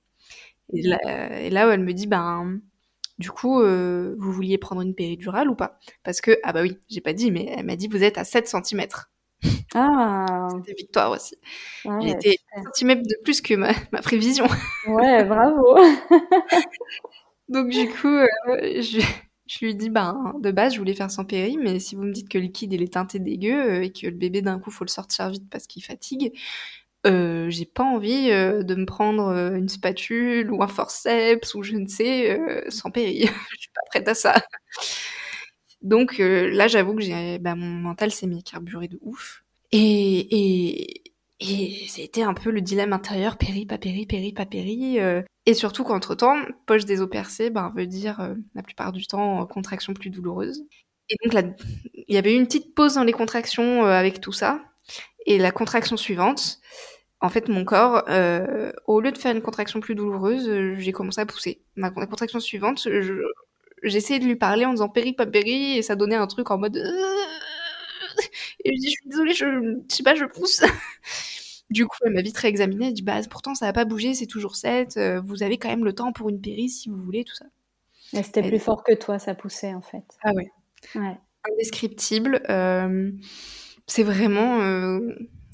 Et 0.73 0.83
là, 1.51 1.69
où 1.69 1.71
elle 1.71 1.85
me 1.85 1.93
dit 1.93 2.07
ben 2.07 2.61
du 3.19 3.31
coup, 3.31 3.63
vous 3.63 4.33
vouliez 4.33 4.59
prendre 4.59 4.83
une 4.83 4.95
péridurale 4.95 5.49
ou 5.49 5.55
pas? 5.55 5.79
Parce 6.03 6.21
que, 6.21 6.39
ah 6.43 6.53
bah 6.53 6.63
oui, 6.63 6.77
j'ai 6.91 7.01
pas 7.01 7.15
dit, 7.15 7.31
mais 7.31 7.47
elle 7.57 7.65
m'a 7.65 7.77
dit, 7.77 7.89
vous 7.89 8.03
êtes 8.03 8.19
à 8.19 8.25
7 8.25 8.47
cm. 8.49 8.87
Ah. 9.79 10.49
C'était 10.57 10.73
victoire 10.73 11.11
aussi. 11.11 11.37
Ouais, 11.85 12.09
J'étais 12.09 12.39
un 12.57 12.63
centimètre 12.63 13.03
de 13.03 13.17
plus 13.23 13.43
que 13.43 13.53
ma, 13.53 13.73
ma 13.93 14.01
prévision. 14.01 14.47
Ouais, 14.87 15.23
bravo. 15.25 15.77
Donc 17.51 17.69
du 17.69 17.87
coup, 17.91 18.09
euh, 18.09 18.27
je, 18.81 19.05
je, 19.47 19.65
lui 19.65 19.75
dis, 19.75 19.91
ben, 19.91 20.33
de 20.41 20.51
base, 20.51 20.73
je 20.75 20.79
voulais 20.79 20.95
faire 20.95 21.11
sans 21.11 21.27
péri, 21.27 21.59
mais 21.59 21.79
si 21.79 21.95
vous 21.95 22.05
me 22.05 22.13
dites 22.13 22.29
que 22.31 22.39
le 22.39 22.45
liquide, 22.45 22.73
il 22.73 22.83
est 22.83 22.95
teinté 22.95 23.19
dégueu 23.19 23.53
euh, 23.53 23.83
et 23.83 23.93
que 23.93 24.07
le 24.07 24.17
bébé, 24.17 24.41
d'un 24.41 24.59
coup, 24.59 24.71
faut 24.71 24.85
le 24.85 24.91
sortir 24.91 25.29
vite 25.29 25.49
parce 25.51 25.67
qu'il 25.67 25.85
fatigue, 25.85 26.33
euh, 27.07 27.51
j'ai 27.51 27.67
pas 27.67 27.85
envie 27.85 28.31
euh, 28.31 28.63
de 28.63 28.75
me 28.75 28.87
prendre 28.87 29.31
une 29.55 29.69
spatule 29.69 30.51
ou 30.51 30.63
un 30.63 30.69
forceps 30.69 31.55
ou 31.55 31.63
je 31.63 31.75
ne 31.75 31.87
sais, 31.87 32.41
sans 32.71 32.91
péri. 32.91 33.21
je 33.53 33.59
suis 33.59 33.71
pas 33.75 33.83
prête 33.91 34.09
à 34.09 34.15
ça. 34.15 34.37
Donc 35.83 36.17
là, 36.19 36.67
j'avoue 36.67 36.95
que 36.95 37.03
j'ai, 37.03 37.39
bah, 37.39 37.55
mon 37.55 37.67
mental 37.67 38.11
s'est 38.11 38.27
mis 38.27 38.39
à 38.39 38.43
carburer 38.43 38.89
de 38.89 38.99
ouf. 39.03 39.45
Et, 39.73 40.79
et, 40.81 41.03
Et 41.41 41.87
c'était 41.89 42.23
un 42.23 42.35
peu 42.35 42.51
le 42.51 42.61
dilemme 42.63 42.93
intérieur, 42.93 43.37
péri, 43.37 43.67
pas 43.67 43.79
péri, 43.79 44.07
péri, 44.07 44.33
pas 44.33 44.47
péri. 44.47 44.99
Euh. 45.01 45.23
et 45.45 45.55
surtout 45.55 45.85
qu'entre-temps, 45.85 46.37
poche 46.67 46.87
des 46.87 47.01
os 47.03 47.11
percés, 47.11 47.51
ben, 47.51 47.73
veut 47.77 47.87
dire 47.87 48.21
euh, 48.21 48.35
la 48.55 48.63
plupart 48.63 48.93
du 48.93 49.07
temps 49.07 49.47
contraction 49.47 49.93
plus 49.93 50.11
douloureuse. 50.11 50.65
Et 51.11 51.17
donc 51.23 51.35
là, 51.35 51.43
il 51.95 52.15
y 52.15 52.19
avait 52.19 52.33
eu 52.33 52.37
une 52.37 52.47
petite 52.47 52.75
pause 52.75 52.95
dans 52.95 53.05
les 53.05 53.13
contractions 53.13 53.85
avec 53.85 54.21
tout 54.21 54.33
ça. 54.33 54.61
Et 55.27 55.39
la 55.39 55.53
contraction 55.53 55.97
suivante, 55.97 56.59
en 57.21 57.29
fait, 57.29 57.49
mon 57.49 57.65
corps, 57.65 58.05
au 58.87 59.01
lieu 59.01 59.13
de 59.13 59.19
faire 59.19 59.35
une 59.35 59.43
contraction 59.43 59.81
plus 59.81 59.95
douloureuse, 59.95 60.51
j'ai 60.79 60.93
commencé 60.93 61.21
à 61.21 61.27
pousser. 61.27 61.63
Ma 61.77 61.91
contraction 61.91 62.41
suivante, 62.41 62.89
j'essayais 63.83 64.19
de 64.19 64.25
lui 64.25 64.37
parler 64.37 64.65
en 64.65 64.73
disant 64.73 64.89
péri, 64.89 65.13
pas 65.13 65.27
péri, 65.27 65.79
et 65.79 65.83
ça 65.83 65.95
donnait 65.97 66.17
un 66.17 66.27
truc 66.27 66.51
en 66.51 66.59
mode 66.59 66.77
et 68.65 68.75
je 68.75 68.81
dis, 68.81 68.87
je 68.87 68.91
suis 68.91 69.09
désolée, 69.09 69.35
je, 69.35 69.45
je 69.89 69.95
sais 69.95 70.03
pas, 70.03 70.15
je 70.15 70.25
pousse. 70.25 70.63
du 71.71 71.87
coup, 71.87 71.97
elle 72.05 72.13
m'a 72.13 72.23
vite 72.23 72.37
réexaminée. 72.39 72.89
Elle 72.89 72.95
dit, 72.95 73.03
bah, 73.03 73.21
pourtant, 73.29 73.55
ça 73.55 73.67
n'a 73.67 73.73
pas 73.73 73.85
bougé, 73.85 74.15
c'est 74.15 74.27
toujours 74.27 74.57
7. 74.57 74.97
Euh, 74.97 75.21
vous 75.21 75.43
avez 75.43 75.59
quand 75.59 75.69
même 75.69 75.85
le 75.85 75.93
temps 75.93 76.13
pour 76.13 76.29
une 76.29 76.41
péri 76.41 76.69
si 76.69 76.89
vous 76.89 77.03
voulez, 77.03 77.25
tout 77.25 77.35
ça. 77.35 77.47
Mais 78.13 78.23
c'était 78.23 78.43
plus 78.43 78.61
fort 78.61 78.85
que 78.85 78.95
toi, 78.95 79.19
ça 79.19 79.35
poussait, 79.35 79.75
en 79.75 79.83
fait. 79.83 80.05
Ah 80.23 80.33
ouais. 80.33 80.51
ouais. 80.95 81.19
Indescriptible. 81.51 82.41
Euh, 82.49 83.11
c'est 83.87 84.05
vraiment. 84.05 84.61
Euh, 84.61 85.01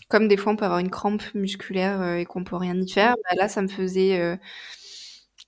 comme 0.08 0.28
des 0.28 0.36
fois, 0.36 0.52
on 0.52 0.56
peut 0.56 0.66
avoir 0.66 0.80
une 0.80 0.90
crampe 0.90 1.22
musculaire 1.34 2.16
et 2.16 2.26
qu'on 2.26 2.44
peut 2.44 2.56
rien 2.56 2.78
y 2.78 2.90
faire. 2.90 3.16
Bah, 3.24 3.36
là, 3.36 3.48
ça 3.48 3.62
me 3.62 3.68
faisait 3.68 4.38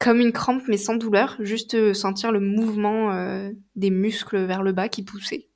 comme 0.01 0.21
une 0.21 0.33
crampe, 0.33 0.63
mais 0.69 0.79
sans 0.79 0.95
douleur. 0.95 1.37
Juste 1.41 1.93
sentir 1.93 2.33
le 2.33 2.41
mouvement 2.41 3.51
des 3.77 3.91
muscles 3.91 4.39
vers 4.45 4.63
le 4.63 4.73
bas 4.73 4.89
qui 4.89 5.03
poussaient. 5.03 5.51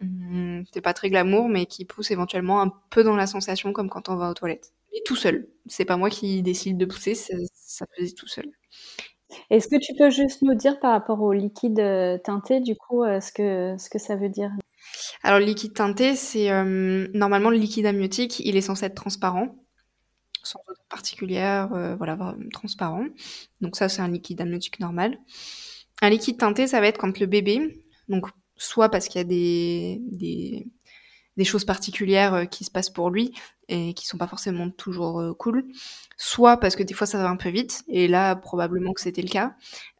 Mmh, 0.00 0.62
c'est 0.72 0.80
pas 0.80 0.94
très 0.94 1.10
glamour, 1.10 1.48
mais 1.48 1.66
qui 1.66 1.84
pousse 1.84 2.10
éventuellement 2.10 2.60
un 2.60 2.72
peu 2.90 3.02
dans 3.02 3.16
la 3.16 3.26
sensation, 3.26 3.72
comme 3.72 3.88
quand 3.88 4.08
on 4.08 4.16
va 4.16 4.30
aux 4.30 4.34
toilettes. 4.34 4.72
Mais 4.92 5.00
tout 5.04 5.16
seul. 5.16 5.48
C'est 5.66 5.84
pas 5.84 5.96
moi 5.96 6.10
qui 6.10 6.42
décide 6.42 6.78
de 6.78 6.84
pousser, 6.84 7.14
ça 7.14 7.86
faisait 7.96 8.14
tout 8.14 8.28
seul. 8.28 8.50
Est-ce 9.50 9.68
que 9.68 9.76
tu 9.76 9.94
peux 9.94 10.10
juste 10.10 10.42
nous 10.42 10.54
dire 10.54 10.80
par 10.80 10.92
rapport 10.92 11.20
au 11.20 11.32
liquide 11.32 11.80
euh, 11.80 12.18
teinté, 12.18 12.60
du 12.60 12.76
coup, 12.76 13.04
euh, 13.04 13.20
ce, 13.20 13.32
que, 13.32 13.76
ce 13.78 13.90
que 13.90 13.98
ça 13.98 14.16
veut 14.16 14.28
dire? 14.28 14.50
Alors, 15.22 15.38
le 15.38 15.44
liquide 15.44 15.74
teinté, 15.74 16.14
c'est 16.16 16.50
euh, 16.50 17.08
normalement 17.12 17.50
le 17.50 17.58
liquide 17.58 17.86
amniotique, 17.86 18.40
il 18.40 18.56
est 18.56 18.62
censé 18.62 18.86
être 18.86 18.94
transparent, 18.94 19.56
sans 20.42 20.60
odeur 20.66 20.84
particulière, 20.88 21.68
voilà, 21.98 22.36
transparent. 22.52 23.04
Donc, 23.60 23.76
ça, 23.76 23.88
c'est 23.88 24.00
un 24.00 24.08
liquide 24.08 24.40
amniotique 24.40 24.80
normal. 24.80 25.18
Un 26.00 26.10
liquide 26.10 26.38
teinté, 26.38 26.66
ça 26.66 26.80
va 26.80 26.86
être 26.86 26.98
quand 26.98 27.18
le 27.18 27.26
bébé, 27.26 27.82
donc 28.08 28.28
soit 28.58 28.90
parce 28.90 29.08
qu'il 29.08 29.20
y 29.20 29.24
a 29.24 29.24
des, 29.24 30.66
choses 31.44 31.64
particulières 31.64 32.34
euh, 32.34 32.44
qui 32.44 32.64
se 32.64 32.70
passent 32.70 32.90
pour 32.90 33.10
lui 33.10 33.32
et 33.68 33.94
qui 33.94 34.06
sont 34.06 34.18
pas 34.18 34.26
forcément 34.26 34.70
toujours 34.70 35.20
euh, 35.20 35.34
cool, 35.34 35.64
soit 36.16 36.58
parce 36.58 36.74
que 36.74 36.82
des 36.82 36.94
fois 36.94 37.06
ça 37.06 37.18
va 37.18 37.28
un 37.28 37.36
peu 37.36 37.50
vite, 37.50 37.84
et 37.88 38.08
là 38.08 38.34
probablement 38.34 38.92
que 38.92 39.00
c'était 39.00 39.22
le 39.22 39.28
cas, 39.28 39.54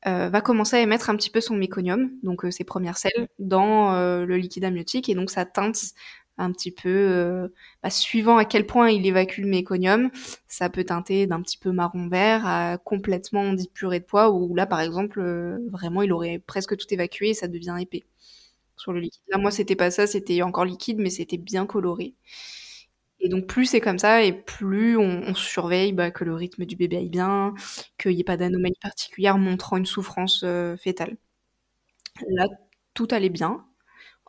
euh, 0.06 0.28
va 0.30 0.40
commencer 0.40 0.76
à 0.76 0.80
émettre 0.80 1.10
un 1.10 1.16
petit 1.16 1.30
peu 1.30 1.40
son 1.40 1.54
méconium, 1.54 2.10
donc 2.22 2.44
ses 2.50 2.64
premières 2.64 2.98
selles, 2.98 3.28
dans 3.38 3.92
le 3.92 4.36
liquide 4.36 4.64
amniotique, 4.64 5.08
et 5.08 5.14
donc 5.14 5.30
ça 5.30 5.44
teinte 5.44 5.78
un 6.38 6.52
petit 6.52 6.70
peu, 6.70 7.50
bah, 7.82 7.90
suivant 7.90 8.38
à 8.38 8.44
quel 8.44 8.64
point 8.64 8.90
il 8.90 9.04
évacue 9.06 9.40
le 9.40 9.48
méconium, 9.48 10.10
ça 10.46 10.70
peut 10.70 10.84
teinter 10.84 11.26
d'un 11.26 11.42
petit 11.42 11.58
peu 11.58 11.72
marron 11.72 12.08
vert 12.08 12.46
à 12.46 12.78
complètement 12.78 13.54
purée 13.74 14.00
de 14.00 14.04
poids, 14.04 14.30
où 14.30 14.54
là 14.54 14.66
par 14.66 14.80
exemple, 14.80 15.20
vraiment 15.70 16.02
il 16.02 16.12
aurait 16.12 16.38
presque 16.38 16.76
tout 16.76 16.86
évacué 16.90 17.30
et 17.30 17.34
ça 17.34 17.48
devient 17.48 17.76
épais 17.80 18.04
sur 18.78 18.92
le 18.92 19.00
liquide. 19.00 19.22
Là, 19.28 19.38
moi, 19.38 19.50
c'était 19.50 19.76
pas 19.76 19.90
ça, 19.90 20.06
c'était 20.06 20.42
encore 20.42 20.64
liquide, 20.64 20.98
mais 20.98 21.10
c'était 21.10 21.38
bien 21.38 21.66
coloré. 21.66 22.14
Et 23.20 23.28
donc, 23.28 23.46
plus 23.46 23.66
c'est 23.66 23.80
comme 23.80 23.98
ça, 23.98 24.22
et 24.24 24.32
plus 24.32 24.96
on, 24.96 25.34
surveille 25.34 25.92
bah, 25.92 26.10
que 26.10 26.24
le 26.24 26.34
rythme 26.34 26.64
du 26.66 26.76
bébé 26.76 26.98
aille 26.98 27.08
bien, 27.08 27.54
qu'il 27.98 28.12
n'y 28.12 28.20
ait 28.20 28.24
pas 28.24 28.36
d'anomalie 28.36 28.78
particulière 28.80 29.38
montrant 29.38 29.76
une 29.76 29.86
souffrance 29.86 30.42
euh, 30.44 30.76
fétale. 30.76 31.16
Là, 32.28 32.48
tout 32.94 33.08
allait 33.10 33.28
bien, 33.28 33.64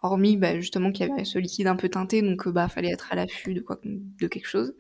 hormis 0.04 0.38
bah, 0.38 0.60
justement 0.60 0.92
qu'il 0.92 1.08
y 1.08 1.12
avait 1.12 1.26
ce 1.26 1.40
liquide 1.40 1.68
un 1.68 1.76
peu 1.76 1.90
teinté, 1.90 2.22
donc 2.22 2.48
bah 2.50 2.68
fallait 2.70 2.92
être 2.92 3.12
à 3.12 3.16
l'affût 3.16 3.54
de 3.84 4.28
quelque 4.28 4.48
chose. 4.48 4.74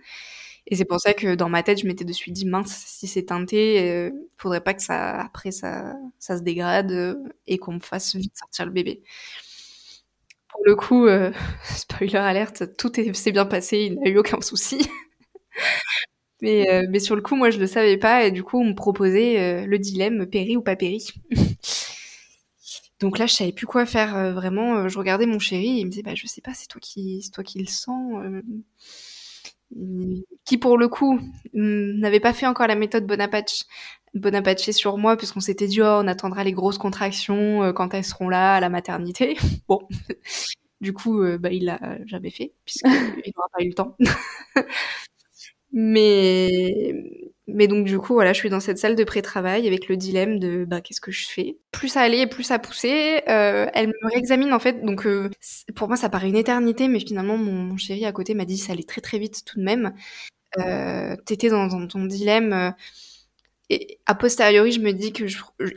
Et 0.67 0.75
c'est 0.75 0.85
pour 0.85 0.99
ça 0.99 1.13
que 1.13 1.35
dans 1.35 1.49
ma 1.49 1.63
tête, 1.63 1.79
je 1.81 1.87
m'étais 1.87 2.05
de 2.05 2.13
suite 2.13 2.33
dit 2.35 2.45
mince, 2.45 2.71
si 2.71 3.07
c'est 3.07 3.25
teinté, 3.25 3.77
il 3.77 3.89
euh, 3.89 4.11
faudrait 4.37 4.61
pas 4.61 4.73
que 4.75 4.83
ça 4.83 5.19
après 5.19 5.51
ça, 5.51 5.95
ça 6.19 6.37
se 6.37 6.43
dégrade 6.43 6.91
euh, 6.91 7.15
et 7.47 7.57
qu'on 7.57 7.73
me 7.73 7.79
fasse 7.79 8.15
vite 8.15 8.37
sortir 8.37 8.65
le 8.65 8.71
bébé 8.71 9.03
le 10.65 10.75
coup, 10.75 11.07
euh, 11.07 11.31
spoiler 11.63 12.15
alerte, 12.17 12.75
tout 12.77 12.91
s'est 13.13 13.31
bien 13.31 13.45
passé, 13.45 13.77
il 13.79 13.95
n'a 13.99 14.09
eu 14.09 14.17
aucun 14.17 14.41
souci. 14.41 14.79
mais, 16.41 16.69
euh, 16.71 16.87
mais 16.89 16.99
sur 16.99 17.15
le 17.15 17.21
coup, 17.21 17.35
moi, 17.35 17.49
je 17.49 17.59
le 17.59 17.67
savais 17.67 17.97
pas, 17.97 18.25
et 18.25 18.31
du 18.31 18.43
coup, 18.43 18.59
on 18.59 18.65
me 18.65 18.75
proposait 18.75 19.39
euh, 19.39 19.65
le 19.65 19.79
dilemme 19.79 20.25
péri 20.27 20.55
ou 20.57 20.61
pas 20.61 20.75
péri. 20.75 21.05
Donc 22.99 23.17
là, 23.17 23.25
je 23.27 23.33
savais 23.33 23.53
plus 23.53 23.65
quoi 23.65 23.85
faire 23.85 24.33
vraiment. 24.33 24.89
Je 24.89 24.97
regardais 24.99 25.25
mon 25.25 25.39
chéri, 25.39 25.77
et 25.77 25.79
il 25.79 25.85
me 25.85 25.89
disait, 25.89 26.03
bah, 26.03 26.15
je 26.15 26.27
sais 26.27 26.41
pas, 26.41 26.53
c'est 26.53 26.67
toi 26.67 26.81
qui, 26.81 27.21
c'est 27.23 27.31
toi 27.31 27.43
qui 27.43 27.59
le 27.59 27.65
sens. 27.65 28.21
qui 30.45 30.57
pour 30.57 30.77
le 30.77 30.87
coup 30.87 31.19
n'avait 31.53 32.19
pas 32.19 32.33
fait 32.33 32.47
encore 32.47 32.67
la 32.67 32.75
méthode 32.75 33.05
Bonaparte 33.05 33.65
Bonaparte 34.13 34.71
sur 34.71 34.97
moi 34.97 35.17
puisqu'on 35.17 35.39
s'était 35.39 35.67
dit 35.67 35.81
oh, 35.81 35.99
on 36.01 36.07
attendra 36.07 36.43
les 36.43 36.53
grosses 36.53 36.77
contractions 36.77 37.63
euh, 37.63 37.73
quand 37.73 37.93
elles 37.93 38.03
seront 38.03 38.29
là 38.29 38.55
à 38.55 38.59
la 38.59 38.69
maternité. 38.69 39.37
bon, 39.67 39.79
du 40.81 40.93
coup 40.93 41.21
euh, 41.21 41.37
bah, 41.37 41.51
il 41.51 41.65
l'a 41.65 41.79
jamais 42.05 42.31
fait 42.31 42.53
puisqu'il 42.65 42.89
n'aura 43.35 43.49
pas 43.53 43.63
eu 43.63 43.67
le 43.67 43.73
temps. 43.73 43.95
mais 45.71 46.95
mais 47.45 47.67
donc 47.67 47.85
du 47.85 47.99
coup 47.99 48.13
voilà 48.13 48.33
je 48.33 48.39
suis 48.39 48.49
dans 48.49 48.59
cette 48.59 48.79
salle 48.79 48.95
de 48.95 49.03
pré-travail 49.03 49.67
avec 49.67 49.87
le 49.87 49.97
dilemme 49.97 50.39
de 50.39 50.65
bah 50.65 50.81
qu'est-ce 50.81 51.01
que 51.01 51.11
je 51.11 51.27
fais? 51.27 51.57
Plus 51.71 51.89
ça 51.89 52.01
allait 52.01 52.25
plus 52.25 52.43
ça 52.43 52.57
poussait. 52.57 53.29
Euh, 53.29 53.67
elle 53.73 53.87
me 53.89 54.09
réexamine 54.11 54.53
en 54.53 54.59
fait 54.59 54.83
donc 54.83 55.07
pour 55.75 55.87
moi 55.87 55.97
ça 55.97 56.09
paraît 56.09 56.29
une 56.29 56.35
éternité 56.35 56.87
mais 56.87 56.99
finalement 56.99 57.37
mon, 57.37 57.53
mon 57.53 57.77
chéri 57.77 58.05
à 58.05 58.11
côté 58.11 58.33
m'a 58.33 58.45
dit 58.45 58.57
ça 58.57 58.73
allait 58.73 58.83
très 58.83 59.01
très 59.01 59.19
vite 59.19 59.45
tout 59.45 59.59
de 59.59 59.63
même. 59.63 59.93
T'étais 61.25 61.49
dans, 61.49 61.67
dans, 61.67 61.85
ton 61.85 62.05
dilemme 62.05 62.73
et 63.69 63.99
a 64.05 64.15
posteriori, 64.15 64.71
je 64.71 64.79
me 64.79 64.91
dis 64.91 65.13
que 65.13 65.25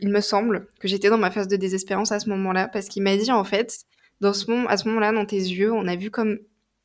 il 0.01 0.09
me 0.09 0.21
semble 0.21 0.67
que 0.81 0.89
j'étais 0.89 1.11
dans 1.11 1.19
ma 1.19 1.31
phase 1.31 1.49
de 1.49 1.57
désespérance 1.57 2.13
à 2.13 2.21
ce 2.21 2.29
moment-là, 2.31 2.69
parce 2.69 2.89
qu'il 2.89 3.03
m'a 3.03 3.17
dit 3.17 3.31
en 3.31 3.45
fait, 3.45 3.81
dans 4.21 4.33
ce 4.33 4.51
moment, 4.51 4.69
à 4.69 4.77
ce 4.77 4.89
moment-là, 4.89 5.13
dans 5.13 5.27
tes 5.27 5.37
yeux, 5.37 5.73
on 5.73 5.87
a 5.87 5.97
vu 5.97 6.11
comme 6.11 6.39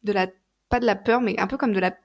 de 0.03 0.11
la, 0.11 0.27
pas 0.69 0.79
de 0.79 0.85
la 0.85 0.95
peur, 0.95 1.21
mais 1.21 1.39
un 1.39 1.47
peu 1.47 1.57
comme 1.57 1.73
de 1.73 1.79
la 1.79 1.95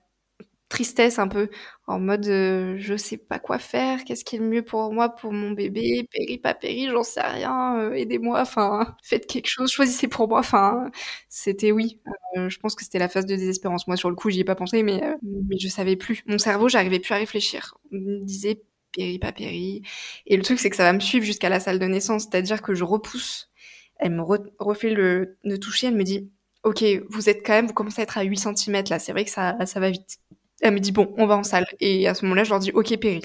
tristesse, 0.69 1.19
un 1.19 1.29
peu 1.29 1.51
en 1.87 1.99
mode, 2.01 2.27
euh, 2.29 2.77
je 2.79 2.97
sais 2.97 3.19
pas 3.19 3.39
quoi 3.39 3.59
faire, 3.59 4.05
qu'est-ce 4.05 4.25
qui 4.25 4.37
est 4.37 4.39
le 4.39 4.47
mieux 4.47 4.63
pour 4.63 4.93
moi, 4.93 5.11
pour 5.11 5.33
mon 5.33 5.51
bébé, 5.51 6.09
péri, 6.11 6.39
pas 6.39 6.55
péri, 6.55 6.89
j'en 6.91 7.03
sais 7.03 7.21
rien, 7.21 7.79
euh, 7.79 7.93
aidez-moi, 7.93 8.41
enfin, 8.41 8.97
faites 9.03 9.27
quelque 9.27 9.49
chose, 9.49 9.71
choisissez 9.71 10.09
pour 10.09 10.29
moi, 10.29 10.39
enfin, 10.39 10.91
c'était 11.29 11.73
oui. 11.73 12.01
Euh, 12.39 12.49
je 12.49 12.59
pense 12.59 12.75
que 12.75 12.85
c'était 12.85 12.99
la 12.99 13.09
phase 13.09 13.27
de 13.27 13.37
désespérance. 13.37 13.87
Moi, 13.87 13.97
sur 13.97 14.09
le 14.09 14.17
coup, 14.17 14.31
j'y 14.31 14.41
ai 14.41 14.45
pas 14.45 14.55
pensé, 14.55 14.83
mais, 14.83 15.03
mais 15.23 15.59
je 15.59 15.69
savais 15.69 15.97
plus. 15.97 16.23
Mon 16.27 16.39
cerveau, 16.39 16.69
j'arrivais 16.69 17.01
plus 17.01 17.13
à 17.13 17.19
réfléchir. 17.19 17.75
Il 17.91 18.01
me 18.01 18.25
disait 18.25 18.63
péri, 18.93 19.19
pas 19.19 19.33
péri. 19.33 19.83
Et 20.27 20.37
le 20.37 20.43
truc, 20.43 20.59
c'est 20.59 20.71
que 20.71 20.77
ça 20.77 20.85
va 20.85 20.93
me 20.93 21.01
suivre 21.01 21.25
jusqu'à 21.25 21.49
la 21.49 21.61
salle 21.61 21.79
de 21.79 21.87
naissance, 21.87 22.25
c'est-à-dire 22.25 22.63
que 22.63 22.75
je 22.75 22.85
repousse. 22.85 23.51
Elle 23.97 24.13
me 24.13 24.23
refait 24.59 24.91
le, 24.91 25.37
le 25.45 25.59
toucher, 25.59 25.89
elle 25.89 25.97
me 25.97 26.05
dit, 26.05 26.31
ok, 26.65 26.85
vous 27.09 27.29
êtes 27.29 27.45
quand 27.45 27.53
même, 27.53 27.67
vous 27.67 27.75
commencez 27.75 28.01
à 28.01 28.05
être 28.05 28.19
à 28.19 28.23
8 28.23 28.37
cm 28.57 28.85
là, 28.91 28.99
c'est 28.99 29.13
vrai 29.13 29.25
que 29.25 29.31
ça, 29.31 29.57
ça 29.67 29.81
va 29.81 29.91
vite. 29.91 30.19
Elle 30.61 30.75
me 30.75 30.81
dit, 30.81 30.93
bon, 30.93 31.13
on 31.19 31.27
va 31.27 31.37
en 31.37 31.43
salle. 31.43 31.67
Et 31.81 32.07
à 32.09 32.15
ce 32.15 32.25
moment-là, 32.25 32.45
je 32.45 32.51
leur 32.51 32.61
dis, 32.61 32.71
ok, 32.73 32.97
péri. 32.99 33.23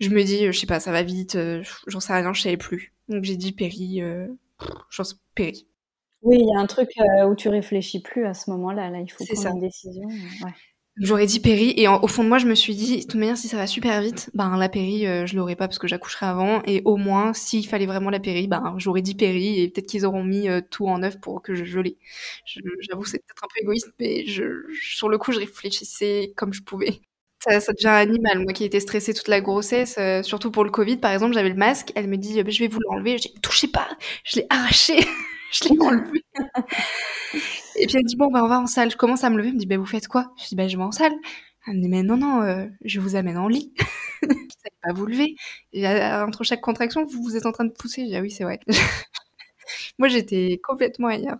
Je 0.00 0.10
me 0.10 0.22
dis, 0.22 0.46
je 0.46 0.52
sais 0.52 0.66
pas, 0.66 0.80
ça 0.80 0.92
va 0.92 1.02
vite, 1.02 1.36
euh, 1.36 1.62
j'en 1.86 2.00
sais 2.00 2.12
rien, 2.12 2.32
je 2.32 2.42
savais 2.42 2.56
plus. 2.56 2.94
Donc 3.08 3.24
j'ai 3.24 3.36
dit 3.36 3.52
péri, 3.52 4.02
euh, 4.02 4.26
j'en 4.90 5.04
sais 5.04 5.16
péri. 5.34 5.66
Oui, 6.22 6.38
il 6.40 6.48
y 6.48 6.56
a 6.56 6.60
un 6.60 6.66
truc 6.66 6.90
euh, 6.98 7.26
où 7.28 7.34
tu 7.34 7.48
réfléchis 7.48 8.00
plus 8.00 8.26
à 8.26 8.34
ce 8.34 8.50
moment-là. 8.50 8.90
Là, 8.90 9.00
il 9.00 9.10
faut 9.10 9.24
prendre 9.24 9.56
une 9.56 9.60
décision. 9.60 10.08
Ouais. 10.42 10.52
J'aurais 10.98 11.26
dit 11.26 11.40
péri 11.40 11.74
et 11.76 11.88
au 11.88 12.06
fond 12.06 12.24
de 12.24 12.28
moi 12.28 12.38
je 12.38 12.46
me 12.46 12.54
suis 12.54 12.74
dit 12.74 12.96
de 12.96 13.02
toute 13.02 13.16
manière 13.16 13.36
si 13.36 13.48
ça 13.48 13.58
va 13.58 13.66
super 13.66 14.00
vite 14.00 14.30
ben 14.32 14.56
la 14.56 14.70
péri 14.70 15.06
euh, 15.06 15.26
je 15.26 15.36
l'aurais 15.36 15.54
pas 15.54 15.68
parce 15.68 15.78
que 15.78 15.86
j'accoucherai 15.86 16.24
avant 16.24 16.62
et 16.64 16.80
au 16.86 16.96
moins 16.96 17.34
s'il 17.34 17.66
fallait 17.66 17.84
vraiment 17.84 18.08
la 18.08 18.18
péri 18.18 18.46
ben 18.46 18.74
j'aurais 18.78 19.02
dit 19.02 19.14
péri 19.14 19.60
et 19.60 19.68
peut-être 19.68 19.86
qu'ils 19.86 20.06
auront 20.06 20.24
mis 20.24 20.48
euh, 20.48 20.62
tout 20.70 20.86
en 20.86 21.02
œuvre 21.02 21.20
pour 21.20 21.42
que 21.42 21.54
je, 21.54 21.80
l'ai. 21.80 21.98
J'avoue 22.46 23.04
c'est 23.04 23.18
peut-être 23.18 23.44
un 23.44 23.48
peu 23.54 23.60
égoïste 23.60 23.92
mais 24.00 24.24
sur 24.72 25.10
le 25.10 25.18
coup 25.18 25.32
je 25.32 25.38
réfléchissais 25.38 26.32
comme 26.34 26.54
je 26.54 26.62
pouvais. 26.62 27.00
Ça, 27.44 27.60
ça 27.60 27.74
devient 27.74 27.88
animal 27.88 28.38
moi 28.38 28.54
qui 28.54 28.64
étais 28.64 28.80
stressée 28.80 29.12
toute 29.12 29.28
la 29.28 29.42
grossesse 29.42 29.96
euh, 29.98 30.22
surtout 30.22 30.50
pour 30.50 30.64
le 30.64 30.70
Covid 30.70 30.96
par 30.96 31.12
exemple 31.12 31.34
j'avais 31.34 31.50
le 31.50 31.56
masque 31.56 31.92
elle 31.94 32.08
me 32.08 32.16
dit 32.16 32.42
je 32.48 32.58
vais 32.58 32.68
vous 32.68 32.80
l'enlever 32.80 33.18
j'ai 33.18 33.34
touchez 33.42 33.68
pas 33.68 33.86
je 34.24 34.36
l'ai 34.36 34.46
arraché 34.48 34.94
je 35.52 35.68
l'ai 35.68 35.78
enlevé 35.80 36.24
et 37.76 37.86
puis 37.86 37.96
elle 37.96 38.04
dit 38.04 38.16
bon 38.16 38.30
bah 38.30 38.42
on 38.44 38.48
va 38.48 38.60
en 38.60 38.66
salle. 38.66 38.90
Je 38.90 38.96
commence 38.96 39.24
à 39.24 39.30
me 39.30 39.36
lever, 39.36 39.48
elle 39.48 39.54
me 39.54 39.58
dit 39.60 39.66
bah 39.66 39.76
vous 39.76 39.86
faites 39.86 40.08
quoi? 40.08 40.32
Je 40.38 40.48
dis 40.48 40.56
bah 40.56 40.68
je 40.68 40.76
vais 40.76 40.82
en 40.82 40.92
salle. 40.92 41.12
Elle 41.66 41.76
me 41.76 41.82
dit 41.82 41.88
mais 41.88 42.02
non 42.02 42.16
non, 42.16 42.42
euh, 42.42 42.66
je 42.84 43.00
vous 43.00 43.16
amène 43.16 43.36
en 43.38 43.48
lit. 43.48 43.72
vous 44.22 44.28
savez 44.28 44.76
pas 44.82 44.92
vous 44.92 45.06
lever. 45.06 45.36
entre 46.26 46.44
chaque 46.44 46.60
contraction, 46.60 47.04
vous 47.04 47.22
vous 47.22 47.36
êtes 47.36 47.46
en 47.46 47.52
train 47.52 47.64
de 47.64 47.72
pousser. 47.72 48.02
Je 48.02 48.06
dis 48.08 48.16
ah 48.16 48.20
oui 48.22 48.30
c'est 48.30 48.44
vrai. 48.44 48.60
Moi 49.98 50.08
j'étais 50.08 50.60
complètement 50.64 51.08
ailleurs. 51.08 51.38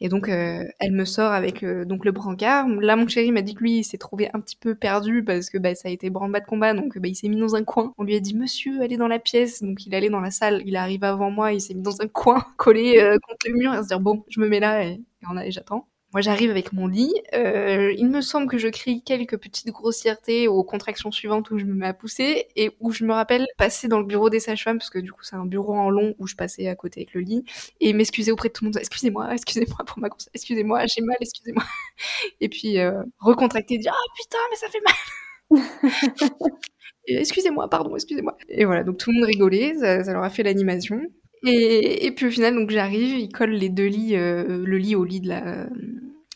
Et 0.00 0.08
donc, 0.08 0.28
euh, 0.28 0.64
elle 0.78 0.92
me 0.92 1.04
sort 1.04 1.32
avec 1.32 1.62
euh, 1.64 1.84
donc 1.84 2.04
le 2.04 2.12
brancard. 2.12 2.68
Là, 2.68 2.94
mon 2.96 3.08
chéri 3.08 3.32
m'a 3.32 3.42
dit 3.42 3.54
que 3.54 3.60
lui, 3.62 3.78
il 3.78 3.84
s'est 3.84 3.98
trouvé 3.98 4.28
un 4.32 4.40
petit 4.40 4.56
peu 4.56 4.74
perdu 4.76 5.24
parce 5.24 5.50
que 5.50 5.58
bah, 5.58 5.74
ça 5.74 5.88
a 5.88 5.90
été 5.90 6.08
branle-bas 6.08 6.40
de 6.40 6.46
combat. 6.46 6.72
Donc, 6.74 6.96
bah, 6.98 7.08
il 7.08 7.16
s'est 7.16 7.28
mis 7.28 7.36
dans 7.38 7.56
un 7.56 7.64
coin. 7.64 7.92
On 7.98 8.04
lui 8.04 8.14
a 8.14 8.20
dit, 8.20 8.36
monsieur, 8.36 8.80
allez 8.82 8.96
dans 8.96 9.08
la 9.08 9.18
pièce. 9.18 9.62
Donc, 9.62 9.86
il 9.86 9.94
allait 9.94 10.10
dans 10.10 10.20
la 10.20 10.30
salle. 10.30 10.62
Il 10.66 10.76
arrive 10.76 11.02
avant 11.04 11.30
moi. 11.30 11.52
Il 11.52 11.60
s'est 11.60 11.74
mis 11.74 11.82
dans 11.82 12.00
un 12.00 12.08
coin, 12.08 12.44
collé 12.56 12.98
euh, 12.98 13.18
contre 13.18 13.48
le 13.48 13.54
mur. 13.54 13.74
Et 13.74 13.82
se 13.82 13.88
dire, 13.88 14.00
bon, 14.00 14.24
je 14.28 14.40
me 14.40 14.48
mets 14.48 14.60
là 14.60 14.84
et, 14.84 15.00
et 15.44 15.50
j'attends. 15.50 15.88
Moi, 16.14 16.22
j'arrive 16.22 16.50
avec 16.50 16.72
mon 16.72 16.86
lit. 16.86 17.12
Euh, 17.34 17.92
il 17.98 18.08
me 18.08 18.22
semble 18.22 18.48
que 18.48 18.56
je 18.56 18.68
crie 18.68 19.02
quelques 19.02 19.36
petites 19.36 19.68
grossièretés 19.70 20.48
aux 20.48 20.64
contractions 20.64 21.12
suivantes 21.12 21.50
où 21.50 21.58
je 21.58 21.66
me 21.66 21.74
mets 21.74 21.86
à 21.86 21.92
pousser 21.92 22.48
et 22.56 22.70
où 22.80 22.92
je 22.92 23.04
me 23.04 23.12
rappelle 23.12 23.46
passer 23.58 23.88
dans 23.88 23.98
le 23.98 24.06
bureau 24.06 24.30
des 24.30 24.40
sages-femmes 24.40 24.78
parce 24.78 24.88
que 24.88 24.98
du 25.00 25.12
coup, 25.12 25.22
c'est 25.22 25.36
un 25.36 25.44
bureau 25.44 25.74
en 25.74 25.90
long 25.90 26.14
où 26.18 26.26
je 26.26 26.34
passais 26.34 26.66
à 26.66 26.74
côté 26.74 27.00
avec 27.00 27.12
le 27.12 27.20
lit 27.20 27.44
et 27.80 27.92
m'excuser 27.92 28.32
auprès 28.32 28.48
de 28.48 28.54
tout 28.54 28.64
le 28.64 28.68
monde. 28.70 28.78
Excusez-moi, 28.78 29.28
excusez-moi 29.34 29.84
pour 29.86 29.98
ma 29.98 30.08
grossesse. 30.08 30.30
Excusez-moi, 30.32 30.86
j'ai 30.86 31.02
mal, 31.02 31.18
excusez-moi. 31.20 31.64
Et 32.40 32.48
puis 32.48 32.78
euh, 32.78 33.02
recontracter, 33.18 33.76
dire 33.76 33.92
ah 33.94 34.12
putain, 34.16 34.38
mais 34.50 34.56
ça 34.56 34.68
fait 34.68 34.80
mal. 34.80 36.50
excusez-moi, 37.06 37.68
pardon, 37.68 37.94
excusez-moi. 37.96 38.34
Et 38.48 38.64
voilà, 38.64 38.82
donc 38.82 38.96
tout 38.96 39.10
le 39.10 39.16
monde 39.16 39.26
rigolait, 39.26 39.74
ça, 39.74 40.04
ça 40.04 40.12
leur 40.14 40.22
a 40.22 40.30
fait 40.30 40.42
l'animation. 40.42 41.02
Et, 41.44 42.06
et, 42.06 42.12
puis 42.12 42.26
au 42.26 42.30
final, 42.30 42.54
donc 42.54 42.70
j'arrive, 42.70 43.18
il 43.18 43.30
colle 43.30 43.50
les 43.50 43.68
deux 43.68 43.86
lits, 43.86 44.16
euh, 44.16 44.64
le 44.64 44.78
lit 44.78 44.94
au 44.96 45.04
lit 45.04 45.20
de 45.20 45.28
la, 45.28 45.66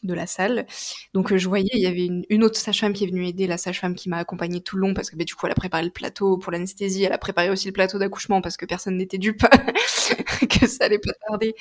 de 0.03 0.15
la 0.15 0.27
salle. 0.27 0.67
Donc 1.15 1.33
euh, 1.33 1.39
je 1.39 1.49
voyais, 1.49 1.71
il 1.75 1.81
y 1.81 1.87
avait 1.87 2.07
une, 2.07 2.25
une 2.29 2.45
autre 2.45 2.57
sage-femme 2.59 2.93
qui 2.93 3.05
est 3.05 3.07
venue 3.09 3.27
aider, 3.27 3.47
la 3.47 3.59
sage-femme 3.59 3.95
qui 3.95 4.09
m'a 4.09 4.19
accompagnée 4.19 4.61
tout 4.61 4.77
le 4.77 4.83
long 4.83 4.95
parce 4.95 5.11
que 5.11 5.17
bah, 5.17 5.25
du 5.25 5.35
coup 5.35 5.47
elle 5.47 5.53
a 5.53 5.57
préparé 5.57 5.85
le 5.85 5.91
plateau 5.91 6.39
pour 6.39 6.53
l'anesthésie, 6.53 7.05
elle 7.05 7.13
a 7.13 7.19
préparé 7.19 7.51
aussi 7.51 7.67
le 7.67 7.73
plateau 7.73 7.99
d'accouchement 7.99 8.41
parce 8.41 8.57
que 8.57 8.67
personne 8.67 8.97
n'était 8.97 9.19
dupe 9.19 9.43
que 10.49 10.67
ça 10.67 10.85
allait 10.85 10.99
pas 10.99 11.13
tarder. 11.29 11.55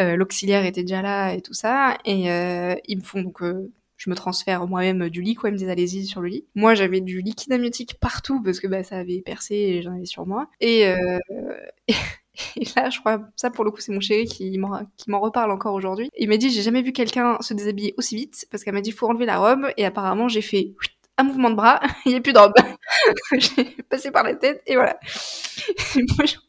Euh, 0.00 0.16
L'auxiliaire 0.16 0.64
était 0.64 0.82
déjà 0.82 1.02
là 1.02 1.32
et 1.34 1.40
tout 1.42 1.54
ça. 1.54 1.98
Et 2.04 2.30
euh, 2.30 2.74
ils 2.86 2.98
me 2.98 3.02
font 3.02 3.22
donc 3.22 3.42
euh, 3.42 3.70
je 3.96 4.10
me 4.10 4.16
transfère 4.16 4.66
moi-même 4.66 5.08
du 5.08 5.22
lit, 5.22 5.36
quoi. 5.36 5.48
Ils 5.50 5.52
me 5.52 5.58
disent 5.58 5.68
allez-y 5.68 6.06
sur 6.06 6.20
le 6.22 6.28
lit. 6.28 6.44
Moi, 6.56 6.74
j'avais 6.74 7.00
du 7.00 7.20
liquide 7.20 7.52
amniotique 7.52 8.00
partout 8.00 8.42
parce 8.42 8.58
que 8.58 8.66
bah, 8.66 8.82
ça 8.82 8.96
avait 8.96 9.20
percé 9.22 9.54
et 9.54 9.82
j'en 9.82 9.94
avais 9.94 10.06
sur 10.06 10.26
moi. 10.26 10.48
Et, 10.60 10.88
euh, 10.88 11.18
Et 12.56 12.64
là, 12.76 12.90
je 12.90 12.98
crois, 13.00 13.20
ça 13.36 13.50
pour 13.50 13.64
le 13.64 13.70
coup, 13.70 13.80
c'est 13.80 13.92
mon 13.92 14.00
chéri 14.00 14.26
qui 14.26 14.58
m'en 14.58 15.20
reparle 15.20 15.50
encore 15.50 15.74
aujourd'hui. 15.74 16.10
Il 16.16 16.28
m'a 16.28 16.36
dit, 16.36 16.50
j'ai 16.50 16.62
jamais 16.62 16.82
vu 16.82 16.92
quelqu'un 16.92 17.36
se 17.40 17.54
déshabiller 17.54 17.94
aussi 17.96 18.16
vite, 18.16 18.46
parce 18.50 18.64
qu'elle 18.64 18.74
m'a 18.74 18.80
dit, 18.80 18.92
faut 18.92 19.08
enlever 19.08 19.26
la 19.26 19.38
robe, 19.38 19.68
et 19.76 19.84
apparemment, 19.84 20.28
j'ai 20.28 20.42
fait 20.42 20.72
un 21.18 21.24
mouvement 21.24 21.50
de 21.50 21.56
bras, 21.56 21.80
il 22.06 22.12
n'y 22.12 22.16
a 22.16 22.20
plus 22.20 22.32
de 22.32 22.38
robe. 22.38 22.54
j'ai 23.32 23.64
passé 23.88 24.10
par 24.10 24.24
la 24.24 24.34
tête, 24.34 24.62
et 24.66 24.74
voilà. 24.74 24.98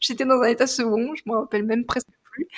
J'étais 0.00 0.24
dans 0.24 0.40
un 0.40 0.48
état 0.48 0.66
second, 0.66 1.14
je 1.14 1.22
m'en 1.26 1.40
rappelle 1.40 1.64
même 1.64 1.84
presque 1.84 2.08
plus. 2.32 2.48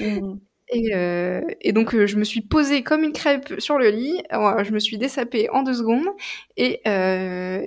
Mmh. 0.00 0.38
Et, 0.68 0.94
euh, 0.96 1.42
et, 1.60 1.72
donc 1.72 1.94
euh, 1.94 2.08
je 2.08 2.16
me 2.16 2.24
suis 2.24 2.40
posée 2.40 2.82
comme 2.82 3.04
une 3.04 3.12
crêpe 3.12 3.60
sur 3.60 3.78
le 3.78 3.88
lit, 3.90 4.20
je 4.32 4.72
me 4.72 4.80
suis 4.80 4.98
dessapée 4.98 5.48
en 5.50 5.62
deux 5.62 5.74
secondes 5.74 6.08
et, 6.56 6.80
euh, 6.88 7.64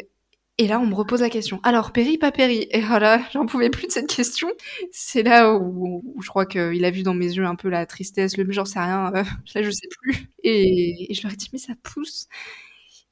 et 0.60 0.68
là, 0.68 0.78
on 0.78 0.86
me 0.86 0.93
repose 0.93 1.22
la 1.22 1.30
question. 1.30 1.62
Alors, 1.64 1.93
péri, 1.93 2.18
pas 2.18 2.34
péri 2.34 2.68
Et 2.72 2.82
voilà, 2.82 3.22
j'en 3.32 3.45
pouvais 3.45 3.70
plus 3.70 3.88
de 3.88 3.93
cette 3.93 4.07
question. 4.07 4.49
C'est 4.91 5.24
là 5.24 5.53
où, 5.53 6.03
je 6.22 6.28
crois 6.28 6.45
qu'il 6.45 6.84
a 6.84 6.91
vu 6.91 7.01
dans 7.01 7.14
mes 7.14 7.28
yeux 7.28 7.45
un 7.45 7.55
peu 7.55 7.70
la 7.70 7.86
tristesse, 7.86 8.36
le 8.36 8.45
j'en 8.51 8.66
sais 8.66 8.80
rien, 8.80 9.14
euh, 9.16 9.24
là 9.55 9.64
je 9.64 9.72
sais 9.72 9.88
plus. 10.01 10.30
Et, 10.43 11.07
je 11.14 11.24
leur 11.24 11.32
ai 11.32 11.38
dit, 11.38 11.49
mais 11.53 11.60
ça 11.60 11.74
pousse. 11.82 12.28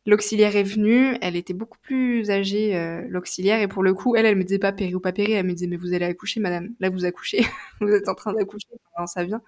L'auxiliaire 0.06 0.58
est 0.58 0.64
venue, 0.64 1.18
elle 1.22 1.38
était 1.38 1.54
beaucoup 1.54 1.78
plus 1.80 2.30
âgée, 2.32 2.76
euh, 2.76 3.02
l'auxiliaire, 3.10 3.62
et 3.62 3.70
pour 3.70 3.82
le 3.82 3.94
coup, 3.94 4.18
elle, 4.18 4.26
elle 4.26 4.36
me 4.36 4.44
disait 4.44 4.60
pas 4.60 4.74
péri 4.74 4.94
ou 4.94 5.00
pas 5.00 5.14
péri, 5.14 5.32
elle 5.32 5.46
me 5.46 5.54
disait, 5.54 5.68
mais 5.68 5.78
vous 5.78 5.94
allez 5.94 6.06
accoucher, 6.06 6.42
madame. 6.42 6.72
Là, 6.82 6.90
vous 6.90 7.06
accouchez, 7.06 7.46
vous 7.82 7.90
êtes 7.90 8.10
en 8.10 8.16
train 8.16 8.34
d'accoucher, 8.34 8.68
ça 9.06 9.24
vient. 9.24 9.42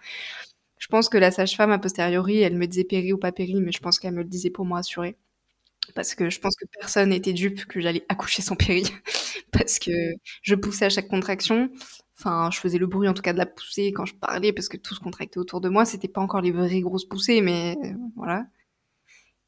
Je 0.78 0.88
pense 0.88 1.10
que 1.10 1.18
la 1.18 1.32
sage-femme, 1.32 1.72
a 1.72 1.80
posteriori, 1.80 2.40
elle 2.40 2.56
me 2.56 2.66
disait 2.66 2.86
péri 2.86 3.12
ou 3.12 3.18
pas 3.18 3.34
péri, 3.34 3.56
mais 3.60 3.74
je 3.74 3.80
pense 3.80 4.00
qu'elle 4.00 4.14
me 4.14 4.24
le 4.24 4.30
disait 4.30 4.52
pour 4.52 4.66
me 4.66 4.74
rassurer 4.74 5.18
parce 5.96 6.16
que 6.16 6.30
je 6.30 6.40
pense 6.40 6.56
que 6.56 6.66
personne 6.80 7.10
n'était 7.10 7.34
dupe 7.34 7.66
que 7.66 7.80
j'allais 7.82 8.06
accoucher 8.10 8.42
sans 8.42 8.56
péri, 8.56 8.84
parce 9.52 9.80
que 9.80 9.92
je 10.42 10.56
poussais 10.56 10.86
à 10.86 10.90
chaque 10.90 11.08
contraction. 11.08 11.70
Enfin, 12.20 12.50
je 12.52 12.60
faisais 12.60 12.78
le 12.78 12.88
bruit 12.88 13.08
en 13.08 13.14
tout 13.14 13.22
cas 13.22 13.34
de 13.34 13.38
la 13.38 13.46
poussée 13.46 13.94
quand 13.94 14.06
je 14.06 14.16
parlais, 14.16 14.54
parce 14.54 14.70
que 14.70 14.78
tout 14.78 14.94
se 14.96 15.00
contractait 15.00 15.40
autour 15.40 15.62
de 15.62 15.70
moi. 15.70 15.86
C'était 15.86 16.08
pas 16.10 16.22
encore 16.22 16.42
les 16.42 16.52
vraies 16.52 16.82
grosses 16.82 17.06
poussées, 17.08 17.42
mais 17.42 17.78
euh, 17.84 17.94
voilà. 18.16 18.46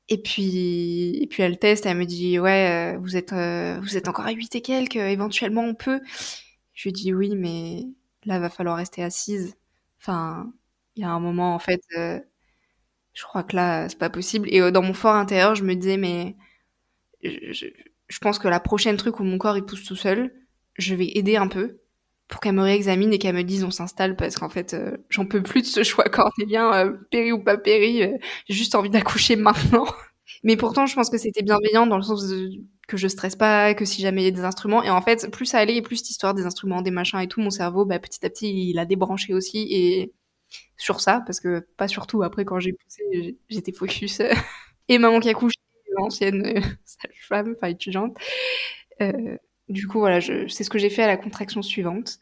Et 0.10 0.22
puis, 0.22 1.18
et 1.22 1.28
puis 1.28 1.42
elle 1.44 1.58
teste, 1.58 1.86
elle 1.86 1.98
me 1.98 2.06
dit 2.06 2.38
ouais, 2.40 2.96
euh, 2.96 3.00
vous 3.00 3.16
êtes, 3.16 3.32
euh, 3.34 3.80
vous 3.82 3.96
êtes 3.98 4.08
encore 4.10 4.26
à 4.26 4.32
8 4.32 4.54
et 4.56 4.62
quelques, 4.62 4.98
éventuellement 4.98 5.62
on 5.64 5.74
peut. 5.76 6.02
Je 6.74 6.90
lui 6.90 6.94
dis 6.94 7.14
oui, 7.14 7.36
mais 7.36 7.86
là 8.26 8.40
va 8.40 8.50
falloir 8.50 8.78
rester 8.78 9.04
assise. 9.04 9.56
Enfin, 10.02 10.52
il 10.96 11.04
y 11.04 11.06
a 11.06 11.12
un 11.12 11.20
moment 11.20 11.56
en 11.56 11.60
fait 11.60 11.82
je 13.14 13.24
crois 13.24 13.44
que 13.44 13.56
là, 13.56 13.90
c'est 13.90 13.98
pas 13.98 14.10
possible. 14.10 14.48
Et 14.52 14.62
euh, 14.62 14.72
dans 14.72 14.82
mon 14.82 14.94
fort 14.94 15.16
intérieur, 15.16 15.56
je 15.56 15.64
me 15.64 15.76
disais, 15.76 15.98
mais 15.98 16.36
je, 17.24 18.20
pense 18.20 18.40
que 18.40 18.48
la 18.48 18.60
prochaine 18.60 18.98
truc 18.98 19.20
où 19.20 19.24
mon 19.24 19.38
corps 19.38 19.58
il 19.58 19.64
pousse 19.64 19.84
tout 19.84 19.96
seul, 19.96 20.34
je 20.78 20.96
vais 20.96 21.12
aider 21.16 21.36
un 21.36 21.48
peu 21.48 21.80
pour 22.28 22.40
qu'elle 22.40 22.56
me 22.56 22.62
réexamine 22.62 23.14
et 23.14 23.20
qu'elle 23.20 23.36
me 23.36 23.44
dise 23.44 23.64
on 23.64 23.72
s'installe 23.72 24.16
parce 24.16 24.38
qu'en 24.38 24.50
fait 24.50 24.74
euh, 24.74 24.98
j'en 25.10 25.26
peux 25.26 25.44
plus 25.44 25.62
de 25.62 25.68
ce 25.68 25.84
choix 25.84 26.06
cornélien, 26.06 26.74
euh, 26.74 26.94
péri 27.12 27.32
ou 27.32 27.44
pas 27.44 27.58
péri, 27.58 28.04
euh, 28.04 28.18
j'ai 28.48 28.56
juste 28.56 28.76
envie 28.76 28.90
d'accoucher 28.90 29.36
maintenant. 29.36 29.86
Mais 30.44 30.56
pourtant 30.56 30.86
je 30.86 30.96
pense 30.96 31.10
que 31.10 31.18
c'était 31.18 31.44
bienveillant 31.44 31.86
dans 31.86 31.98
le 31.98 32.04
sens 32.04 32.26
que 32.88 32.98
je 32.98 33.08
stresse 33.08 33.36
pas, 33.36 33.74
que 33.74 33.86
si 33.86 34.02
jamais 34.02 34.22
il 34.22 34.26
y 34.26 34.28
a 34.30 34.32
des 34.32 34.46
instruments 34.46 34.82
et 34.82 34.90
en 34.90 35.02
fait 35.02 35.30
plus 35.30 35.46
ça 35.46 35.60
allait 35.60 35.82
plus 35.82 35.98
cette 35.98 36.12
histoire 36.12 36.34
des 36.34 36.46
instruments, 36.46 36.82
des 36.82 36.92
machins 36.92 37.20
et 37.20 37.28
tout, 37.28 37.42
mon 37.42 37.50
cerveau 37.50 37.86
bah, 37.86 38.00
petit 38.00 38.26
à 38.26 38.30
petit 38.30 38.70
il 38.70 38.80
a 38.80 38.86
débranché 38.86 39.34
aussi 39.34 39.68
et 39.70 40.14
sur 40.78 41.02
ça, 41.02 41.22
parce 41.26 41.40
que 41.40 41.66
pas 41.78 41.88
surtout 41.88 42.24
après 42.24 42.46
quand 42.46 42.60
j'ai 42.60 42.74
poussé, 42.74 43.38
j'étais 43.50 43.72
focus. 43.72 44.22
et 44.90 44.98
maman 44.98 45.20
qui 45.20 45.30
a 45.30 45.34
couché, 45.34 45.56
l'ancienne 45.98 46.46
euh, 46.46 46.62
sage-femme, 46.86 47.54
enfin 47.58 47.68
étudiante. 47.68 48.18
Euh, 49.02 49.38
du 49.70 49.88
coup, 49.88 50.00
voilà, 50.00 50.20
c'est 50.22 50.64
ce 50.64 50.70
que 50.70 50.78
j'ai 50.80 50.90
fait 50.90 51.04
à 51.04 51.08
la 51.08 51.18
contraction 51.18 51.62
suivante. 51.62 52.20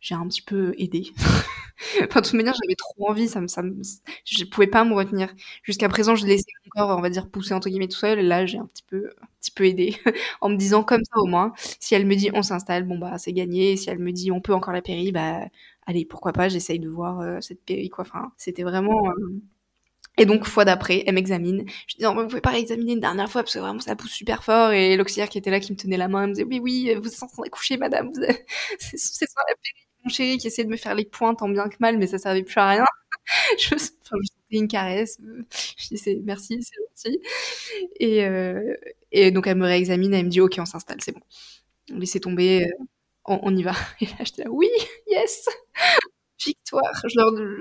J'ai 0.00 0.14
un 0.14 0.26
petit 0.28 0.42
peu 0.42 0.74
aidé. 0.78 1.12
enfin, 2.04 2.20
de 2.20 2.26
toute 2.26 2.34
manière, 2.34 2.54
j'avais 2.54 2.74
trop 2.76 3.08
envie, 3.10 3.28
ça 3.28 3.40
me, 3.40 3.48
ça 3.48 3.62
je 4.24 4.44
pouvais 4.44 4.66
pas 4.66 4.84
me 4.84 4.94
retenir. 4.94 5.32
Jusqu'à 5.62 5.88
présent, 5.88 6.14
je 6.14 6.26
laissais 6.26 6.44
encore, 6.66 6.96
on 6.98 7.00
va 7.02 7.10
dire, 7.10 7.28
pousser 7.30 7.54
entre 7.54 7.68
guillemets 7.68 7.88
tout 7.88 7.96
seul. 7.96 8.18
Et 8.18 8.22
là, 8.22 8.46
j'ai 8.46 8.58
un 8.58 8.66
petit 8.66 8.84
peu, 8.84 9.10
un 9.22 9.26
petit 9.40 9.50
peu 9.50 9.64
aidé 9.66 9.96
en 10.40 10.48
me 10.48 10.56
disant 10.56 10.82
comme 10.84 11.02
ça 11.04 11.20
au 11.20 11.26
moins. 11.26 11.52
Si 11.80 11.94
elle 11.94 12.06
me 12.06 12.14
dit 12.16 12.30
on 12.34 12.42
s'installe, 12.42 12.84
bon 12.84 12.98
bah 12.98 13.18
c'est 13.18 13.32
gagné. 13.32 13.76
Si 13.76 13.90
elle 13.90 13.98
me 13.98 14.12
dit 14.12 14.30
on 14.30 14.40
peut 14.40 14.54
encore 14.54 14.72
la 14.74 14.82
péri, 14.82 15.12
bah 15.12 15.40
allez, 15.86 16.04
pourquoi 16.04 16.32
pas, 16.32 16.48
j'essaye 16.48 16.78
de 16.80 16.88
voir 16.88 17.20
euh, 17.20 17.40
cette 17.40 17.64
péri, 17.64 17.88
quoi. 17.90 18.02
Enfin, 18.06 18.32
c'était 18.36 18.62
vraiment... 18.64 19.08
Euh, 19.10 19.40
et 20.18 20.24
donc, 20.26 20.44
fois 20.46 20.64
d'après, 20.64 21.04
elle 21.06 21.14
m'examine. 21.14 21.64
Je 21.86 21.96
dis, 21.96 22.02
non, 22.04 22.14
vous 22.14 22.26
pouvez 22.26 22.40
pas 22.40 22.50
réexaminer 22.50 22.92
une 22.94 23.00
dernière 23.00 23.30
fois 23.30 23.42
parce 23.42 23.52
que 23.54 23.58
vraiment, 23.58 23.80
ça 23.80 23.96
pousse 23.96 24.12
super 24.12 24.42
fort. 24.44 24.72
Et 24.72 24.96
l'auxiliaire 24.96 25.28
qui 25.28 25.36
était 25.38 25.50
là, 25.50 25.60
qui 25.60 25.72
me 25.72 25.76
tenait 25.76 25.98
la 25.98 26.08
main, 26.08 26.22
elle 26.22 26.28
me 26.30 26.34
disait, 26.34 26.46
oui, 26.46 26.58
oui, 26.60 26.94
vous 27.02 27.08
êtes 27.12 27.22
en 27.22 27.26
train 27.28 27.42
d'accoucher, 27.42 27.76
madame. 27.76 28.10
C'est 28.78 28.96
ça 28.98 29.40
la 29.48 29.54
péri. 29.56 29.85
Mon 30.06 30.10
chéri 30.10 30.38
qui 30.38 30.46
essayait 30.46 30.64
de 30.64 30.70
me 30.70 30.76
faire 30.76 30.94
les 30.94 31.04
pointes 31.04 31.42
en 31.42 31.48
bien 31.48 31.68
que 31.68 31.76
mal, 31.80 31.98
mais 31.98 32.06
ça 32.06 32.18
servait 32.18 32.44
plus 32.44 32.60
à 32.60 32.68
rien. 32.68 32.84
je, 33.58 33.74
enfin, 33.74 34.16
je 34.22 34.56
une 34.56 34.68
caresse. 34.68 35.18
Je 35.76 35.94
dis, 35.94 36.22
merci, 36.24 36.62
c'est 36.62 37.08
gentil. 37.10 37.20
Et, 37.98 38.24
euh, 38.24 38.74
et 39.12 39.32
donc, 39.32 39.48
elle 39.48 39.56
me 39.56 39.66
réexamine, 39.66 40.14
elle 40.14 40.26
me 40.26 40.30
dit, 40.30 40.40
ok, 40.40 40.56
on 40.60 40.64
s'installe, 40.64 40.98
c'est 41.02 41.12
bon. 41.12 41.20
Laissez 41.90 42.20
tomber. 42.20 42.64
Euh, 42.64 42.84
on, 43.26 43.56
y 43.56 43.64
va. 43.64 43.72
Et 44.00 44.06
là, 44.06 44.12
j'étais 44.20 44.44
là, 44.44 44.50
oui, 44.50 44.68
yes, 45.08 45.48
victoire. 46.44 46.92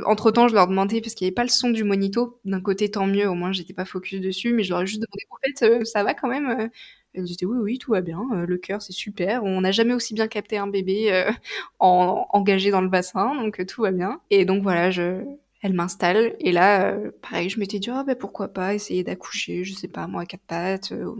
Entre 0.06 0.32
temps, 0.32 0.48
je 0.48 0.54
leur 0.54 0.68
demandais, 0.68 1.02
parce 1.02 1.16
qu'il 1.16 1.26
n'y 1.26 1.30
avait 1.30 1.36
pas 1.36 1.44
le 1.44 1.50
son 1.50 1.72
du 1.72 1.84
monito, 1.84 2.40
d'un 2.46 2.62
côté, 2.62 2.92
tant 2.92 3.08
mieux, 3.08 3.28
au 3.28 3.34
moins, 3.36 3.52
j'étais 3.52 3.74
pas 3.74 3.86
focus 3.86 4.22
dessus, 4.22 4.54
mais 4.54 4.64
je 4.64 4.70
leur 4.72 4.82
ai 4.84 4.88
juste 4.88 5.02
demandé, 5.02 5.26
en 5.32 5.38
fait, 5.44 5.66
euh, 5.82 5.86
ça 5.86 6.04
va 6.04 6.14
quand 6.14 6.28
même 6.28 6.70
euh. 7.16 7.20
Elles 7.20 7.26
disaient, 7.26 7.46
oui, 7.46 7.58
oui, 7.60 7.78
tout 7.78 7.92
va 7.92 8.02
bien, 8.02 8.22
euh, 8.34 8.46
le 8.46 8.58
cœur, 8.58 8.82
c'est 8.82 8.94
super, 8.94 9.44
on 9.44 9.62
n'a 9.62 9.72
jamais 9.72 9.94
aussi 9.94 10.14
bien 10.14 10.28
capté 10.28 10.58
un 10.58 10.68
bébé 10.68 11.26
en, 11.80 12.28
engagé 12.32 12.72
dans 12.72 12.82
le 12.82 12.90
bassin, 12.90 13.36
donc 13.36 13.66
tout 13.66 13.82
va 13.84 13.92
bien. 13.92 14.20
Et 14.30 14.46
donc 14.46 14.64
voilà, 14.64 14.92
je, 14.92 15.24
elle 15.66 15.74
m'installe. 15.74 16.36
Et 16.40 16.52
là 16.52 16.92
euh, 16.94 17.12
pareil 17.24 17.50
je 17.50 17.60
m'étais 17.60 17.80
dit 17.80 17.90
oh 17.92 18.04
ben 18.06 18.16
pourquoi 18.16 18.50
pas 18.50 18.76
essayer 18.76 19.04
d'accoucher 19.04 19.64
je 19.64 19.74
sais 19.74 19.88
pas 19.88 20.06
moi 20.08 20.22
à 20.22 20.26
quatre 20.28 20.44
pattes 20.46 20.92
euh, 20.92 21.12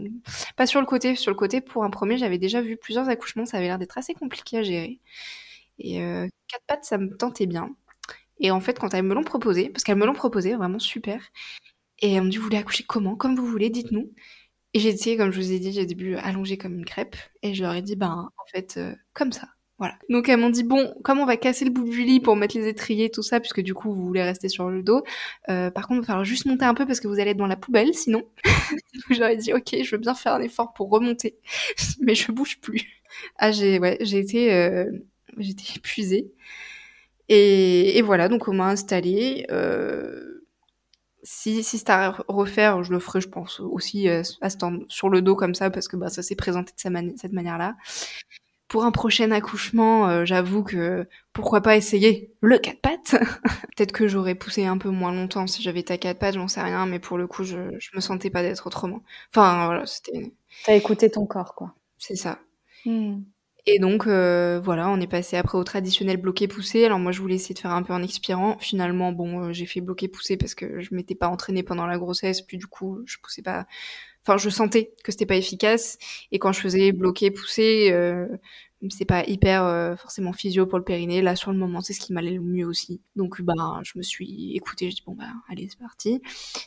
pas 0.56 0.66
sur 0.66 0.80
le 0.80 0.86
côté 0.86 1.16
sur 1.16 1.32
le 1.32 1.36
côté. 1.36 1.60
Pour 1.60 1.84
un 1.84 1.90
premier 1.90 2.16
j'avais 2.16 2.38
déjà 2.38 2.60
vu 2.62 2.76
plusieurs 2.76 3.08
accouchements 3.08 3.44
ça 3.44 3.56
avait 3.56 3.66
l'air 3.66 3.78
d'être 3.78 3.98
assez 3.98 4.14
compliqué 4.14 4.58
à 4.58 4.62
gérer. 4.62 5.00
Et 5.78 6.02
euh, 6.02 6.28
quatre 6.48 6.64
pattes 6.66 6.84
ça 6.84 6.98
me 6.98 7.16
tentait 7.16 7.46
bien. 7.46 7.70
Et 8.40 8.50
en 8.52 8.60
fait 8.60 8.78
quand 8.78 8.94
elles 8.94 9.02
me 9.04 9.14
l'ont 9.14 9.24
proposé 9.24 9.68
parce 9.70 9.82
qu'elles 9.84 9.96
me 9.96 10.06
l'ont 10.06 10.14
proposé 10.14 10.54
vraiment 10.54 10.78
super 10.78 11.20
et 12.00 12.12
elles 12.14 12.22
me 12.22 12.30
dit 12.30 12.36
vous 12.36 12.44
voulez 12.44 12.58
accoucher 12.58 12.84
comment? 12.84 13.16
Comme 13.16 13.36
vous 13.36 13.46
voulez 13.46 13.70
dites-nous 13.70 14.12
et 14.76 14.88
essayé 14.88 15.16
comme 15.16 15.30
je 15.30 15.40
vous 15.40 15.52
ai 15.52 15.58
dit 15.58 15.72
j'ai 15.72 15.86
début 15.86 16.16
allongé 16.16 16.58
comme 16.58 16.74
une 16.74 16.84
crêpe 16.84 17.16
et 17.42 17.54
je 17.54 17.62
leur 17.62 17.74
ai 17.74 17.82
dit 17.82 17.96
ben 17.96 18.30
en 18.36 18.46
fait 18.52 18.78
comme 19.14 19.32
ça 19.32 19.48
voilà. 19.78 19.94
Donc 20.08 20.28
elles 20.28 20.38
m'ont 20.38 20.48
dit 20.48 20.62
bon, 20.62 20.94
comme 21.04 21.18
on 21.18 21.26
va 21.26 21.36
casser 21.36 21.66
le 21.66 21.70
bout 21.70 21.84
du 21.84 22.02
lit 22.02 22.20
pour 22.20 22.34
mettre 22.34 22.56
les 22.56 22.66
étriers, 22.66 23.10
tout 23.10 23.22
ça, 23.22 23.40
puisque 23.40 23.60
du 23.60 23.74
coup 23.74 23.92
vous 23.92 24.06
voulez 24.06 24.22
rester 24.22 24.48
sur 24.48 24.70
le 24.70 24.82
dos, 24.82 25.02
euh, 25.50 25.70
par 25.70 25.86
contre 25.86 25.98
il 25.98 26.00
va 26.00 26.06
falloir 26.06 26.24
juste 26.24 26.46
monter 26.46 26.64
un 26.64 26.72
peu 26.72 26.86
parce 26.86 26.98
que 27.00 27.08
vous 27.08 27.20
allez 27.20 27.32
être 27.32 27.36
dans 27.36 27.46
la 27.46 27.56
poubelle 27.56 27.92
sinon. 27.92 28.22
J'aurais 29.10 29.36
dit 29.36 29.52
ok, 29.52 29.76
je 29.82 29.90
veux 29.90 30.00
bien 30.00 30.14
faire 30.14 30.32
un 30.34 30.40
effort 30.40 30.72
pour 30.72 30.88
remonter, 30.90 31.36
mais 32.00 32.14
je 32.14 32.32
bouge 32.32 32.58
plus. 32.60 33.02
Ah 33.36 33.52
j'ai 33.52 33.78
ouais, 33.78 33.98
j'ai 34.00 34.18
été 34.18 34.52
euh, 34.54 34.90
j'étais 35.38 35.76
épuisée. 35.76 36.32
Et, 37.28 37.98
et, 37.98 38.02
voilà, 38.02 38.28
donc 38.28 38.48
on 38.48 38.54
m'a 38.54 38.68
installé. 38.68 39.46
Euh, 39.50 40.35
si, 41.26 41.64
si 41.64 41.78
c'est 41.78 41.90
à 41.90 42.16
refaire, 42.28 42.84
je 42.84 42.92
le 42.92 43.00
ferai, 43.00 43.20
je 43.20 43.28
pense, 43.28 43.60
aussi 43.60 44.08
à 44.08 44.22
ce 44.24 44.56
temps, 44.56 44.78
sur 44.88 45.08
le 45.08 45.22
dos 45.22 45.34
comme 45.34 45.54
ça, 45.54 45.70
parce 45.70 45.88
que 45.88 45.96
bah, 45.96 46.08
ça 46.08 46.22
s'est 46.22 46.36
présenté 46.36 46.72
de 46.72 47.16
cette 47.16 47.32
manière-là. 47.32 47.74
Pour 48.68 48.84
un 48.84 48.92
prochain 48.92 49.30
accouchement, 49.32 50.24
j'avoue 50.24 50.62
que 50.62 51.06
pourquoi 51.32 51.60
pas 51.60 51.76
essayer 51.76 52.32
le 52.40 52.58
quatre 52.58 52.80
pattes 52.80 53.16
Peut-être 53.76 53.92
que 53.92 54.08
j'aurais 54.08 54.34
poussé 54.34 54.66
un 54.66 54.78
peu 54.78 54.90
moins 54.90 55.12
longtemps 55.12 55.46
si 55.46 55.62
j'avais 55.62 55.82
ta 55.82 55.98
quatre 55.98 56.18
pattes, 56.18 56.34
j'en 56.34 56.48
sais 56.48 56.62
rien, 56.62 56.86
mais 56.86 56.98
pour 56.98 57.18
le 57.18 57.26
coup, 57.26 57.44
je, 57.44 57.76
je 57.78 57.90
me 57.94 58.00
sentais 58.00 58.30
pas 58.30 58.42
d'être 58.42 58.66
autrement. 58.66 59.02
Enfin, 59.30 59.66
voilà, 59.66 59.84
c'était. 59.86 60.32
T'as 60.64 60.74
écouté 60.74 61.10
ton 61.10 61.26
corps, 61.26 61.54
quoi. 61.54 61.74
C'est 61.98 62.16
ça. 62.16 62.38
Hmm. 62.84 63.22
Et 63.68 63.80
donc, 63.80 64.06
euh, 64.06 64.60
voilà, 64.62 64.88
on 64.90 65.00
est 65.00 65.08
passé 65.08 65.36
après 65.36 65.58
au 65.58 65.64
traditionnel 65.64 66.18
bloqué-poussé. 66.18 66.84
Alors 66.84 67.00
moi, 67.00 67.10
je 67.10 67.20
voulais 67.20 67.34
essayer 67.34 67.54
de 67.54 67.58
faire 67.58 67.72
un 67.72 67.82
peu 67.82 67.92
en 67.92 68.02
expirant. 68.02 68.56
Finalement, 68.60 69.10
bon, 69.10 69.48
euh, 69.48 69.52
j'ai 69.52 69.66
fait 69.66 69.80
bloqué-poussé 69.80 70.36
parce 70.36 70.54
que 70.54 70.80
je 70.80 70.94
m'étais 70.94 71.16
pas 71.16 71.26
entraînée 71.28 71.64
pendant 71.64 71.86
la 71.86 71.98
grossesse. 71.98 72.42
Puis 72.42 72.58
du 72.58 72.66
coup, 72.68 73.00
je 73.06 73.16
poussais 73.20 73.42
pas... 73.42 73.66
Enfin, 74.24 74.36
je 74.38 74.50
sentais 74.50 74.92
que 75.04 75.10
c'était 75.12 75.26
pas 75.26 75.36
efficace. 75.36 75.98
Et 76.32 76.38
quand 76.38 76.52
je 76.52 76.60
faisais 76.60 76.92
bloqué-poussé, 76.92 77.90
euh, 77.92 78.26
c'est 78.90 79.04
pas 79.04 79.24
hyper 79.26 79.64
euh, 79.64 79.96
forcément 79.96 80.32
physio 80.32 80.66
pour 80.66 80.78
le 80.78 80.84
périnée. 80.84 81.20
Là, 81.22 81.34
sur 81.36 81.50
le 81.52 81.58
moment, 81.58 81.80
c'est 81.80 81.92
ce 81.92 82.00
qui 82.00 82.12
m'allait 82.12 82.32
le 82.32 82.40
mieux 82.42 82.66
aussi. 82.66 83.00
Donc, 83.16 83.42
bah, 83.42 83.54
je 83.84 83.98
me 83.98 84.02
suis 84.02 84.56
écoutée. 84.56 84.90
Je 84.90 84.96
dis, 84.96 85.02
bon, 85.06 85.14
bah, 85.16 85.26
allez, 85.50 85.68
c'est 85.68 85.78
parti. 85.80 86.22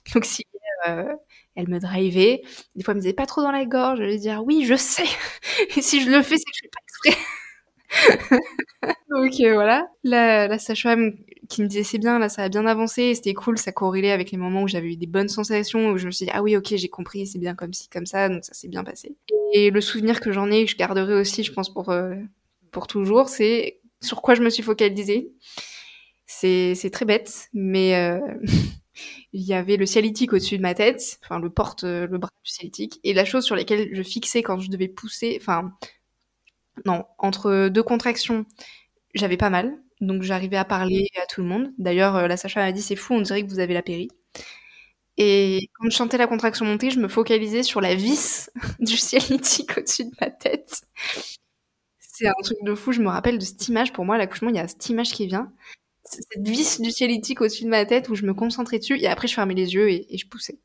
Donc, 0.14 0.26
si 0.26 0.46
elle 1.56 1.70
me 1.70 1.80
drivait, 1.80 2.42
des 2.76 2.84
fois, 2.84 2.94
elle 2.94 2.98
me 2.98 3.02
disait 3.02 3.14
pas 3.14 3.26
trop 3.26 3.42
dans 3.42 3.52
la 3.52 3.66
gorge. 3.66 4.00
Je 4.00 4.04
lui 4.04 4.18
dire, 4.20 4.44
oui, 4.46 4.66
je 4.66 4.76
sais. 4.76 5.04
Et 5.78 5.82
si 5.82 6.02
je 6.02 6.10
le 6.10 6.22
fais, 6.24 6.38
c'est 6.38 6.44
que 6.46 6.52
je 6.56 6.62
fais 6.64 6.70
pas 6.70 6.80
exprès. 7.06 7.24
Donc 9.10 9.34
euh, 9.42 9.54
voilà, 9.54 9.88
la, 10.04 10.48
la 10.48 10.58
qui 11.50 11.64
me 11.64 11.68
disait 11.68 11.84
c'est 11.84 11.98
bien, 11.98 12.20
là 12.20 12.30
ça 12.30 12.44
a 12.44 12.50
bien 12.50 12.66
avancé, 12.66 13.16
c'était 13.16 13.34
cool, 13.34 13.58
ça 13.58 13.72
corrélait 13.72 14.12
avec 14.12 14.32
les 14.32 14.38
moments 14.38 14.64
où 14.64 14.68
j'avais 14.68 14.90
eu 14.94 14.96
des 14.98 15.08
bonnes 15.08 15.30
sensations, 15.30 15.90
où 15.90 15.98
je 15.98 16.06
me 16.06 16.12
suis 16.12 16.26
dit 16.26 16.32
ah 16.34 16.44
oui 16.44 16.56
ok 16.56 16.76
j'ai 16.76 16.90
compris, 16.90 17.26
c'est 17.26 17.40
bien 17.40 17.56
comme 17.56 17.74
ci, 17.74 17.90
comme 17.90 18.06
ça, 18.06 18.30
donc 18.30 18.46
ça 18.46 18.54
s'est 18.54 18.68
bien 18.68 18.84
passé. 18.84 19.16
Et 19.54 19.72
le 19.72 19.82
souvenir 19.82 20.20
que 20.22 20.32
j'en 20.32 20.52
ai, 20.52 20.66
que 20.66 20.72
je 20.72 20.78
garderai 20.78 21.16
aussi 21.16 21.44
je 21.44 21.52
pense 21.52 21.74
pour, 21.74 21.90
euh, 21.90 22.14
pour 22.72 22.88
toujours, 22.88 23.30
c'est 23.30 23.80
sur 24.02 24.22
quoi 24.22 24.36
je 24.36 24.42
me 24.42 24.50
suis 24.50 24.64
focalisée. 24.64 25.32
C'est, 26.28 26.76
c'est 26.76 26.92
très 26.92 27.06
bête, 27.06 27.48
mais 27.54 27.96
euh, 27.96 28.20
il 29.34 29.42
y 29.42 29.54
avait 29.54 29.78
le 29.78 29.86
cialytique 29.88 30.34
au-dessus 30.34 30.58
de 30.58 30.62
ma 30.62 30.76
tête, 30.76 31.20
enfin 31.24 31.40
le 31.40 31.50
porte, 31.50 31.84
le 31.84 32.18
bras 32.18 32.30
du 32.46 32.52
cialytique, 32.52 33.00
et 33.04 33.14
la 33.14 33.26
chose 33.26 33.44
sur 33.46 33.56
laquelle 33.56 33.90
je 33.94 34.04
fixais 34.04 34.44
quand 34.44 34.60
je 34.60 34.70
devais 34.70 34.88
pousser, 34.88 35.38
enfin 35.42 35.74
non, 36.86 37.06
entre 37.18 37.70
deux 37.70 37.84
contractions, 37.84 38.46
j'avais 39.14 39.38
pas 39.38 39.50
mal. 39.50 39.78
Donc 40.02 40.24
j'arrivais 40.24 40.58
à 40.58 40.66
parler 40.66 41.08
à 41.22 41.26
tout 41.26 41.42
le 41.42 41.48
monde. 41.48 41.72
D'ailleurs, 41.78 42.16
euh, 42.16 42.28
la 42.28 42.38
Sacha 42.38 42.62
m'a 42.62 42.72
dit 42.72 42.82
c'est 42.82 42.96
fou, 42.96 43.14
on 43.16 43.22
dirait 43.22 43.44
que 43.44 43.50
vous 43.50 43.60
avez 43.60 43.74
la 43.74 43.82
péri. 43.82 44.10
Et 45.18 45.70
quand 45.74 45.90
je 45.90 45.96
chantais 45.96 46.18
la 46.18 46.28
contraction 46.28 46.66
montée, 46.66 46.92
je 46.92 47.00
me 47.00 47.10
focalisais 47.10 47.64
sur 47.64 47.82
la 47.82 47.96
vis 47.96 48.50
du 48.80 48.98
cialytique 48.98 49.78
au-dessus 49.78 50.06
de 50.06 50.12
ma 50.22 50.30
tête. 50.32 50.82
C'est 52.00 52.28
un 52.28 52.34
truc 52.44 52.58
de 52.64 52.76
fou, 52.76 52.92
je 52.94 53.02
me 53.02 53.10
rappelle 53.10 53.38
de 53.38 53.44
cette 53.44 53.68
image. 53.68 53.94
Pour 53.94 54.06
moi, 54.06 54.18
l'accouchement, 54.18 54.50
il 54.50 54.56
y 54.56 54.60
a 54.60 54.68
cette 54.68 54.88
image 54.90 55.12
qui 55.12 55.28
vient. 55.28 55.52
Cette 56.06 56.48
vis 56.48 56.82
du 56.82 56.92
cialytique 56.92 57.42
au-dessus 57.42 57.66
de 57.66 57.70
ma 57.70 57.86
tête 57.86 58.10
où 58.10 58.16
je 58.16 58.26
me 58.26 58.34
concentrais 58.34 58.80
dessus 58.80 59.00
et 59.00 59.08
après 59.08 59.28
je 59.28 59.36
fermais 59.36 59.54
les 59.54 59.74
yeux 59.76 59.90
et 59.90 60.18
je 60.18 60.28
poussais. 60.28 60.60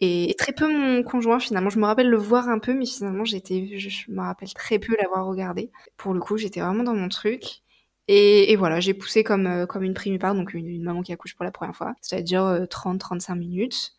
Et 0.00 0.34
très 0.38 0.52
peu 0.52 0.68
mon 0.70 1.02
conjoint 1.02 1.40
finalement. 1.40 1.70
Je 1.70 1.78
me 1.78 1.86
rappelle 1.86 2.08
le 2.10 2.18
voir 2.18 2.48
un 2.48 2.58
peu, 2.58 2.74
mais 2.74 2.86
finalement 2.86 3.24
j'étais, 3.24 3.78
je, 3.78 4.10
me 4.10 4.20
rappelle 4.20 4.52
très 4.52 4.78
peu 4.78 4.94
l'avoir 5.00 5.26
regardé. 5.26 5.70
Pour 5.96 6.12
le 6.12 6.20
coup, 6.20 6.36
j'étais 6.36 6.60
vraiment 6.60 6.84
dans 6.84 6.94
mon 6.94 7.08
truc. 7.08 7.62
Et, 8.08 8.54
voilà, 8.56 8.78
j'ai 8.78 8.94
poussé 8.94 9.24
comme 9.24 9.46
euh, 9.46 9.66
comme 9.66 9.82
une 9.82 9.94
primipare, 9.94 10.34
donc 10.34 10.54
une, 10.54 10.82
maman 10.82 11.02
qui 11.02 11.12
accouche 11.12 11.34
pour 11.34 11.44
la 11.44 11.50
première 11.50 11.74
fois. 11.74 11.94
C'est-à-dire 12.02 12.66
30-35 12.70 13.32
euh, 13.32 13.34
minutes. 13.36 13.92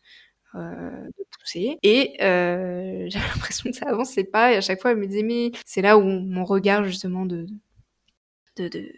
Euh, 0.54 0.90
de 1.18 1.24
pousser 1.38 1.76
et 1.82 2.16
euh, 2.22 3.04
j'avais 3.10 3.26
l'impression 3.28 3.70
que 3.70 3.76
ça 3.76 3.86
avançait 3.86 4.24
pas 4.24 4.50
et 4.50 4.56
à 4.56 4.62
chaque 4.62 4.80
fois 4.80 4.92
elle 4.92 4.96
me 4.96 5.06
disait 5.06 5.22
mais 5.22 5.50
c'est 5.66 5.82
là 5.82 5.98
où 5.98 6.02
mon 6.02 6.46
regard 6.46 6.84
justement 6.84 7.26
de 7.26 7.46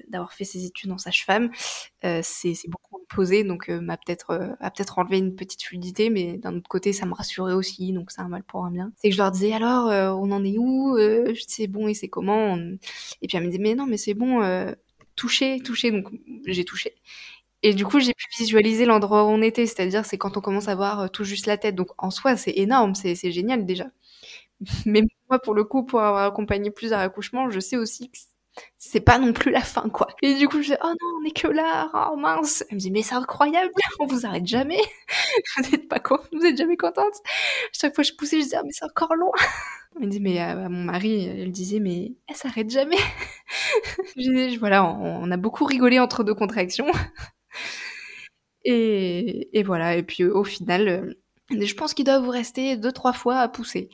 d'avoir 0.09 0.33
fait 0.33 0.45
ses 0.45 0.65
études 0.65 0.93
en 0.93 0.97
sage-femme, 0.97 1.51
c'est 2.23 2.55
beaucoup 2.69 2.90
posé, 3.11 3.45
donc 3.45 3.69
euh, 3.69 3.81
m'a 3.81 3.97
peut-être 3.97 4.31
euh, 4.31 4.49
a 4.61 4.71
peut-être 4.71 4.99
enlevé 4.99 5.19
une 5.19 5.35
petite 5.37 5.63
fluidité, 5.63 6.11
mais 6.11 6.39
d'un 6.39 6.57
autre 6.57 6.69
côté, 6.69 6.93
ça 6.93 7.07
me 7.07 7.15
rassurait 7.15 7.53
aussi, 7.55 7.93
donc 7.93 8.11
c'est 8.11 8.21
un 8.23 8.29
mal 8.29 8.43
pour 8.45 8.65
un 8.65 8.71
bien. 8.71 8.93
C'est 8.97 9.09
que 9.11 9.15
je 9.15 9.21
leur 9.21 9.31
disais 9.31 9.53
alors, 9.53 9.89
on 10.21 10.31
en 10.33 10.45
est 10.45 10.57
où 10.59 10.97
C'est 11.49 11.67
bon 11.67 11.89
et 11.89 11.95
c'est 11.95 12.09
comment 12.09 12.57
Et 12.57 13.27
puis 13.29 13.37
elle 13.37 13.45
me 13.45 13.49
disait 13.51 13.63
mais 13.63 13.75
non, 13.75 13.87
mais 13.87 13.97
c'est 13.99 14.15
bon, 14.15 14.41
toucher, 15.17 15.61
toucher, 15.61 15.91
donc 15.91 16.09
j'ai 16.47 16.65
touché. 16.65 16.95
Et 17.63 17.75
du 17.75 17.85
coup, 17.87 18.01
j'ai 18.01 18.15
pu 18.15 18.27
visualiser 18.39 18.87
l'endroit 18.87 19.25
où 19.25 19.29
on 19.29 19.43
était, 19.43 19.67
c'est-à-dire 19.67 20.05
c'est 20.07 20.19
quand 20.19 20.37
on 20.39 20.41
commence 20.41 20.69
à 20.69 20.75
voir 20.77 21.11
tout 21.11 21.25
juste 21.25 21.47
la 21.47 21.59
tête. 21.59 21.75
Donc 21.77 21.89
en 21.99 22.11
soi, 22.11 22.37
c'est 22.37 22.53
énorme, 22.57 22.95
c'est 22.95 23.15
génial 23.33 23.67
déjà. 23.67 23.87
Mais 24.87 25.03
moi, 25.29 25.39
pour 25.41 25.55
le 25.55 25.65
coup, 25.65 25.85
pour 25.85 26.01
avoir 26.03 26.25
accompagné 26.27 26.71
plusieurs 26.71 27.01
accouchements, 27.01 27.51
je 27.51 27.61
sais 27.61 27.77
aussi 27.77 28.11
que 28.11 28.19
c'est 28.79 29.01
pas 29.01 29.19
non 29.19 29.33
plus 29.33 29.51
la 29.51 29.61
fin, 29.61 29.89
quoi. 29.91 30.09
Et 30.23 30.35
du 30.35 30.49
coup, 30.49 30.63
je 30.63 30.73
dis, 30.73 30.79
oh 30.83 30.89
non, 30.89 31.19
on 31.21 31.25
est 31.27 31.39
que 31.39 31.49
là, 31.49 31.91
oh 32.11 32.17
mince. 32.17 32.65
Elle 32.69 32.77
me 32.77 32.81
dit, 32.81 32.91
mais 32.91 33.03
c'est 33.03 33.15
incroyable, 33.15 33.73
on 33.99 34.07
vous 34.07 34.25
arrête 34.25 34.47
jamais. 34.47 34.81
vous 35.59 35.75
êtes 35.75 35.89
pas 35.89 35.99
con, 35.99 36.19
vous 36.33 36.45
êtes 36.47 36.57
jamais 36.57 36.77
contente. 36.77 37.15
Chaque 37.73 37.95
fois 37.95 38.03
que 38.03 38.11
je 38.11 38.17
poussais, 38.17 38.39
je 38.39 38.45
disais, 38.45 38.57
ah, 38.57 38.63
mais 38.65 38.73
c'est 38.73 38.87
encore 38.87 39.15
loin. 39.15 39.33
Elle 39.97 40.07
me 40.07 40.11
dit, 40.11 40.21
mais 40.21 40.41
euh, 40.41 40.69
mon 40.69 40.85
mari, 40.85 41.27
elle 41.27 41.51
disait, 41.51 41.81
mais 41.81 42.13
elle 42.29 42.37
s'arrête 42.37 42.71
jamais. 42.71 42.97
je 44.17 44.59
voilà, 44.59 44.85
on, 44.85 45.31
a 45.31 45.37
beaucoup 45.37 45.65
rigolé 45.65 45.99
entre 45.99 46.23
deux 46.23 46.35
contractions. 46.35 46.91
et, 48.65 49.59
et 49.59 49.63
voilà, 49.65 49.97
et 49.97 50.05
puis 50.05 50.25
au 50.25 50.45
final, 50.45 50.89
euh, 50.89 51.15
je 51.51 51.75
pense 51.75 51.93
qu'il 51.93 52.05
doit 52.05 52.21
vous 52.21 52.31
rester 52.31 52.77
deux, 52.77 52.93
trois 52.93 53.13
fois 53.13 53.39
à 53.39 53.49
pousser. 53.49 53.91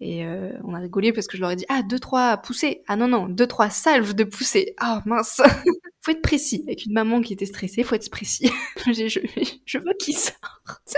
Et 0.00 0.26
euh, 0.26 0.52
on 0.64 0.74
a 0.74 0.78
rigolé 0.78 1.12
parce 1.12 1.26
que 1.26 1.36
je 1.36 1.42
leur 1.42 1.50
ai 1.50 1.56
dit 1.56 1.64
ah 1.68 1.82
deux 1.82 1.98
trois 1.98 2.36
poussées. 2.36 2.82
Ah 2.86 2.96
non 2.96 3.08
non 3.08 3.28
deux 3.28 3.46
trois 3.46 3.70
salves 3.70 4.14
de 4.14 4.24
poussées. 4.24 4.74
Ah 4.78 5.02
mince. 5.06 5.40
Faut 6.02 6.12
être 6.12 6.22
précis. 6.22 6.62
Avec 6.66 6.84
une 6.84 6.92
maman 6.92 7.20
qui 7.20 7.32
était 7.32 7.46
stressée 7.46 7.82
faut 7.82 7.94
être 7.96 8.10
précis. 8.10 8.50
Je, 8.86 9.78
veux 9.78 9.94
qu'il 9.98 10.16
sorte. 10.16 10.96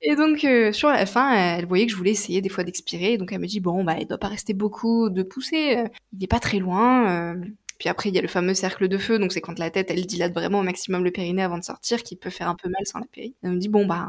Et 0.00 0.14
donc 0.14 0.44
euh, 0.44 0.72
sur 0.72 0.90
la 0.90 1.06
fin 1.06 1.32
elle 1.32 1.66
voyait 1.66 1.86
que 1.86 1.92
je 1.92 1.96
voulais 1.96 2.12
essayer 2.12 2.40
des 2.40 2.50
fois 2.50 2.62
d'expirer. 2.62 3.16
Donc 3.16 3.32
elle 3.32 3.40
me 3.40 3.46
dit 3.46 3.60
bon 3.60 3.82
bah 3.82 3.96
il 3.98 4.06
doit 4.06 4.18
pas 4.18 4.28
rester 4.28 4.52
beaucoup 4.52 5.08
de 5.10 5.22
poussées. 5.22 5.78
Euh, 5.78 5.88
il 6.12 6.22
est 6.22 6.28
pas 6.28 6.40
très 6.40 6.58
loin 6.58 7.34
puis 7.78 7.88
après, 7.88 8.08
il 8.08 8.14
y 8.14 8.18
a 8.18 8.22
le 8.22 8.28
fameux 8.28 8.54
cercle 8.54 8.88
de 8.88 8.98
feu, 8.98 9.18
donc 9.18 9.32
c'est 9.32 9.40
quand 9.40 9.58
la 9.58 9.70
tête, 9.70 9.90
elle 9.90 10.06
dilate 10.06 10.32
vraiment 10.32 10.60
au 10.60 10.62
maximum 10.62 11.04
le 11.04 11.10
périnée 11.10 11.42
avant 11.42 11.58
de 11.58 11.64
sortir, 11.64 12.02
qui 12.02 12.16
peut 12.16 12.30
faire 12.30 12.48
un 12.48 12.54
peu 12.54 12.68
mal 12.68 12.86
sans 12.86 13.00
la 13.00 13.06
péri. 13.06 13.34
Elle 13.42 13.52
me 13.52 13.58
dit, 13.58 13.68
bon, 13.68 13.86
bah, 13.86 14.08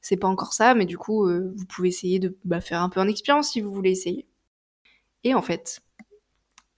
c'est 0.00 0.16
pas 0.16 0.28
encore 0.28 0.52
ça, 0.52 0.74
mais 0.74 0.84
du 0.86 0.98
coup, 0.98 1.26
euh, 1.26 1.52
vous 1.56 1.64
pouvez 1.66 1.88
essayer 1.88 2.18
de 2.18 2.36
bah, 2.44 2.60
faire 2.60 2.82
un 2.82 2.88
peu 2.88 3.00
en 3.00 3.08
expérience 3.08 3.52
si 3.52 3.60
vous 3.60 3.72
voulez 3.72 3.90
essayer. 3.92 4.26
Et 5.24 5.34
en 5.34 5.42
fait, 5.42 5.80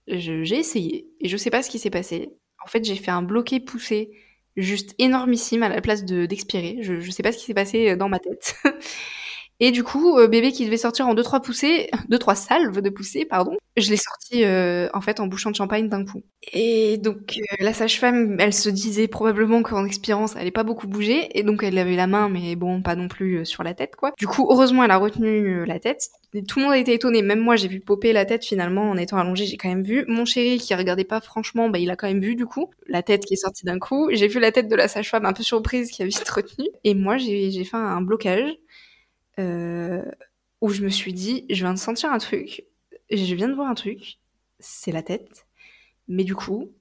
j'ai 0.07 0.57
essayé, 0.57 1.07
et 1.19 1.29
je 1.29 1.37
sais 1.37 1.49
pas 1.51 1.61
ce 1.63 1.69
qui 1.69 1.79
s'est 1.79 1.89
passé. 1.89 2.31
En 2.65 2.67
fait, 2.67 2.83
j'ai 2.83 2.95
fait 2.95 3.11
un 3.11 3.21
bloqué 3.21 3.59
poussé, 3.59 4.11
juste 4.57 4.95
énormissime 4.97 5.63
à 5.63 5.69
la 5.69 5.81
place 5.81 6.03
d'expirer. 6.05 6.79
je, 6.81 6.99
je 6.99 7.11
sais 7.11 7.23
pas 7.23 7.31
ce 7.31 7.37
qui 7.37 7.45
s'est 7.45 7.53
passé 7.53 7.95
dans 7.95 8.09
ma 8.09 8.19
tête. 8.19 8.55
Et 9.61 9.71
du 9.71 9.83
coup, 9.83 10.17
euh, 10.17 10.27
bébé 10.27 10.51
qui 10.53 10.65
devait 10.65 10.77
sortir 10.77 11.07
en 11.07 11.13
2-3 11.13 11.41
poussées, 11.41 11.89
2-3 12.09 12.35
salves 12.35 12.81
de 12.81 12.89
poussées, 12.89 13.25
pardon, 13.25 13.57
je 13.75 13.89
l'ai 13.89 13.97
sorti 13.97 14.45
euh, 14.45 14.87
en 14.93 15.01
fait 15.01 15.19
en 15.19 15.27
bouchant 15.27 15.51
de 15.51 15.55
champagne 15.55 15.89
d'un 15.89 16.05
coup. 16.05 16.23
Et 16.53 16.97
donc 16.97 17.37
euh, 17.37 17.55
la 17.59 17.73
sage-femme, 17.73 18.37
elle 18.39 18.53
se 18.53 18.69
disait 18.69 19.07
probablement 19.09 19.61
qu'en 19.61 19.85
expirant, 19.85 20.27
ça 20.27 20.39
allait 20.39 20.51
pas 20.51 20.63
beaucoup 20.63 20.87
bouger, 20.87 21.37
et 21.37 21.43
donc 21.43 21.61
elle 21.63 21.77
avait 21.77 21.97
la 21.97 22.07
main, 22.07 22.29
mais 22.29 22.55
bon, 22.55 22.81
pas 22.81 22.95
non 22.95 23.09
plus 23.09 23.45
sur 23.45 23.63
la 23.63 23.73
tête, 23.73 23.95
quoi. 23.97 24.13
Du 24.17 24.27
coup, 24.27 24.47
heureusement, 24.49 24.83
elle 24.83 24.91
a 24.91 24.97
retenu 24.97 25.65
la 25.65 25.79
tête. 25.79 26.07
Tout 26.47 26.59
le 26.59 26.65
monde 26.65 26.73
a 26.73 26.77
été 26.77 26.93
étonné, 26.93 27.21
même 27.21 27.39
moi, 27.39 27.55
j'ai 27.55 27.67
vu 27.67 27.79
popper 27.79 28.13
la 28.13 28.23
tête 28.23 28.45
finalement 28.45 28.89
en 28.89 28.97
étant 28.97 29.17
allongée, 29.17 29.45
j'ai 29.45 29.57
quand 29.57 29.69
même 29.69 29.83
vu. 29.83 30.05
Mon 30.07 30.25
chéri 30.25 30.57
qui 30.59 30.73
regardait 30.75 31.03
pas 31.03 31.19
franchement, 31.21 31.69
bah 31.69 31.79
il 31.79 31.89
a 31.89 31.95
quand 31.95 32.07
même 32.07 32.21
vu 32.21 32.35
du 32.35 32.45
coup 32.45 32.69
la 32.87 33.03
tête 33.03 33.25
qui 33.25 33.33
est 33.33 33.37
sortie 33.37 33.65
d'un 33.65 33.79
coup. 33.79 34.09
J'ai 34.13 34.27
vu 34.27 34.39
la 34.39 34.51
tête 34.51 34.67
de 34.69 34.75
la 34.75 34.87
sage-femme 34.87 35.25
un 35.25 35.33
peu 35.33 35.43
surprise 35.43 35.91
qui 35.91 36.01
a 36.03 36.05
vite 36.05 36.29
retenu, 36.29 36.67
et 36.83 36.93
moi 36.93 37.17
j'ai 37.17 37.63
fait 37.65 37.77
un 37.77 38.01
blocage. 38.01 38.55
Euh, 39.39 40.03
où 40.61 40.69
je 40.69 40.83
me 40.83 40.89
suis 40.89 41.13
dit, 41.13 41.45
je 41.49 41.63
viens 41.63 41.73
de 41.73 41.79
sentir 41.79 42.11
un 42.11 42.17
truc, 42.17 42.65
je 43.09 43.35
viens 43.35 43.47
de 43.47 43.53
voir 43.53 43.69
un 43.69 43.75
truc, 43.75 44.19
c'est 44.59 44.91
la 44.91 45.01
tête, 45.01 45.47
mais 46.09 46.25
du 46.25 46.35
coup, 46.35 46.73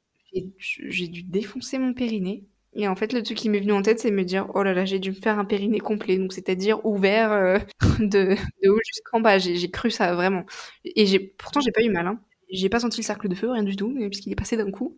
j'ai 0.58 1.08
dû 1.08 1.22
défoncer 1.22 1.78
mon 1.78 1.94
périnée. 1.94 2.44
Et 2.74 2.86
en 2.86 2.96
fait, 2.96 3.12
le 3.12 3.22
truc 3.22 3.38
qui 3.38 3.48
m'est 3.48 3.60
venu 3.60 3.72
en 3.72 3.82
tête, 3.82 4.00
c'est 4.00 4.10
me 4.10 4.24
dire, 4.24 4.48
oh 4.54 4.62
là 4.62 4.74
là, 4.74 4.84
j'ai 4.84 4.98
dû 4.98 5.10
me 5.10 5.14
faire 5.14 5.38
un 5.38 5.44
périnée 5.44 5.78
complet, 5.78 6.18
donc 6.18 6.32
c'est-à-dire 6.32 6.84
ouvert 6.84 7.32
euh, 7.32 7.58
de, 8.00 8.36
haut 8.68 8.80
jusqu'en 8.86 9.20
bas. 9.20 9.38
J'ai 9.38 9.70
cru 9.70 9.90
ça 9.90 10.14
vraiment. 10.14 10.44
Et 10.84 11.18
pourtant, 11.38 11.60
j'ai 11.60 11.72
pas 11.72 11.82
eu 11.82 11.90
mal. 11.90 12.06
Hein. 12.06 12.20
J'ai 12.50 12.68
pas 12.68 12.80
senti 12.80 13.00
le 13.00 13.06
cercle 13.06 13.28
de 13.28 13.34
feu, 13.34 13.50
rien 13.50 13.62
du 13.62 13.76
tout, 13.76 13.94
puisqu'il 14.10 14.32
est 14.32 14.36
passé 14.36 14.56
d'un 14.56 14.70
coup. 14.70 14.96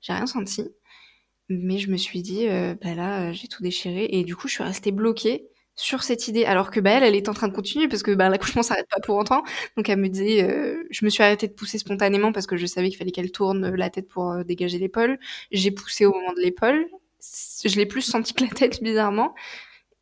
J'ai 0.00 0.12
rien 0.12 0.26
senti. 0.26 0.68
Mais 1.48 1.78
je 1.78 1.90
me 1.90 1.96
suis 1.96 2.22
dit, 2.22 2.48
euh, 2.48 2.74
bah 2.80 2.94
là, 2.94 3.32
j'ai 3.32 3.48
tout 3.48 3.62
déchiré. 3.62 4.08
Et 4.10 4.24
du 4.24 4.36
coup, 4.36 4.48
je 4.48 4.54
suis 4.54 4.64
restée 4.64 4.92
bloquée 4.92 5.49
sur 5.80 6.02
cette 6.02 6.28
idée, 6.28 6.44
alors 6.44 6.70
que 6.70 6.80
bah, 6.80 6.92
elle, 6.92 7.04
elle 7.04 7.16
est 7.16 7.28
en 7.28 7.34
train 7.34 7.48
de 7.48 7.54
continuer 7.54 7.88
parce 7.88 8.02
que 8.02 8.12
bah, 8.12 8.28
l'accouchement 8.28 8.62
s'arrête 8.62 8.88
pas 8.88 9.00
pour 9.00 9.16
autant. 9.16 9.42
Donc 9.76 9.88
elle 9.88 9.98
me 9.98 10.08
disait, 10.08 10.42
euh, 10.42 10.84
je 10.90 11.04
me 11.04 11.10
suis 11.10 11.22
arrêtée 11.22 11.48
de 11.48 11.52
pousser 11.52 11.78
spontanément 11.78 12.32
parce 12.32 12.46
que 12.46 12.56
je 12.56 12.66
savais 12.66 12.88
qu'il 12.88 12.98
fallait 12.98 13.12
qu'elle 13.12 13.32
tourne 13.32 13.74
la 13.74 13.90
tête 13.90 14.08
pour 14.08 14.30
euh, 14.30 14.44
dégager 14.44 14.78
l'épaule. 14.78 15.18
J'ai 15.52 15.70
poussé 15.70 16.06
au 16.06 16.12
moment 16.12 16.32
de 16.32 16.40
l'épaule 16.40 16.86
je 17.64 17.76
l'ai 17.76 17.86
plus 17.86 18.02
senti 18.02 18.34
que 18.34 18.44
la 18.44 18.50
tête 18.50 18.82
bizarrement. 18.82 19.34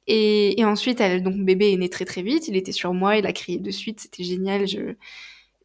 Et, 0.07 0.59
et, 0.61 0.65
ensuite, 0.65 1.01
elle, 1.01 1.23
donc 1.23 1.37
bébé 1.45 1.73
est 1.73 1.77
né 1.77 1.91
très 1.91 2.05
très 2.05 2.23
vite. 2.23 2.49
Il 2.49 2.57
était 2.57 2.73
sur 2.73 2.95
moi, 2.95 3.17
il 3.17 3.27
a 3.27 3.33
crié 3.33 3.59
de 3.59 3.71
suite, 3.71 4.01
c'était 4.01 4.25
génial. 4.25 4.67
Je, 4.67 4.95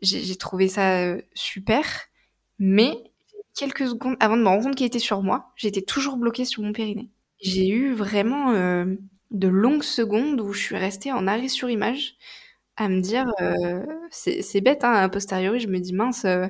j'ai 0.02 0.36
trouvé 0.36 0.68
ça 0.68 1.00
euh, 1.00 1.22
super. 1.34 1.86
Mais 2.60 2.94
quelques 3.56 3.88
secondes 3.88 4.18
avant 4.20 4.36
de 4.36 4.42
me 4.42 4.48
rendre 4.48 4.64
compte 4.64 4.76
qu'il 4.76 4.86
était 4.86 5.00
sur 5.00 5.22
moi, 5.24 5.54
j'étais 5.56 5.82
toujours 5.82 6.18
bloquée 6.18 6.46
sur 6.46 6.62
mon 6.62 6.74
périnée. 6.74 7.10
J'ai 7.40 7.70
eu 7.70 7.94
vraiment 7.94 8.52
euh, 8.52 8.96
de 9.34 9.48
longues 9.48 9.84
secondes 9.84 10.40
où 10.42 10.54
je 10.54 10.60
suis 10.62 10.78
restée 10.78 11.12
en 11.12 11.28
arrêt 11.28 11.48
sur 11.48 11.70
image 11.70 12.16
à 12.78 12.90
me 12.90 13.02
dire, 13.02 13.26
euh, 13.42 13.86
c'est 14.10 14.62
bête, 14.62 14.84
hein, 14.84 14.94
a 14.94 15.10
posteriori, 15.10 15.60
je 15.60 15.68
me 15.68 15.80
dis 15.80 15.94
mince. 15.94 16.26
Euh, 16.26 16.48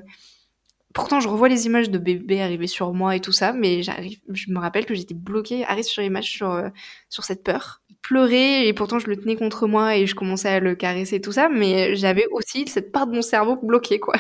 pourtant, 0.94 1.20
je 1.20 1.28
revois 1.28 1.50
les 1.50 1.66
images 1.66 1.90
de 1.90 1.98
bébé 1.98 2.42
arriver 2.42 2.68
sur 2.68 2.94
moi 2.94 3.16
et 3.16 3.20
tout 3.20 3.34
ça, 3.34 3.52
mais 3.52 3.84
je 3.84 4.52
me 4.52 4.60
rappelle 4.60 4.86
que 4.86 4.96
j'étais 4.96 5.16
bloquée, 5.16 5.66
arrêt 5.66 5.84
sur 5.84 6.04
image 6.04 6.32
sur 6.32 6.64
sur 7.10 7.26
cette 7.26 7.44
peur. 7.44 7.82
Il 7.90 7.98
pleurait 7.98 8.68
et 8.68 8.74
pourtant 8.74 9.00
je 9.00 9.08
le 9.08 9.18
tenais 9.18 9.36
contre 9.36 9.68
moi 9.68 9.98
et 9.98 10.08
je 10.08 10.16
commençais 10.16 10.50
à 10.50 10.60
le 10.62 10.76
caresser 10.76 11.18
et 11.18 11.22
tout 11.22 11.34
ça, 11.34 11.50
mais 11.50 11.96
j'avais 11.96 12.28
aussi 12.32 12.68
cette 12.68 12.92
part 12.94 13.08
de 13.08 13.16
mon 13.16 13.22
cerveau 13.22 13.58
bloquée 13.58 14.00
quoi 14.00 14.16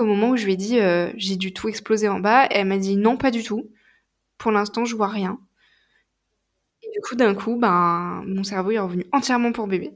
au 0.00 0.06
moment 0.06 0.30
où 0.30 0.36
je 0.36 0.44
lui 0.44 0.54
ai 0.54 0.56
dit 0.56 0.78
euh, 0.78 1.10
j'ai 1.16 1.36
du 1.36 1.52
tout 1.52 1.68
explosé 1.68 2.08
en 2.08 2.20
bas, 2.20 2.46
elle 2.50 2.66
m'a 2.66 2.78
dit 2.78 2.96
non, 2.96 3.16
pas 3.16 3.30
du 3.30 3.42
tout. 3.42 3.70
Pour 4.38 4.52
l'instant, 4.52 4.84
je 4.84 4.96
vois 4.96 5.08
rien. 5.08 5.38
Du 6.96 7.00
coup, 7.02 7.14
d'un 7.14 7.36
coup, 7.36 7.56
ben, 7.56 8.24
mon 8.26 8.42
cerveau 8.42 8.72
est 8.72 8.80
revenu 8.80 9.06
entièrement 9.12 9.52
pour 9.52 9.68
bébé. 9.68 9.92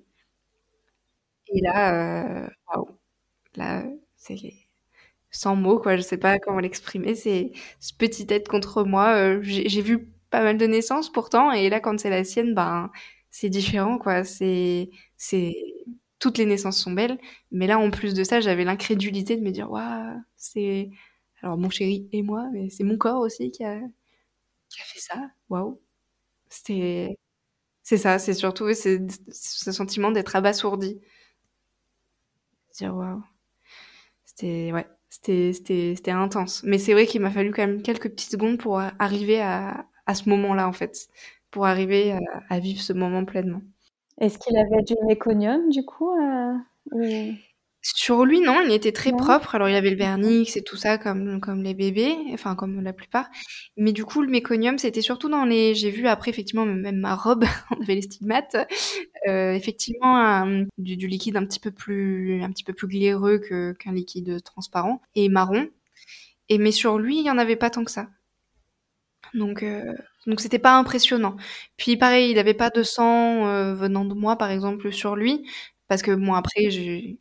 Et 1.49 1.61
là, 1.61 2.45
euh, 2.45 2.49
waouh, 2.75 2.89
là, 3.57 3.85
c'est 4.17 4.37
sans 5.31 5.57
mots, 5.57 5.79
quoi. 5.81 5.97
Je 5.97 6.03
sais 6.03 6.19
pas 6.19 6.39
comment 6.39 6.61
l'exprimer. 6.61 7.15
C'est 7.15 7.53
ce 7.81 7.95
petit 7.95 8.27
tête 8.27 8.49
contre 8.49 8.85
moi. 8.85 9.15
Euh, 9.17 9.41
j'ai 9.43 9.83
vu 9.83 10.13
pas 10.31 10.43
mal 10.43 10.59
de 10.59 10.67
naissances 10.67 11.11
pourtant, 11.13 11.53
et 11.53 11.71
là, 11.71 11.81
quand 11.81 11.99
c'est 12.01 12.11
la 12.11 12.25
sienne, 12.25 12.55
ben, 12.55 12.91
c'est 13.31 13.51
différent, 13.51 13.99
quoi. 13.99 14.25
C'est, 14.25 14.91
toutes 16.19 16.39
les 16.39 16.47
naissances 16.47 16.79
sont 16.83 16.93
belles. 16.93 17.19
Mais 17.51 17.67
là, 17.67 17.79
en 17.79 17.91
plus 17.91 18.15
de 18.15 18.25
ça, 18.25 18.41
j'avais 18.41 18.65
l'incrédulité 18.65 19.37
de 19.37 19.43
me 19.43 19.51
dire, 19.51 19.71
waouh, 19.71 20.21
c'est. 20.37 20.91
Alors, 21.43 21.57
mon 21.59 21.71
chéri 21.71 22.09
et 22.13 22.23
moi, 22.23 22.45
mais 22.53 22.69
c'est 22.71 22.85
mon 22.85 22.99
corps 22.99 23.21
aussi 23.21 23.51
qui 23.51 23.65
a, 23.65 23.81
qui 24.71 24.81
a 24.83 24.85
fait 24.85 25.01
ça. 25.01 25.17
Waouh. 25.51 25.81
C'était. 26.51 27.17
C'est 27.83 27.99
ça, 27.99 28.19
c'est 28.19 28.35
surtout 28.35 28.69
ce 28.75 29.73
sentiment 29.73 30.11
d'être 30.13 30.37
abasourdi. 30.37 31.01
Dire, 32.79 32.95
waouh. 32.95 33.23
C'était. 34.25 34.71
Ouais. 34.73 34.87
C'était 35.11 36.11
intense. 36.13 36.63
Mais 36.65 36.79
c'est 36.79 36.93
vrai 36.93 37.07
qu'il 37.07 37.21
m'a 37.21 37.31
fallu 37.31 37.51
quand 37.53 37.67
même 37.67 37.83
quelques 37.83 38.11
petites 38.11 38.31
secondes 38.31 38.59
pour 38.59 38.81
arriver 39.01 39.41
à, 39.41 39.87
à 40.07 40.15
ce 40.15 40.29
moment-là, 40.29 40.69
en 40.69 40.73
fait. 40.73 41.09
Pour 41.51 41.67
arriver 41.67 42.17
à 42.49 42.61
vivre 42.61 42.81
ce 42.81 42.93
moment 42.93 43.25
pleinement. 43.25 43.61
Est-ce 44.19 44.39
qu'il 44.39 44.57
avait 44.57 44.83
du 44.83 44.95
méconium, 45.07 45.69
du 45.71 45.85
coup 45.85 46.11
euh, 46.13 47.33
Sur 47.83 48.27
lui, 48.27 48.41
non, 48.41 48.61
il 48.61 48.73
était 48.73 48.93
très 48.93 49.11
propre. 49.13 49.55
Alors, 49.55 49.69
il 49.69 49.75
avait 49.75 49.91
le 49.91 49.97
vernix 49.97 50.57
et 50.57 50.63
tout 50.63 50.77
ça, 50.77 50.99
comme, 50.99 51.41
comme 51.41 51.63
les 51.63 51.73
bébés, 51.73 52.15
enfin, 52.33 52.55
comme 52.55 52.83
la 52.83 52.93
plupart. 52.93 53.29
Mais 53.79 53.93
du 53.93 54.05
coup, 54.05 54.21
le 54.21 54.29
méconium, 54.29 54.77
c'était 54.79 55.01
surtout 55.01 55.31
dans 55.31 55.47
les. 55.47 55.75
J'ai 55.75 55.91
vu 55.91 56.07
après, 56.07 56.31
effectivement, 56.31 56.67
même 56.67 56.99
ma 56.99 57.15
robe, 57.15 57.45
on 57.71 57.83
avait 57.83 57.95
les 57.95 58.03
stigmates. 58.03 58.57
Euh, 59.29 59.53
effectivement, 59.53 60.47
du, 60.77 61.07
liquide 61.07 61.37
un 61.37 61.47
petit 61.47 61.61
peu 61.61 61.71
plus, 61.71 62.43
un 62.43 62.51
petit 62.51 62.65
peu 62.65 62.75
plus 62.75 62.87
glaireux 62.87 63.39
qu'un 63.39 63.93
liquide 63.93 64.43
transparent 64.43 65.01
et 65.15 65.29
marron. 65.29 65.69
Et 66.51 66.59
mais 66.59 66.73
sur 66.73 66.99
lui, 66.99 67.17
il 67.19 67.23
n'y 67.23 67.31
en 67.31 67.39
avait 67.39 67.57
pas 67.57 67.71
tant 67.71 67.85
que 67.85 67.91
ça. 67.91 68.09
Donc, 69.35 69.63
euh, 69.63 69.95
donc 70.27 70.41
c'était 70.41 70.59
pas 70.59 70.77
impressionnant. 70.77 71.37
Puis 71.77 71.97
pareil, 71.97 72.31
il 72.31 72.39
avait 72.39 72.55
pas 72.55 72.71
de 72.71 72.83
sang 72.83 73.47
euh, 73.47 73.75
venant 73.75 74.05
de 74.05 74.15
moi, 74.15 74.37
par 74.37 74.51
exemple, 74.51 74.93
sur 74.93 75.17
lui. 75.17 75.47
Parce 75.91 76.03
que 76.03 76.13
bon, 76.13 76.35
après, 76.35 76.69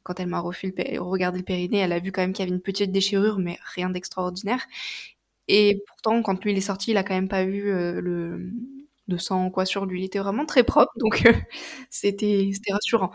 quand 0.03 0.19
elle 0.19 0.27
m'a 0.27 0.41
regardé 0.41 1.39
le 1.39 1.43
périnée, 1.43 1.79
elle 1.79 1.91
a 1.91 1.97
vu 1.97 2.11
quand 2.11 2.21
même 2.21 2.33
qu'il 2.33 2.45
y 2.45 2.47
avait 2.47 2.55
une 2.55 2.61
petite 2.61 2.91
déchirure, 2.91 3.39
mais 3.39 3.57
rien 3.73 3.89
d'extraordinaire. 3.89 4.61
Et 5.47 5.81
pourtant, 5.87 6.21
quand 6.21 6.43
lui 6.43 6.51
il 6.51 6.57
est 6.59 6.61
sorti, 6.61 6.91
il 6.91 6.97
a 6.97 7.03
quand 7.03 7.15
même 7.15 7.29
pas 7.29 7.41
eu 7.41 7.71
euh, 7.71 7.99
le 7.99 8.51
de 9.07 9.17
sang 9.17 9.49
quoi 9.49 9.65
sur 9.65 9.87
lui. 9.87 10.01
Il 10.01 10.05
était 10.05 10.19
vraiment 10.19 10.45
très 10.45 10.61
propre, 10.61 10.91
donc 10.97 11.23
c'était 11.89 12.51
rassurant. 12.69 13.09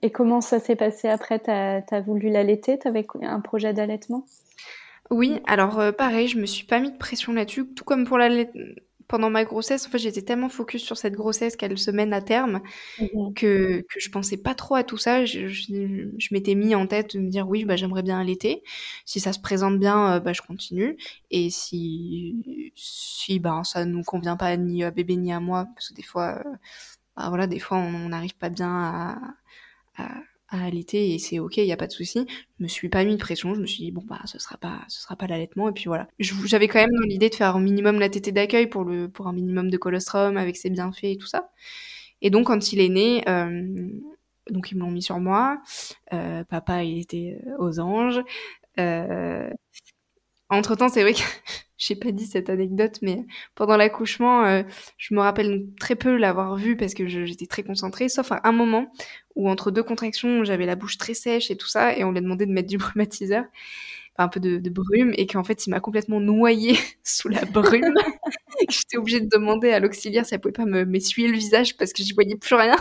Et 0.00 0.10
comment 0.10 0.40
ça 0.40 0.60
s'est 0.60 0.76
passé 0.76 1.08
après? 1.08 1.40
T'as 1.40 1.82
as 1.90 2.00
voulu 2.00 2.30
l'allaiter? 2.30 2.78
T'avais 2.78 3.06
un 3.20 3.40
projet 3.42 3.74
d'allaitement? 3.74 4.24
Oui, 5.10 5.40
alors 5.46 5.94
pareil, 5.94 6.26
je 6.26 6.38
me 6.38 6.46
suis 6.46 6.64
pas 6.64 6.80
mis 6.80 6.90
de 6.90 6.96
pression 6.96 7.34
là-dessus, 7.34 7.66
tout 7.74 7.84
comme 7.84 8.06
pour 8.06 8.16
l'allaitement 8.16 8.62
pendant 9.08 9.30
ma 9.30 9.44
grossesse, 9.44 9.86
en 9.86 9.90
fait, 9.90 9.98
j'étais 9.98 10.22
tellement 10.22 10.48
focus 10.48 10.82
sur 10.82 10.96
cette 10.96 11.14
grossesse 11.14 11.56
qu'elle 11.56 11.78
se 11.78 11.90
mène 11.90 12.12
à 12.12 12.20
terme 12.20 12.60
mmh 13.00 13.34
que, 13.34 13.80
que 13.82 14.00
je 14.00 14.10
pensais 14.10 14.36
pas 14.36 14.54
trop 14.54 14.74
à 14.74 14.84
tout 14.84 14.96
ça. 14.96 15.24
Je, 15.24 15.48
je, 15.48 16.28
m'étais 16.32 16.54
mis 16.54 16.74
en 16.74 16.86
tête 16.86 17.16
de 17.16 17.20
me 17.20 17.28
dire 17.28 17.48
oui, 17.48 17.64
bah, 17.64 17.76
j'aimerais 17.76 18.02
bien 18.02 18.18
allaiter. 18.20 18.62
Si 19.04 19.20
ça 19.20 19.32
se 19.32 19.40
présente 19.40 19.78
bien, 19.78 20.14
euh, 20.14 20.20
bah, 20.20 20.32
je 20.32 20.42
continue. 20.42 20.96
Et 21.30 21.50
si, 21.50 22.72
si 22.74 23.38
bah, 23.38 23.62
ça 23.64 23.84
nous 23.84 24.02
convient 24.02 24.36
pas 24.36 24.56
ni 24.56 24.84
à 24.84 24.90
bébé 24.90 25.16
ni 25.16 25.32
à 25.32 25.40
moi, 25.40 25.66
parce 25.74 25.90
que 25.90 25.94
des 25.94 26.02
fois, 26.02 26.42
euh, 26.44 26.50
bah, 27.16 27.28
voilà, 27.28 27.46
des 27.46 27.58
fois, 27.58 27.78
on 27.78 28.08
n'arrive 28.08 28.36
pas 28.36 28.50
bien 28.50 28.70
à, 28.70 29.18
à 29.98 30.08
à 30.62 30.68
et 30.68 31.18
c'est 31.18 31.38
ok, 31.38 31.56
il 31.58 31.66
y 31.66 31.72
a 31.72 31.76
pas 31.76 31.86
de 31.86 31.92
souci. 31.92 32.26
Je 32.58 32.62
me 32.62 32.68
suis 32.68 32.88
pas 32.88 33.04
mis 33.04 33.12
de 33.12 33.20
pression, 33.20 33.54
je 33.54 33.60
me 33.60 33.66
suis 33.66 33.84
dit 33.84 33.90
bon 33.92 34.02
bah 34.06 34.20
ce 34.24 34.38
sera 34.38 34.56
pas 34.56 34.80
ce 34.88 35.00
sera 35.00 35.16
pas 35.16 35.26
l'allaitement 35.26 35.68
et 35.68 35.72
puis 35.72 35.84
voilà. 35.86 36.08
J'avais 36.18 36.68
quand 36.68 36.80
même 36.80 36.90
l'idée 37.04 37.28
de 37.30 37.34
faire 37.34 37.56
au 37.56 37.58
minimum 37.58 37.98
la 37.98 38.08
tétée 38.08 38.32
d'accueil 38.32 38.66
pour 38.66 38.84
le 38.84 39.08
pour 39.08 39.26
un 39.26 39.32
minimum 39.32 39.70
de 39.70 39.76
colostrum 39.76 40.36
avec 40.36 40.56
ses 40.56 40.70
bienfaits 40.70 41.04
et 41.04 41.16
tout 41.16 41.26
ça. 41.26 41.50
Et 42.22 42.30
donc 42.30 42.46
quand 42.46 42.72
il 42.72 42.80
est 42.80 42.88
né, 42.88 43.28
euh, 43.28 43.88
donc 44.50 44.70
ils 44.70 44.76
me 44.76 44.80
l'ont 44.82 44.90
mis 44.90 45.02
sur 45.02 45.18
moi. 45.20 45.60
Euh, 46.12 46.44
papa 46.44 46.84
il 46.84 47.00
était 47.00 47.38
euh, 47.46 47.56
aux 47.58 47.80
anges. 47.80 48.20
Euh, 48.78 49.50
entre 50.50 50.76
temps 50.76 50.88
c'est 50.88 51.02
vrai 51.02 51.14
que 51.14 51.20
j'ai 51.78 51.96
pas 51.96 52.10
dit 52.12 52.26
cette 52.26 52.50
anecdote, 52.50 52.98
mais 53.02 53.26
pendant 53.54 53.76
l'accouchement, 53.76 54.44
euh, 54.44 54.62
je 54.96 55.14
me 55.14 55.20
rappelle 55.20 55.66
très 55.78 55.94
peu 55.96 56.16
l'avoir 56.16 56.56
vu 56.56 56.76
parce 56.76 56.94
que 56.94 57.06
j'étais 57.06 57.46
très 57.46 57.62
concentrée, 57.62 58.08
sauf 58.08 58.32
à 58.32 58.40
un 58.44 58.52
moment 58.52 58.90
où 59.36 59.48
entre 59.48 59.70
deux 59.70 59.82
contractions, 59.82 60.42
j'avais 60.44 60.66
la 60.66 60.74
bouche 60.74 60.98
très 60.98 61.14
sèche 61.14 61.50
et 61.50 61.56
tout 61.56 61.68
ça, 61.68 61.96
et 61.96 62.02
on 62.04 62.10
lui 62.10 62.18
a 62.18 62.22
demandé 62.22 62.46
de 62.46 62.52
mettre 62.52 62.68
du 62.68 62.78
brumatiseur, 62.78 63.44
enfin, 64.14 64.24
un 64.24 64.28
peu 64.28 64.40
de, 64.40 64.70
brume, 64.70 65.12
et 65.16 65.26
qu'en 65.26 65.44
fait, 65.44 65.66
il 65.66 65.70
m'a 65.70 65.80
complètement 65.80 66.20
noyée 66.20 66.76
sous 67.04 67.28
la 67.28 67.44
brume. 67.44 67.94
J'étais 68.68 68.96
obligée 68.96 69.20
de 69.20 69.28
demander 69.28 69.70
à 69.70 69.80
l'auxiliaire 69.80 70.26
si 70.26 70.34
elle 70.34 70.40
pouvait 70.40 70.52
pas 70.52 70.64
m'essuyer 70.64 71.28
le 71.28 71.36
visage 71.36 71.76
parce 71.76 71.92
que 71.92 72.02
j'y 72.02 72.14
voyais 72.14 72.36
plus 72.36 72.54
rien. 72.54 72.76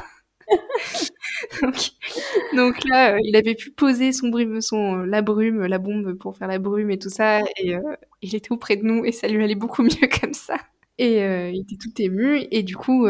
donc, 2.54 2.78
là, 2.86 3.16
euh, 3.16 3.20
il 3.24 3.36
avait 3.36 3.56
pu 3.56 3.72
poser 3.72 4.14
son 4.14 4.30
brume, 4.30 4.62
son 4.62 4.98
la 4.98 5.22
brume, 5.22 5.66
la 5.66 5.80
bombe 5.80 6.14
pour 6.14 6.38
faire 6.38 6.48
la 6.48 6.60
brume 6.60 6.92
et 6.92 7.00
tout 7.00 7.10
ça, 7.10 7.42
et 7.58 7.76
euh, 7.76 7.96
il 8.22 8.36
était 8.36 8.52
auprès 8.52 8.78
de 8.78 8.84
nous 8.84 9.04
et 9.06 9.12
ça 9.12 9.28
lui 9.28 9.44
allait 9.44 9.56
beaucoup 9.56 9.84
mieux 9.84 10.08
comme 10.22 10.34
ça. 10.34 10.56
Et 10.98 11.22
euh, 11.24 11.50
il 11.50 11.62
était 11.62 11.76
tout 11.76 11.92
ému 11.98 12.48
et 12.52 12.64
du 12.64 12.78
coup, 12.78 13.06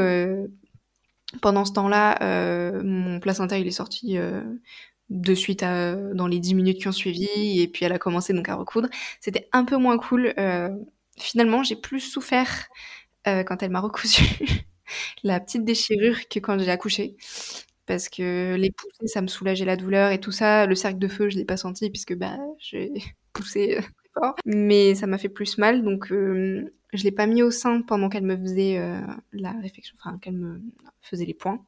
pendant 1.41 1.65
ce 1.65 1.73
temps-là, 1.73 2.17
mon 2.83 3.19
placenta 3.19 3.57
il 3.57 3.67
est 3.67 3.71
sorti 3.71 4.17
de 5.09 5.35
suite 5.35 5.61
dans 5.61 6.27
les 6.27 6.39
10 6.39 6.55
minutes 6.55 6.79
qui 6.79 6.87
ont 6.87 6.91
suivi 6.91 7.61
et 7.61 7.67
puis 7.67 7.85
elle 7.85 7.93
a 7.93 7.99
commencé 7.99 8.33
donc 8.33 8.49
à 8.49 8.55
recoudre. 8.55 8.89
C'était 9.19 9.47
un 9.51 9.65
peu 9.65 9.77
moins 9.77 9.97
cool. 9.97 10.33
finalement, 11.17 11.63
j'ai 11.63 11.75
plus 11.75 12.01
souffert 12.01 12.67
quand 13.25 13.61
elle 13.61 13.71
m'a 13.71 13.79
recousu 13.79 14.23
la 15.23 15.39
petite 15.39 15.65
déchirure 15.65 16.27
que 16.29 16.39
quand 16.39 16.59
j'ai 16.59 16.71
accouché. 16.71 17.15
Parce 17.85 18.09
que 18.09 18.55
les 18.55 18.71
poussées, 18.71 19.07
ça 19.07 19.21
me 19.21 19.27
soulageait 19.27 19.65
la 19.65 19.75
douleur 19.75 20.11
et 20.11 20.19
tout 20.19 20.31
ça. 20.31 20.65
Le 20.65 20.75
cercle 20.75 20.97
de 20.97 21.07
feu, 21.07 21.29
je 21.29 21.37
l'ai 21.37 21.45
pas 21.45 21.57
senti 21.57 21.89
puisque 21.89 22.15
bah, 22.15 22.37
j'ai 22.57 22.91
poussé 23.33 23.79
fort. 24.13 24.35
Mais 24.45 24.95
ça 24.95 25.07
m'a 25.07 25.17
fait 25.17 25.29
plus 25.29 25.57
mal, 25.57 25.83
donc 25.83 26.11
euh, 26.11 26.73
je 26.95 27.03
l'ai 27.03 27.11
pas 27.11 27.27
mis 27.27 27.41
au 27.41 27.51
sein 27.51 27.81
pendant 27.81 28.09
qu'elle 28.09 28.23
me 28.23 28.37
faisait 28.37 28.77
euh, 28.77 29.01
la 29.33 29.51
réflexion, 29.51 29.95
enfin 29.99 30.17
qu'elle 30.19 30.35
me 30.35 30.61
faisait 31.01 31.25
les 31.25 31.33
points. 31.33 31.63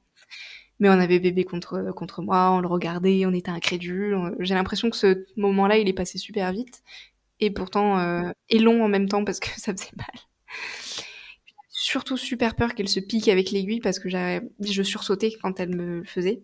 Mais 0.80 0.90
on 0.90 0.94
avait 0.94 1.20
bébé 1.20 1.44
contre, 1.44 1.92
contre 1.96 2.22
moi, 2.22 2.52
on 2.52 2.60
le 2.60 2.68
regardait, 2.68 3.26
on 3.26 3.34
était 3.34 3.50
incrédule. 3.50 4.36
J'ai 4.40 4.54
l'impression 4.54 4.90
que 4.90 4.98
ce 4.98 5.26
moment-là, 5.38 5.78
il 5.78 5.88
est 5.88 5.94
passé 5.94 6.18
super 6.20 6.52
vite. 6.52 6.84
Et 7.40 7.50
pourtant, 7.52 8.00
euh, 8.00 8.30
et 8.50 8.60
long 8.60 8.84
en 8.84 8.88
même 8.88 9.10
temps 9.10 9.24
parce 9.26 9.40
que 9.40 9.50
ça 9.58 9.74
faisait 9.74 9.96
mal 9.96 10.08
surtout 11.88 12.18
super 12.18 12.56
peur 12.56 12.76
qu'elle 12.76 12.90
se 12.90 13.00
pique 13.00 13.30
avec 13.30 13.52
l'aiguille 13.52 13.80
parce 13.80 14.00
que 14.00 14.10
je 14.10 14.84
sursautais 14.84 15.32
quand 15.42 15.60
elle 15.60 15.76
me 15.76 16.04
faisait. 16.04 16.42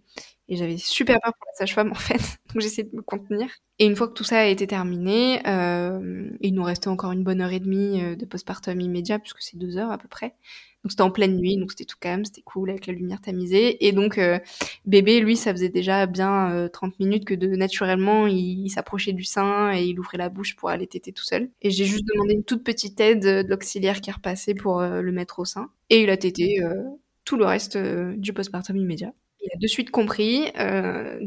Et 0.53 0.55
j'avais 0.55 0.77
super 0.77 1.19
peur 1.19 1.33
pour 1.33 1.47
la 1.47 1.57
sage-femme 1.57 1.91
en 1.91 1.95
fait, 1.95 2.13
donc 2.53 2.61
j'essayais 2.61 2.87
de 2.87 2.95
me 2.95 3.01
contenir. 3.01 3.47
Et 3.79 3.85
une 3.87 3.95
fois 3.95 4.07
que 4.07 4.13
tout 4.13 4.23
ça 4.23 4.37
a 4.37 4.45
été 4.45 4.67
terminé, 4.67 5.41
euh, 5.47 6.29
il 6.41 6.53
nous 6.53 6.61
restait 6.61 6.89
encore 6.89 7.11
une 7.11 7.23
bonne 7.23 7.41
heure 7.41 7.51
et 7.51 7.59
demie 7.59 8.03
euh, 8.03 8.15
de 8.15 8.23
postpartum 8.25 8.79
immédiat, 8.79 9.17
puisque 9.17 9.41
c'est 9.41 9.57
deux 9.57 9.77
heures 9.77 9.91
à 9.91 9.97
peu 9.97 10.07
près. 10.07 10.35
Donc 10.83 10.91
c'était 10.91 11.01
en 11.01 11.09
pleine 11.09 11.37
nuit, 11.37 11.57
donc 11.57 11.71
c'était 11.71 11.85
tout 11.85 11.97
calme, 11.99 12.23
c'était 12.23 12.43
cool 12.43 12.69
avec 12.69 12.85
la 12.85 12.93
lumière 12.93 13.19
tamisée. 13.19 13.83
Et 13.87 13.93
donc 13.93 14.19
euh, 14.19 14.37
bébé, 14.85 15.21
lui, 15.21 15.35
ça 15.35 15.51
faisait 15.51 15.69
déjà 15.69 16.05
bien 16.05 16.69
30 16.71 16.99
minutes 16.99 17.25
que 17.25 17.33
naturellement, 17.33 18.27
il, 18.27 18.69
s'approchait 18.69 19.13
du 19.13 19.23
sein 19.23 19.73
et 19.73 19.83
il 19.85 19.99
ouvrait 19.99 20.19
la 20.19 20.29
bouche 20.29 20.55
pour 20.55 20.69
aller 20.69 20.85
téter 20.85 21.13
tout 21.13 21.23
seul. 21.23 21.49
Et 21.63 21.71
j'ai 21.71 21.85
juste 21.85 22.05
demandé 22.13 22.35
une 22.35 22.43
toute 22.43 22.63
petite 22.63 22.99
aide 22.99 23.23
de 23.23 23.43
l'auxiliaire 23.49 24.01
qui 24.01 24.11
est 24.11 24.13
repassé 24.13 24.53
pour 24.53 24.83
le 24.83 25.11
mettre 25.11 25.39
au 25.39 25.45
sein. 25.45 25.71
Et 25.89 26.03
il 26.03 26.11
a 26.11 26.17
tété 26.17 26.61
tout 27.25 27.37
le 27.37 27.45
reste 27.45 27.75
du 27.77 28.33
postpartum 28.33 28.75
immédiat. 28.75 29.13
De 29.61 29.67
suite 29.67 29.91
compris, 29.91 30.51
euh, 30.57 31.19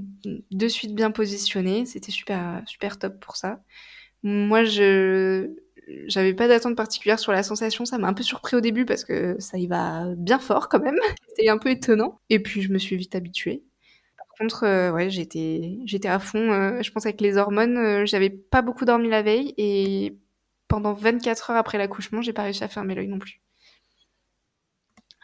de 0.51 0.69
suite 0.69 0.95
bien 0.95 1.11
positionné. 1.11 1.87
C'était 1.87 2.11
super, 2.11 2.63
super 2.67 2.99
top 2.99 3.21
pour 3.21 3.37
ça. 3.37 3.61
Moi, 4.23 4.65
je 4.65 5.51
j'avais 6.09 6.35
pas 6.35 6.49
d'attente 6.49 6.77
particulière 6.77 7.19
sur 7.21 7.33
la 7.33 7.43
sensation. 7.43 7.85
Ça 7.85 7.99
m'a 7.99 8.09
un 8.09 8.15
peu 8.15 8.23
surpris 8.25 8.57
au 8.57 8.61
début 8.61 8.87
parce 8.87 9.05
que 9.05 9.37
ça 9.41 9.59
y 9.59 9.67
va 9.69 10.07
bien 10.17 10.39
fort 10.39 10.69
quand 10.69 10.81
même. 10.81 10.97
C'était 11.29 11.49
un 11.51 11.59
peu 11.59 11.71
étonnant. 11.71 12.21
Et 12.31 12.41
puis, 12.41 12.63
je 12.63 12.73
me 12.73 12.79
suis 12.79 12.97
vite 12.97 13.15
habituée. 13.15 13.65
Par 14.19 14.29
contre, 14.39 14.65
euh, 14.65 14.93
ouais, 14.93 15.11
j'étais, 15.11 15.79
j'étais 15.87 16.09
à 16.09 16.19
fond. 16.19 16.53
Euh, 16.53 16.83
je 16.83 16.91
pense 16.93 17.07
avec 17.07 17.21
les 17.21 17.37
hormones, 17.39 18.07
j'avais 18.07 18.31
pas 18.31 18.63
beaucoup 18.63 18.85
dormi 18.87 19.09
la 19.09 19.23
veille 19.23 19.55
et 19.59 20.17
pendant 20.69 20.95
24 20.95 21.51
heures 21.51 21.57
après 21.59 21.79
l'accouchement, 21.79 22.23
j'ai 22.23 22.33
pas 22.33 22.43
réussi 22.45 22.65
à 22.65 22.69
fermer 22.69 22.95
l'œil 22.95 23.09
non 23.09 23.19
plus. 23.19 23.41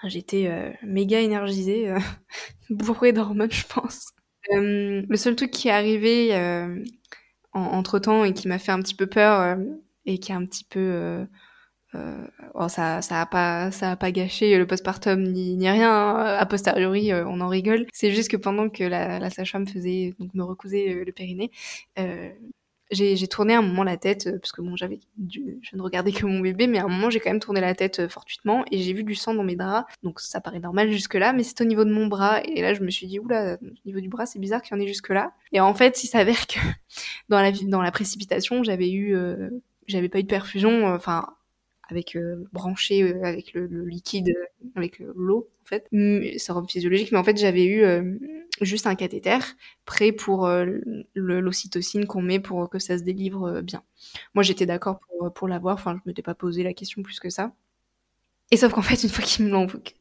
J'étais 0.04 0.48
euh, 0.48 0.70
méga 0.82 1.20
énergisée, 1.20 1.88
euh, 1.90 1.98
bourrée 2.70 3.12
d'hormones, 3.12 3.52
je 3.52 3.66
pense. 3.66 4.08
Euh, 4.52 5.02
le 5.08 5.16
seul 5.16 5.36
truc 5.36 5.50
qui 5.50 5.68
est 5.68 5.72
arrivé 5.72 6.34
entre 7.52 7.98
temps 7.98 8.24
et 8.24 8.32
qui 8.32 8.48
m'a 8.48 8.58
fait 8.58 8.72
un 8.72 8.80
petit 8.80 8.94
peu 8.94 9.06
peur 9.06 9.56
et 10.04 10.18
qui 10.18 10.32
a 10.32 10.36
un 10.36 10.44
petit 10.46 10.64
peu 10.64 11.24
oh, 12.54 12.68
ça 12.68 13.02
ça 13.02 13.20
a 13.20 13.26
pas 13.26 13.70
ça 13.70 13.92
a 13.92 13.96
pas 13.96 14.10
gâché 14.10 14.58
le 14.58 14.66
postpartum 14.66 15.22
ni, 15.22 15.56
ni 15.56 15.70
rien 15.70 15.92
hein. 15.92 16.36
a 16.38 16.44
posteriori 16.46 17.14
on 17.14 17.40
en 17.40 17.48
rigole 17.48 17.86
c'est 17.92 18.10
juste 18.10 18.30
que 18.30 18.36
pendant 18.36 18.68
que 18.68 18.82
la, 18.82 19.20
la 19.20 19.30
sage-femme 19.30 19.68
faisait 19.68 20.14
donc 20.18 20.34
me 20.34 20.42
recousait 20.42 21.04
le 21.06 21.12
périnée 21.12 21.52
j'ai 22.92 23.28
tourné 23.28 23.54
un 23.54 23.62
moment 23.62 23.82
la 23.84 23.96
tête, 23.96 24.26
euh, 24.26 24.38
parce 24.38 24.52
que 24.52 24.60
bon, 24.62 24.76
j'avais, 24.76 25.00
je 25.30 25.40
ne 25.76 25.82
regardais 25.82 26.12
que 26.12 26.26
mon 26.26 26.40
bébé, 26.40 26.66
mais 26.66 26.78
à 26.78 26.84
un 26.84 26.88
moment, 26.88 27.10
j'ai 27.10 27.20
quand 27.20 27.30
même 27.30 27.40
tourné 27.40 27.60
la 27.60 27.74
tête 27.74 28.00
euh, 28.00 28.08
fortuitement 28.08 28.64
et 28.70 28.78
j'ai 28.78 28.92
vu 28.92 29.02
du 29.02 29.14
sang 29.14 29.34
dans 29.34 29.44
mes 29.44 29.56
draps. 29.56 29.92
Donc 30.02 30.20
ça 30.20 30.40
paraît 30.40 30.60
normal 30.60 30.90
jusque-là, 30.92 31.32
mais 31.32 31.42
c'est 31.42 31.60
au 31.60 31.64
niveau 31.64 31.84
de 31.84 31.92
mon 31.92 32.06
bras. 32.06 32.42
Et 32.44 32.60
là, 32.60 32.74
je 32.74 32.82
me 32.82 32.90
suis 32.90 33.06
dit, 33.06 33.18
oula, 33.18 33.58
au 33.60 33.86
niveau 33.86 34.00
du 34.00 34.08
bras, 34.08 34.26
c'est 34.26 34.38
bizarre 34.38 34.62
qu'il 34.62 34.76
y 34.76 34.78
en 34.78 34.82
ait 34.82 34.86
jusque-là. 34.86 35.32
Et 35.52 35.60
en 35.60 35.74
fait, 35.74 36.04
il 36.04 36.06
s'avère 36.06 36.46
que 36.46 36.58
dans 37.28 37.40
la, 37.40 37.50
dans 37.52 37.82
la 37.82 37.90
précipitation, 37.90 38.62
j'avais 38.62 38.90
eu, 38.90 39.16
euh, 39.16 39.48
j'avais 39.86 40.08
pas 40.08 40.18
eu 40.18 40.24
de 40.24 40.28
perfusion, 40.28 40.86
enfin, 40.86 41.26
avec 41.92 42.18
branché 42.52 43.14
avec 43.22 43.52
le, 43.52 43.84
liquide, 43.84 44.34
avec 44.74 44.98
l'eau 44.98 45.50
en 45.62 45.68
fait. 45.68 45.86
C'est 46.38 46.52
physiologique, 46.68 47.12
mais 47.12 47.18
en 47.18 47.24
fait 47.24 47.36
j'avais 47.36 47.66
eu 47.66 47.84
juste 48.60 48.86
un 48.86 48.94
cathéter 48.94 49.38
prêt 49.84 50.12
pour 50.12 50.46
euh, 50.46 50.66
l'ocytocine 51.14 52.06
qu'on 52.06 52.22
met 52.22 52.40
pour 52.40 52.68
que 52.68 52.78
ça 52.78 52.98
se 52.98 53.02
délivre 53.02 53.48
euh, 53.48 53.62
bien. 53.62 53.82
Moi, 54.34 54.42
j'étais 54.42 54.66
d'accord 54.66 55.00
pour, 55.00 55.32
pour 55.32 55.48
l'avoir, 55.48 55.74
enfin, 55.74 55.96
je 55.96 56.00
m'étais 56.06 56.22
pas 56.22 56.34
posé 56.34 56.62
la 56.62 56.74
question 56.74 57.02
plus 57.02 57.20
que 57.20 57.30
ça. 57.30 57.52
Et 58.50 58.56
sauf 58.56 58.72
qu'en 58.72 58.82
fait, 58.82 59.02
une 59.02 59.08
fois 59.08 59.24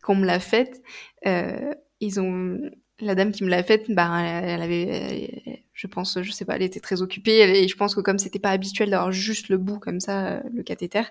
qu'on 0.01 0.15
me 0.15 0.25
l'a 0.25 0.39
faite, 0.39 0.81
euh, 1.25 1.73
ils 1.99 2.19
ont 2.19 2.59
la 3.01 3.15
dame 3.15 3.31
qui 3.31 3.43
me 3.43 3.49
l'a 3.49 3.63
faite, 3.63 3.85
bah, 3.89 4.21
elle, 4.21 4.61
avait, 4.61 5.63
je 5.73 5.87
pense, 5.87 6.21
je 6.21 6.31
sais 6.31 6.45
pas, 6.45 6.55
elle 6.55 6.61
était 6.61 6.79
très 6.79 7.01
occupée 7.01 7.39
et 7.39 7.67
je 7.67 7.75
pense 7.75 7.95
que 7.95 8.01
comme 8.01 8.19
c'était 8.19 8.39
pas 8.39 8.51
habituel 8.51 8.89
d'avoir 8.89 9.11
juste 9.11 9.49
le 9.49 9.57
bout 9.57 9.79
comme 9.79 9.99
ça, 9.99 10.41
le 10.53 10.63
cathéter, 10.63 11.03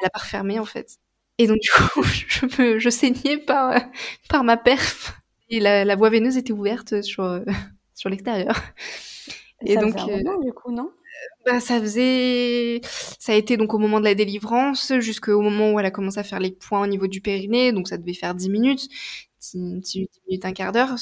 elle 0.00 0.06
a 0.06 0.10
pas 0.10 0.20
refermé 0.20 0.58
en 0.58 0.64
fait. 0.64 0.98
Et 1.38 1.46
donc 1.46 1.58
du 1.60 1.70
coup, 1.70 2.02
je, 2.28 2.46
me, 2.62 2.78
je 2.78 2.90
saignais 2.90 3.38
par 3.38 3.80
par 4.28 4.44
ma 4.44 4.56
perf 4.56 5.18
et 5.50 5.60
la, 5.60 5.96
voie 5.96 6.10
veineuse 6.10 6.36
était 6.36 6.52
ouverte 6.52 7.02
sur, 7.02 7.24
euh, 7.24 7.40
sur 7.94 8.10
l'extérieur. 8.10 8.54
Et 9.64 9.74
ça 9.74 9.80
donc, 9.80 9.98
faisait 9.98 10.26
un 10.26 10.32
euh, 10.32 10.44
du 10.44 10.52
coup, 10.52 10.72
non? 10.72 10.90
bah, 11.44 11.60
ça 11.60 11.80
faisait, 11.80 12.80
ça 13.18 13.32
a 13.32 13.34
été 13.34 13.56
donc 13.56 13.74
au 13.74 13.78
moment 13.78 13.98
de 13.98 14.04
la 14.04 14.14
délivrance 14.14 14.92
jusqu'au 15.00 15.40
moment 15.40 15.72
où 15.72 15.80
elle 15.80 15.86
a 15.86 15.90
commencé 15.90 16.18
à 16.18 16.22
faire 16.22 16.38
les 16.38 16.52
points 16.52 16.82
au 16.82 16.86
niveau 16.86 17.06
du 17.06 17.20
périnée, 17.20 17.72
donc 17.72 17.88
ça 17.88 17.96
devait 17.96 18.14
faire 18.14 18.34
10 18.34 18.50
minutes, 18.50 18.88
10, 19.54 20.08
minutes, 20.26 20.44
un 20.44 20.52
quart 20.52 20.72
d'heure. 20.72 20.96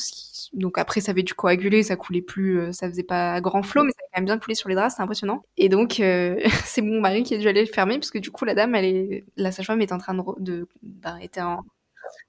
Donc 0.53 0.78
après, 0.78 1.01
ça 1.01 1.12
avait 1.12 1.22
dû 1.22 1.34
coaguler, 1.34 1.82
ça 1.82 1.97
coulait 1.97 2.22
plus, 2.22 2.59
euh, 2.59 2.72
ça 2.72 2.88
faisait 2.88 3.03
pas 3.03 3.40
grand 3.40 3.62
flot, 3.62 3.84
mais 3.84 3.90
ça 3.92 3.99
avait 4.01 4.11
quand 4.14 4.20
même 4.20 4.26
bien 4.26 4.38
coulé 4.38 4.55
sur 4.55 4.68
les 4.68 4.74
draps, 4.74 4.92
c'était 4.92 5.03
impressionnant. 5.03 5.42
Et 5.57 5.68
donc, 5.68 6.01
c'est 6.64 6.82
mon 6.82 7.01
mari 7.01 7.22
qui 7.22 7.34
a 7.34 7.38
dû 7.38 7.49
aller 7.49 7.64
le 7.64 7.72
fermer, 7.72 7.99
parce 7.99 8.11
que 8.11 8.18
du 8.18 8.30
coup, 8.30 8.44
la 8.44 8.55
dame, 8.55 8.74
elle 8.74 8.84
est, 8.84 9.24
la 9.36 9.53
sage-femme 9.53 9.80
est 9.80 9.92
en 9.92 9.99
train 9.99 10.14
de, 10.14 10.22
de 10.38 10.68
bah, 10.82 11.16
était 11.20 11.40
en, 11.40 11.64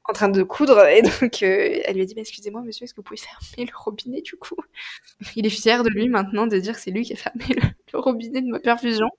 en 0.06 0.14
train 0.14 0.30
de 0.30 0.44
coudre 0.44 0.86
et 0.88 1.02
donc 1.02 1.44
euh, 1.44 1.82
elle 1.86 1.96
lui 1.96 2.02
a 2.02 2.06
dit 2.06 2.14
excusez-moi 2.16 2.62
monsieur 2.62 2.86
est-ce 2.86 2.94
que 2.94 3.02
vous 3.02 3.04
pouvez 3.04 3.20
fermer 3.20 3.70
le 3.70 3.78
robinet 3.78 4.22
du 4.22 4.36
coup? 4.38 4.56
Il 5.36 5.46
est 5.46 5.50
fier 5.50 5.84
de 5.84 5.90
lui 5.90 6.10
maintenant 6.10 6.48
de 6.48 6.58
dire 6.58 6.76
que 6.76 6.82
c'est 6.82 6.92
lui 6.92 7.04
qui 7.04 7.14
a 7.14 7.16
fermé 7.16 7.46
le, 7.94 8.00
robinet 8.00 8.42
de 8.42 8.50
ma 8.50 8.60
perfusion 8.60 9.10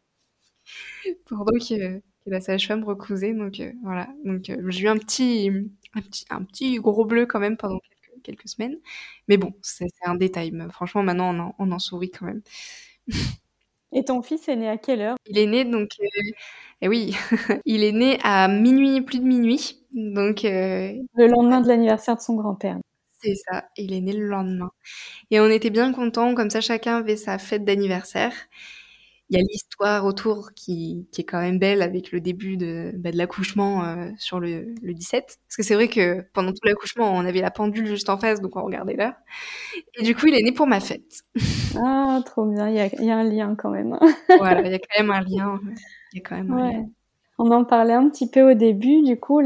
pendant 1.27 1.53
que, 1.59 2.01
que 2.29 2.35
la 2.35 2.41
sage-femme 2.41 2.85
recousait 2.85 3.35
donc 3.35 3.61
euh, 3.61 3.73
voilà 3.83 4.09
donc 4.25 4.51
euh, 4.51 4.57
j'ai 4.69 4.85
eu 4.85 4.89
un 4.89 4.99
petit, 4.99 5.51
un 5.95 6.01
petit 6.03 6.25
un 6.31 6.43
petit 6.45 6.77
gros 6.77 7.05
bleu 7.05 7.27
quand 7.27 7.41
même 7.41 7.57
pendant 7.57 7.79
quelques, 7.81 8.23
quelques 8.23 8.49
semaines 8.49 8.77
mais 9.29 9.37
bon 9.37 9.55
c'est 9.63 9.87
un 10.05 10.15
détail 10.15 10.53
franchement 10.71 11.03
maintenant 11.03 11.35
on 11.35 11.41
en, 11.41 11.55
on 11.59 11.73
en 11.73 11.79
sourit 11.79 12.11
quand 12.11 12.27
même 12.27 12.43
et 13.93 14.05
ton 14.05 14.23
fils 14.23 14.49
est 14.49 14.57
né 14.57 14.69
à 14.69 14.77
quelle 14.77 15.01
heure? 15.01 15.17
Il 15.27 15.39
est 15.39 15.47
né 15.47 15.65
donc 15.65 15.89
et 16.81 16.87
eh 16.87 16.89
oui, 16.89 17.17
il 17.65 17.83
est 17.83 17.93
né 17.93 18.19
à 18.23 18.47
minuit, 18.47 19.01
plus 19.01 19.19
de 19.19 19.25
minuit. 19.25 19.85
Donc, 19.93 20.45
euh, 20.45 20.93
le 21.15 21.27
lendemain 21.27 21.61
de 21.61 21.67
l'anniversaire 21.69 22.15
de 22.17 22.21
son 22.21 22.37
grand-père. 22.37 22.79
C'est 23.21 23.35
ça, 23.35 23.65
il 23.77 23.93
est 23.93 24.01
né 24.01 24.13
le 24.13 24.27
lendemain. 24.29 24.71
Et 25.31 25.41
on 25.41 25.49
était 25.49 25.71
bien 25.71 25.93
contents, 25.93 26.35
comme 26.35 26.51
ça 26.51 26.61
chacun 26.61 26.99
avait 26.99 27.17
sa 27.17 27.39
fête 27.39 27.65
d'anniversaire. 27.65 28.33
Il 29.31 29.37
y 29.37 29.41
a 29.41 29.43
l'histoire 29.43 30.07
autour 30.07 30.53
qui, 30.55 31.07
qui, 31.13 31.21
est 31.21 31.25
quand 31.25 31.41
même 31.41 31.59
belle 31.59 31.83
avec 31.83 32.13
le 32.13 32.21
début 32.21 32.57
de, 32.57 32.93
bah, 32.97 33.11
de 33.11 33.19
l'accouchement 33.19 33.85
euh, 33.85 34.09
sur 34.17 34.41
le, 34.41 34.75
le 34.81 34.95
17. 34.95 35.39
Parce 35.47 35.57
que 35.57 35.63
c'est 35.63 35.75
vrai 35.75 35.89
que 35.89 36.25
pendant 36.33 36.51
tout 36.51 36.65
l'accouchement, 36.65 37.13
on 37.13 37.21
avait 37.27 37.43
la 37.43 37.51
pendule 37.51 37.87
juste 37.87 38.09
en 38.09 38.17
face, 38.17 38.41
donc 38.41 38.57
on 38.57 38.63
regardait 38.63 38.95
l'heure. 38.95 39.13
Et 39.99 40.03
du 40.03 40.15
coup, 40.15 40.29
il 40.29 40.35
est 40.35 40.43
né 40.43 40.53
pour 40.53 40.67
ma 40.67 40.81
fête. 40.81 41.25
Ah, 41.77 42.21
trop 42.25 42.47
bien, 42.47 42.69
il 42.71 42.77
y 42.77 42.81
a, 42.81 42.87
il 42.87 43.05
y 43.05 43.11
a 43.11 43.19
un 43.19 43.25
lien 43.25 43.55
quand 43.55 43.71
même. 43.71 43.99
voilà, 44.39 44.63
il 44.63 44.73
y 44.73 44.75
a 44.75 44.79
quand 44.79 45.03
même 45.03 45.11
un 45.11 45.21
lien. 45.21 45.61
Il 46.13 46.19
y 46.19 46.21
a 46.21 46.29
quand 46.29 46.37
même 46.37 46.89
On 47.37 47.51
en 47.51 47.65
parlait 47.65 47.93
un 47.93 48.09
petit 48.09 48.31
peu 48.31 48.51
au 48.51 48.55
début, 48.55 49.03
du 49.03 49.19
coup, 49.19 49.43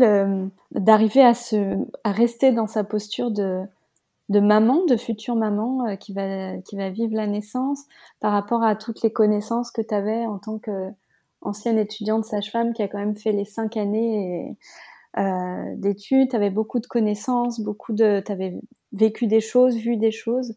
d'arriver 0.70 1.22
à, 1.22 1.34
se, 1.34 1.76
à 2.04 2.12
rester 2.12 2.52
dans 2.52 2.68
sa 2.68 2.84
posture 2.84 3.32
de, 3.32 3.64
de 4.32 4.40
maman, 4.40 4.84
de 4.86 4.96
future 4.96 5.36
maman 5.36 5.86
euh, 5.86 5.96
qui, 5.96 6.12
va, 6.12 6.56
qui 6.58 6.76
va 6.76 6.90
vivre 6.90 7.14
la 7.14 7.26
naissance 7.26 7.84
par 8.20 8.32
rapport 8.32 8.64
à 8.64 8.74
toutes 8.74 9.02
les 9.02 9.12
connaissances 9.12 9.70
que 9.70 9.82
tu 9.82 9.94
avais 9.94 10.26
en 10.26 10.38
tant 10.38 10.58
qu'ancienne 10.58 11.78
étudiante 11.78 12.24
sage-femme 12.24 12.72
qui 12.72 12.82
a 12.82 12.88
quand 12.88 12.98
même 12.98 13.16
fait 13.16 13.32
les 13.32 13.44
cinq 13.44 13.76
années 13.76 14.56
euh, 15.18 15.74
d'études. 15.76 16.30
Tu 16.30 16.36
avais 16.36 16.50
beaucoup 16.50 16.80
de 16.80 16.86
connaissances, 16.86 17.60
beaucoup 17.60 17.92
de, 17.92 18.22
tu 18.24 18.32
avais 18.32 18.58
vécu 18.92 19.26
des 19.26 19.40
choses, 19.40 19.76
vu 19.76 19.96
des 19.96 20.12
choses. 20.12 20.54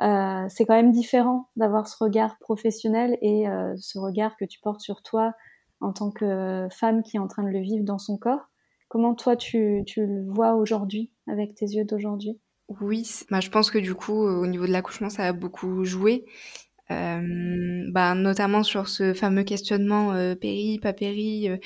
Euh, 0.00 0.44
c'est 0.48 0.66
quand 0.66 0.74
même 0.74 0.90
différent 0.90 1.48
d'avoir 1.56 1.86
ce 1.86 2.02
regard 2.02 2.36
professionnel 2.40 3.16
et 3.22 3.46
ce 3.76 3.98
regard 3.98 4.36
que 4.36 4.44
tu 4.44 4.58
portes 4.60 4.80
sur 4.80 5.02
toi 5.02 5.32
en 5.80 5.92
tant 5.92 6.10
que 6.10 6.66
femme 6.70 7.02
qui 7.02 7.16
est 7.16 7.20
en 7.20 7.28
train 7.28 7.44
de 7.44 7.50
le 7.50 7.60
vivre 7.60 7.84
dans 7.84 7.98
son 7.98 8.18
corps. 8.18 8.48
Comment 8.88 9.14
toi 9.14 9.36
tu, 9.36 9.82
tu 9.86 10.04
le 10.04 10.24
vois 10.28 10.54
aujourd'hui 10.54 11.12
avec 11.28 11.54
tes 11.54 11.66
yeux 11.66 11.84
d'aujourd'hui? 11.84 12.40
Oui, 12.80 13.06
bah, 13.30 13.40
je 13.40 13.50
pense 13.50 13.70
que 13.70 13.78
du 13.78 13.94
coup 13.94 14.12
au 14.24 14.46
niveau 14.46 14.66
de 14.66 14.72
l'accouchement 14.72 15.10
ça 15.10 15.24
a 15.26 15.32
beaucoup 15.32 15.84
joué. 15.84 16.24
Euh, 16.90 17.84
bah, 17.90 18.14
notamment 18.14 18.62
sur 18.62 18.88
ce 18.88 19.14
fameux 19.14 19.44
questionnement 19.44 20.12
euh, 20.12 20.34
péri, 20.36 20.78
pas 20.80 20.92
péri. 20.92 21.48
Euh, 21.50 21.58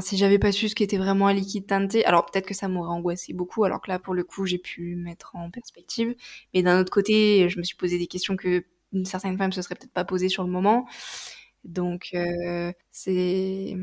si 0.00 0.16
j'avais 0.16 0.38
pas 0.38 0.52
su 0.52 0.68
ce 0.68 0.74
qui 0.74 0.82
était 0.84 0.98
vraiment 0.98 1.28
un 1.28 1.34
liquide 1.34 1.66
teinté, 1.66 2.04
alors 2.06 2.26
peut-être 2.26 2.46
que 2.46 2.54
ça 2.54 2.68
m'aurait 2.68 2.90
angoissé 2.90 3.32
beaucoup, 3.34 3.64
alors 3.64 3.80
que 3.82 3.90
là, 3.90 3.98
pour 4.00 4.14
le 4.14 4.24
coup, 4.24 4.46
j'ai 4.46 4.58
pu 4.58 4.96
mettre 4.96 5.36
en 5.36 5.50
perspective. 5.50 6.14
Mais 6.54 6.62
d'un 6.62 6.80
autre 6.80 6.90
côté, 6.92 7.48
je 7.48 7.58
me 7.58 7.64
suis 7.64 7.76
posé 7.76 7.98
des 7.98 8.06
questions 8.08 8.36
que 8.36 8.64
une 8.92 9.04
certaine 9.06 9.38
femme 9.38 9.52
se 9.52 9.62
serait 9.62 9.76
peut-être 9.76 9.92
pas 9.92 10.04
posées 10.04 10.28
sur 10.30 10.44
le 10.44 10.50
moment. 10.50 10.86
Donc, 11.64 12.10
euh, 12.14 12.72
c'est 12.90 13.76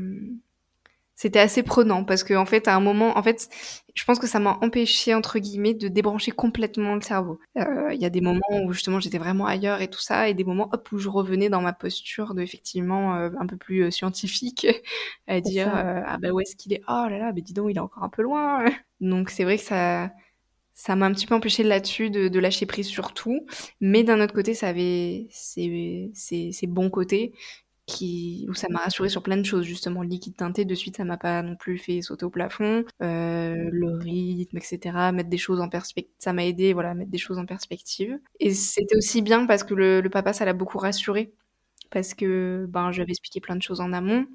c'était 1.20 1.38
assez 1.38 1.62
prenant 1.62 2.02
parce 2.02 2.24
que 2.24 2.32
en 2.32 2.46
fait 2.46 2.66
à 2.66 2.74
un 2.74 2.80
moment 2.80 3.18
en 3.18 3.22
fait 3.22 3.50
je 3.94 4.04
pense 4.06 4.18
que 4.18 4.26
ça 4.26 4.40
m'a 4.40 4.56
empêché 4.62 5.12
entre 5.12 5.38
guillemets 5.38 5.74
de 5.74 5.88
débrancher 5.88 6.30
complètement 6.30 6.94
le 6.94 7.02
cerveau. 7.02 7.38
Euh, 7.58 7.92
il 7.92 8.00
y 8.00 8.06
a 8.06 8.08
des 8.08 8.22
moments 8.22 8.40
où 8.64 8.72
justement 8.72 9.00
j'étais 9.00 9.18
vraiment 9.18 9.44
ailleurs 9.44 9.82
et 9.82 9.88
tout 9.88 10.00
ça 10.00 10.30
et 10.30 10.34
des 10.34 10.44
moments 10.44 10.70
hop 10.72 10.90
où 10.92 10.96
je 10.96 11.10
revenais 11.10 11.50
dans 11.50 11.60
ma 11.60 11.74
posture 11.74 12.32
de 12.32 12.40
effectivement 12.40 13.16
euh, 13.16 13.28
un 13.38 13.46
peu 13.46 13.58
plus 13.58 13.82
euh, 13.82 13.90
scientifique 13.90 14.66
à 15.26 15.42
dire 15.42 15.70
ah 15.74 16.16
bah 16.16 16.30
où 16.30 16.40
est-ce 16.40 16.56
qu'il 16.56 16.72
est? 16.72 16.80
Oh 16.88 17.04
là 17.10 17.18
là 17.18 17.32
mais 17.34 17.42
dis 17.42 17.52
donc 17.52 17.70
il 17.70 17.76
est 17.76 17.80
encore 17.80 18.02
un 18.02 18.08
peu 18.08 18.22
loin 18.22 18.64
donc 19.02 19.28
c'est 19.28 19.44
vrai 19.44 19.58
que 19.58 19.64
ça 19.64 20.10
ça 20.72 20.96
m'a 20.96 21.04
un 21.04 21.12
petit 21.12 21.26
peu 21.26 21.34
empêché 21.34 21.62
là-dessus 21.62 22.08
de, 22.08 22.38
lâcher 22.38 22.64
prise 22.64 22.86
sur 22.86 23.12
tout. 23.12 23.44
Mais 23.82 24.02
d'un 24.02 24.18
autre 24.22 24.32
côté, 24.32 24.54
ça 24.54 24.68
avait 24.68 25.26
ses, 25.30 26.10
bons 26.66 26.88
côtés 26.88 27.34
qui, 27.90 28.46
où 28.48 28.54
ça 28.54 28.68
m'a 28.70 28.78
rassuré 28.78 29.08
sur 29.08 29.22
plein 29.22 29.36
de 29.36 29.44
choses. 29.44 29.64
Justement, 29.64 30.02
le 30.02 30.08
liquide 30.08 30.36
teinté, 30.36 30.64
de 30.64 30.74
suite, 30.74 30.96
ça 30.96 31.04
m'a 31.04 31.16
pas 31.16 31.42
non 31.42 31.56
plus 31.56 31.78
fait 31.78 32.00
sauter 32.02 32.24
au 32.24 32.30
plafond. 32.30 32.84
Euh, 33.02 33.68
le 33.72 33.98
rythme, 33.98 34.56
etc. 34.56 35.12
Mettre 35.12 35.28
des 35.28 35.38
choses 35.38 35.60
en 35.60 35.68
perspective, 35.68 36.14
ça 36.18 36.32
m'a 36.32 36.44
aidé, 36.46 36.72
voilà, 36.72 36.94
mettre 36.94 37.10
des 37.10 37.18
choses 37.18 37.38
en 37.38 37.46
perspective. 37.46 38.18
Et 38.38 38.54
c'était 38.54 38.96
aussi 38.96 39.22
bien 39.22 39.46
parce 39.46 39.64
que 39.64 39.74
le, 39.74 40.08
papa, 40.08 40.32
ça 40.32 40.44
l'a 40.44 40.52
beaucoup 40.52 40.78
rassuré. 40.78 41.32
Parce 41.90 42.14
que 42.14 42.66
ben, 42.68 42.92
j'avais 42.92 43.10
expliqué 43.10 43.40
plein 43.40 43.56
de 43.56 43.62
choses 43.62 43.80
en 43.80 43.92
amont 43.92 44.26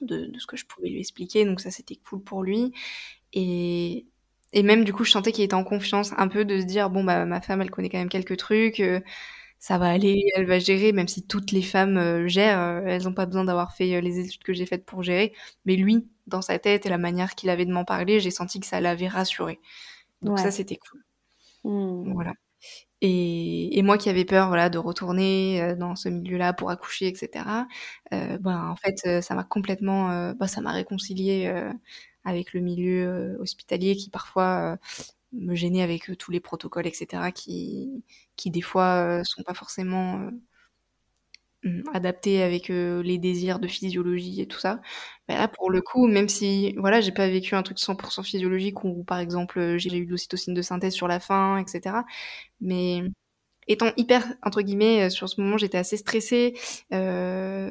de, 0.00 0.30
ce 0.38 0.46
que 0.46 0.56
je 0.56 0.66
pouvais 0.66 0.88
lui 0.88 0.98
expliquer. 0.98 1.44
Donc 1.44 1.60
ça, 1.60 1.70
c'était 1.70 1.96
cool 1.96 2.22
pour 2.22 2.42
lui. 2.42 2.72
Et, 3.32 4.06
et 4.52 4.62
même 4.62 4.84
du 4.84 4.92
coup, 4.92 5.04
je 5.04 5.12
sentais 5.12 5.32
qu'il 5.32 5.44
était 5.44 5.54
en 5.54 5.64
confiance 5.64 6.12
un 6.16 6.28
peu 6.28 6.44
de 6.44 6.60
se 6.60 6.64
dire 6.64 6.90
bon 6.90 7.04
bah 7.04 7.24
ma 7.26 7.40
femme, 7.40 7.62
elle 7.62 7.70
connaît 7.70 7.88
quand 7.88 7.98
même 7.98 8.08
quelques 8.08 8.36
trucs, 8.36 8.80
euh, 8.80 9.00
ça 9.60 9.78
va 9.78 9.88
aller, 9.88 10.24
elle 10.34 10.46
va 10.46 10.58
gérer. 10.58 10.92
Même 10.92 11.06
si 11.06 11.24
toutes 11.24 11.52
les 11.52 11.62
femmes 11.62 11.96
euh, 11.96 12.26
gèrent, 12.26 12.58
euh, 12.58 12.82
elles 12.86 13.04
n'ont 13.04 13.14
pas 13.14 13.26
besoin 13.26 13.44
d'avoir 13.44 13.72
fait 13.72 14.00
les 14.00 14.18
études 14.18 14.42
que 14.42 14.52
j'ai 14.52 14.66
faites 14.66 14.84
pour 14.84 15.02
gérer. 15.02 15.32
Mais 15.64 15.76
lui, 15.76 16.08
dans 16.26 16.42
sa 16.42 16.58
tête 16.58 16.86
et 16.86 16.88
la 16.88 16.98
manière 16.98 17.34
qu'il 17.34 17.50
avait 17.50 17.66
de 17.66 17.72
m'en 17.72 17.84
parler, 17.84 18.18
j'ai 18.20 18.30
senti 18.30 18.58
que 18.58 18.66
ça 18.66 18.80
l'avait 18.80 19.08
rassuré. 19.08 19.60
Donc 20.22 20.38
ça, 20.38 20.50
c'était 20.50 20.76
cool. 20.76 21.00
Mmh. 21.64 22.12
Voilà. 22.12 22.32
Et, 23.02 23.78
et, 23.78 23.82
moi 23.82 23.96
qui 23.96 24.10
avais 24.10 24.26
peur 24.26 24.48
voilà 24.48 24.68
de 24.68 24.76
retourner 24.76 25.74
dans 25.76 25.96
ce 25.96 26.10
milieu-là 26.10 26.52
pour 26.52 26.68
accoucher 26.68 27.06
etc 27.06 27.46
euh, 28.12 28.36
ben 28.36 28.68
en 28.68 28.76
fait 28.76 29.22
ça 29.22 29.34
m'a 29.34 29.42
complètement 29.42 30.34
bah, 30.34 30.46
ça 30.46 30.60
m'a 30.60 30.72
réconcilié 30.72 31.50
avec 32.24 32.52
le 32.52 32.60
milieu 32.60 33.06
euh, 33.06 33.38
hospitalier 33.40 33.96
qui 33.96 34.10
parfois 34.10 34.72
euh, 34.72 34.76
me 35.32 35.54
gênait 35.54 35.82
avec 35.82 36.10
euh, 36.10 36.16
tous 36.16 36.30
les 36.30 36.40
protocoles, 36.40 36.86
etc., 36.86 37.32
qui, 37.32 38.04
qui 38.36 38.50
des 38.50 38.62
fois 38.62 39.22
sont 39.24 39.42
pas 39.42 39.54
forcément 39.54 40.30
mm, 41.64 41.82
adaptés 41.94 42.42
avec 42.42 42.68
les 42.68 43.18
désirs 43.18 43.58
de 43.58 43.68
physiologie 43.68 44.40
et 44.40 44.46
tout 44.46 44.58
ça. 44.58 44.80
Mais 45.28 45.36
là, 45.36 45.48
pour 45.48 45.70
le 45.70 45.80
coup, 45.82 46.06
même 46.06 46.28
si 46.28 46.74
voilà, 46.76 47.00
j'ai 47.00 47.12
pas 47.12 47.28
vécu 47.28 47.54
un 47.54 47.62
truc 47.62 47.78
100% 47.78 48.24
physiologique 48.24 48.84
où, 48.84 49.04
par 49.04 49.18
exemple, 49.18 49.76
j'ai 49.78 49.96
eu 49.96 50.06
de 50.06 50.10
l'ocytocine 50.10 50.54
de 50.54 50.62
synthèse 50.62 50.94
sur 50.94 51.08
la 51.08 51.20
fin, 51.20 51.58
etc. 51.58 51.96
Mais 52.60 53.02
étant 53.68 53.92
hyper 53.96 54.24
entre 54.42 54.62
guillemets 54.62 55.10
sur 55.10 55.28
ce 55.28 55.40
moment, 55.40 55.58
j'étais 55.58 55.78
assez 55.78 55.96
stressée. 55.96 56.54
Euh, 56.92 57.70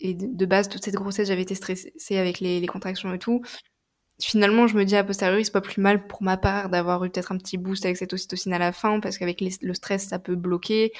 et 0.00 0.14
de, 0.14 0.46
base, 0.46 0.68
toute 0.68 0.84
cette 0.84 0.94
grossesse, 0.94 1.28
j'avais 1.28 1.42
été 1.42 1.54
stressée 1.54 1.92
avec 2.16 2.40
les, 2.40 2.66
contractions 2.66 3.12
et 3.12 3.18
tout. 3.18 3.42
Finalement, 4.20 4.66
je 4.66 4.76
me 4.76 4.84
dis 4.84 4.96
à 4.96 5.04
posteriori, 5.04 5.44
c'est 5.44 5.52
pas 5.52 5.60
plus 5.60 5.80
mal 5.80 6.06
pour 6.06 6.22
ma 6.22 6.36
part 6.36 6.68
d'avoir 6.68 7.04
eu 7.04 7.10
peut-être 7.10 7.32
un 7.32 7.38
petit 7.38 7.56
boost 7.56 7.84
avec 7.84 7.96
cette 7.96 8.12
ocytocine 8.12 8.52
à 8.52 8.58
la 8.58 8.72
fin, 8.72 9.00
parce 9.00 9.18
qu'avec 9.18 9.40
le 9.40 9.74
stress, 9.74 10.08
ça 10.08 10.18
peut 10.18 10.36
bloquer 10.36 10.92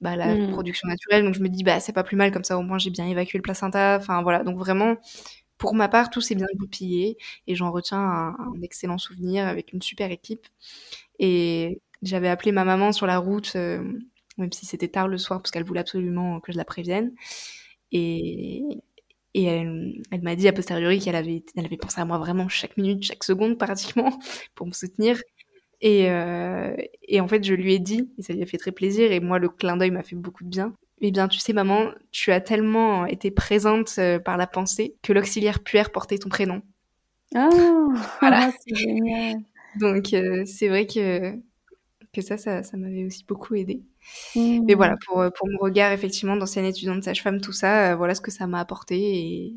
bah, 0.00 0.16
la 0.16 0.34
mmh. 0.34 0.52
production 0.52 0.88
naturelle. 0.88 1.24
Donc 1.24 1.34
je 1.34 1.40
me 1.40 1.48
dis, 1.48 1.64
bah 1.64 1.80
c'est 1.80 1.92
pas 1.92 2.04
plus 2.04 2.16
mal, 2.16 2.30
comme 2.32 2.44
ça 2.44 2.58
au 2.58 2.62
moins 2.62 2.78
j'ai 2.78 2.90
bien 2.90 3.06
évacué 3.06 3.38
le 3.38 3.42
placenta. 3.42 3.96
Enfin 4.00 4.22
voilà, 4.22 4.44
donc 4.44 4.58
vraiment, 4.58 4.96
pour 5.58 5.74
ma 5.74 5.88
part, 5.88 6.10
tout 6.10 6.20
s'est 6.20 6.36
bien 6.36 6.46
goupillé 6.56 7.18
et 7.46 7.54
j'en 7.54 7.72
retiens 7.72 7.98
un, 7.98 8.62
excellent 8.62 8.98
souvenir 8.98 9.46
avec 9.46 9.72
une 9.72 9.82
super 9.82 10.10
équipe. 10.10 10.46
Et 11.18 11.80
j'avais 12.02 12.28
appelé 12.28 12.52
ma 12.52 12.64
maman 12.64 12.92
sur 12.92 13.06
la 13.06 13.18
route, 13.18 13.52
euh, 13.56 13.82
même 14.38 14.52
si 14.52 14.66
c'était 14.66 14.88
tard 14.88 15.08
le 15.08 15.18
soir, 15.18 15.42
parce 15.42 15.50
qu'elle 15.50 15.64
voulait 15.64 15.80
absolument 15.80 16.40
que 16.40 16.52
je 16.52 16.56
la 16.56 16.64
prévienne. 16.64 17.12
Et, 17.92 18.62
et 19.38 19.44
elle, 19.44 20.02
elle 20.10 20.22
m'a 20.22 20.34
dit 20.34 20.48
a 20.48 20.52
posteriori 20.52 20.98
qu'elle 20.98 21.14
avait, 21.14 21.44
elle 21.56 21.64
avait 21.64 21.76
pensé 21.76 22.00
à 22.00 22.04
moi 22.04 22.18
vraiment 22.18 22.48
chaque 22.48 22.76
minute, 22.76 23.04
chaque 23.04 23.22
seconde 23.22 23.56
pratiquement 23.56 24.18
pour 24.56 24.66
me 24.66 24.72
soutenir. 24.72 25.22
Et, 25.80 26.10
euh, 26.10 26.74
et 27.06 27.20
en 27.20 27.28
fait, 27.28 27.44
je 27.44 27.54
lui 27.54 27.74
ai 27.74 27.78
dit, 27.78 28.10
et 28.18 28.22
ça 28.22 28.32
lui 28.32 28.42
a 28.42 28.46
fait 28.46 28.58
très 28.58 28.72
plaisir, 28.72 29.12
et 29.12 29.20
moi, 29.20 29.38
le 29.38 29.48
clin 29.48 29.76
d'œil 29.76 29.92
m'a 29.92 30.02
fait 30.02 30.16
beaucoup 30.16 30.42
de 30.42 30.48
bien. 30.48 30.74
Eh 31.00 31.12
bien, 31.12 31.28
tu 31.28 31.38
sais, 31.38 31.52
maman, 31.52 31.92
tu 32.10 32.32
as 32.32 32.40
tellement 32.40 33.06
été 33.06 33.30
présente 33.30 33.94
euh, 33.98 34.18
par 34.18 34.36
la 34.36 34.48
pensée 34.48 34.96
que 35.02 35.12
l'auxiliaire 35.12 35.60
puère 35.60 35.92
portait 35.92 36.18
ton 36.18 36.28
prénom. 36.28 36.60
Ah, 37.36 37.48
voilà. 38.20 38.50
c'est 38.66 38.74
génial. 38.74 39.36
Donc, 39.76 40.14
euh, 40.14 40.42
c'est 40.46 40.66
vrai 40.66 40.86
que, 40.86 41.36
que 42.12 42.22
ça, 42.22 42.36
ça, 42.38 42.64
ça 42.64 42.76
m'avait 42.76 43.04
aussi 43.04 43.24
beaucoup 43.24 43.54
aidé. 43.54 43.82
Mais 44.36 44.74
voilà, 44.74 44.94
mmh. 44.94 44.98
pour, 45.06 45.24
pour 45.34 45.48
mon 45.48 45.58
regard, 45.58 45.92
effectivement, 45.92 46.36
d'ancienne 46.36 46.64
étudiante 46.64 47.02
sage-femme, 47.02 47.40
tout 47.40 47.52
ça, 47.52 47.92
euh, 47.92 47.96
voilà 47.96 48.14
ce 48.14 48.20
que 48.20 48.30
ça 48.30 48.46
m'a 48.46 48.60
apporté 48.60 48.96
et, 48.98 49.56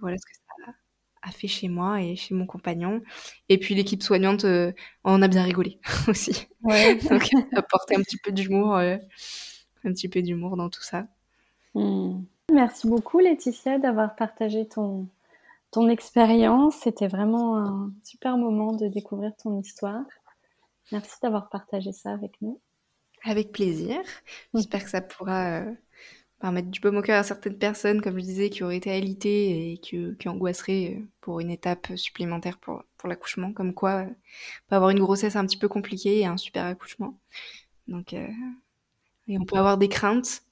voilà 0.00 0.18
ce 0.18 0.26
que 0.26 0.32
ça 0.34 0.72
a 1.22 1.30
fait 1.30 1.48
chez 1.48 1.68
moi 1.68 2.02
et 2.02 2.16
chez 2.16 2.34
mon 2.34 2.46
compagnon. 2.46 3.02
Et 3.48 3.58
puis 3.58 3.74
l'équipe 3.74 4.02
soignante, 4.02 4.44
euh, 4.44 4.72
on 5.04 5.22
a 5.22 5.28
bien 5.28 5.42
rigolé 5.42 5.80
aussi. 6.08 6.48
Ouais. 6.62 6.94
Donc, 7.10 7.24
ça 7.24 7.38
a 7.54 7.58
apporté 7.58 7.96
un 7.96 8.02
petit 8.02 8.18
peu 8.18 8.30
d'humour, 8.32 8.76
euh, 8.76 8.96
un 9.84 9.92
petit 9.92 10.08
peu 10.08 10.22
d'humour 10.22 10.56
dans 10.56 10.68
tout 10.68 10.82
ça. 10.82 11.06
Mmh. 11.74 12.22
Merci 12.52 12.86
beaucoup, 12.86 13.18
Laetitia, 13.18 13.78
d'avoir 13.78 14.14
partagé 14.14 14.68
ton, 14.68 15.08
ton 15.70 15.88
expérience. 15.88 16.76
C'était 16.76 17.08
vraiment 17.08 17.56
un 17.56 17.92
super 18.04 18.36
moment 18.36 18.72
de 18.72 18.86
découvrir 18.86 19.34
ton 19.36 19.58
histoire. 19.58 20.04
Merci 20.92 21.16
d'avoir 21.22 21.48
partagé 21.48 21.92
ça 21.92 22.12
avec 22.12 22.40
nous. 22.40 22.60
Avec 23.26 23.50
plaisir. 23.50 23.98
J'espère 24.54 24.84
que 24.84 24.90
ça 24.90 25.00
pourra 25.00 25.60
euh, 25.60 25.74
permettre 26.40 26.70
du 26.70 26.78
baume 26.78 26.96
au 26.98 27.02
cœur 27.02 27.18
à 27.18 27.24
certaines 27.24 27.58
personnes, 27.58 28.00
comme 28.00 28.18
je 28.20 28.24
disais, 28.24 28.50
qui 28.50 28.62
auraient 28.62 28.76
été 28.76 28.92
alitées 28.92 29.72
et 29.72 29.78
qui, 29.78 29.98
qui 30.16 30.28
angoisseraient 30.28 30.96
euh, 30.96 31.08
pour 31.20 31.40
une 31.40 31.50
étape 31.50 31.88
supplémentaire 31.96 32.58
pour, 32.58 32.84
pour 32.96 33.08
l'accouchement. 33.08 33.52
Comme 33.52 33.74
quoi, 33.74 34.04
euh, 34.04 34.10
peut 34.68 34.76
avoir 34.76 34.90
une 34.90 35.00
grossesse 35.00 35.34
un 35.34 35.44
petit 35.44 35.56
peu 35.58 35.66
compliquée 35.68 36.20
et 36.20 36.26
un 36.26 36.36
super 36.36 36.66
accouchement. 36.66 37.18
Donc, 37.88 38.12
et 38.12 39.38
on 39.38 39.44
peut 39.44 39.56
avoir 39.56 39.78
des 39.78 39.88
craintes. 39.88 40.42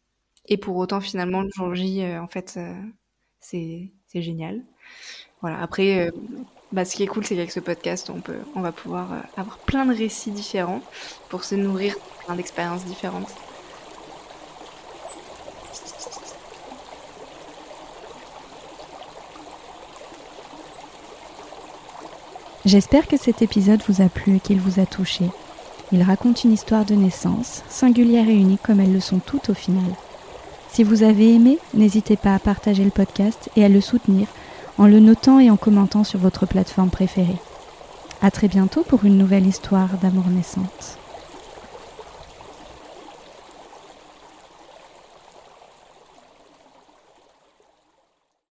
Et 0.47 0.57
pour 0.57 0.77
autant, 0.77 1.01
finalement, 1.01 1.43
le 1.43 1.51
jour 1.55 1.75
J, 1.75 2.05
en 2.17 2.29
fait, 2.29 2.59
c'est 3.41 3.91
génial. 4.15 4.63
Voilà. 5.41 5.61
Après, 5.61 6.11
bah, 6.75 6.85
ce 6.85 6.97
qui 6.97 7.05
est 7.05 7.07
cool, 7.07 7.25
c'est 7.25 7.37
qu'avec 7.37 7.53
ce 7.53 7.61
podcast, 7.61 8.11
on, 8.11 8.21
peut, 8.21 8.41
on 8.57 8.61
va 8.61 8.73
pouvoir 8.73 9.13
euh, 9.13 9.21
avoir 9.37 9.59
plein 9.59 9.87
de 9.87 9.95
récits 9.95 10.33
différents 10.33 10.83
pour 11.29 11.45
se 11.45 11.55
nourrir 11.55 11.95
plein 12.27 12.35
d'expériences 12.35 12.85
différentes. 12.85 13.33
J'espère 22.65 23.07
que 23.07 23.19
cet 23.19 23.41
épisode 23.41 23.83
vous 23.87 24.03
a 24.03 24.09
plu 24.09 24.37
et 24.37 24.41
qu'il 24.41 24.59
vous 24.59 24.81
a 24.81 24.87
touché. 24.87 25.27
Il 25.93 26.03
raconte 26.03 26.43
une 26.43 26.53
histoire 26.53 26.85
de 26.85 26.97
naissance, 26.97 27.63
singulière 27.69 28.29
et 28.29 28.35
unique 28.35 28.63
comme 28.63 28.81
elles 28.81 28.93
le 28.93 28.99
sont 28.99 29.21
toutes 29.21 29.49
au 29.51 29.55
final. 29.55 29.95
Si 30.73 30.83
vous 30.83 31.05
avez 31.05 31.35
aimé, 31.35 31.61
n'hésitez 31.73 32.17
pas 32.17 32.35
à 32.35 32.41
partager 32.41 32.83
le 32.83 32.91
podcast 32.91 33.49
et 33.55 33.65
à 33.65 33.69
le 33.69 33.81
soutenir 33.81 34.27
en 34.79 34.87
le 34.87 34.99
notant 34.99 35.39
et 35.39 35.51
en 35.51 35.57
commentant 35.57 36.05
sur 36.05 36.19
votre 36.19 36.47
plateforme 36.47 36.91
préférée. 36.91 37.39
À 38.23 38.31
très 38.31 38.49
bientôt 38.49 38.83
pour 38.83 39.05
une 39.05 39.19
nouvelle 39.19 39.47
histoire 39.47 39.99
d'amour 40.01 40.29
naissante. 40.29 40.99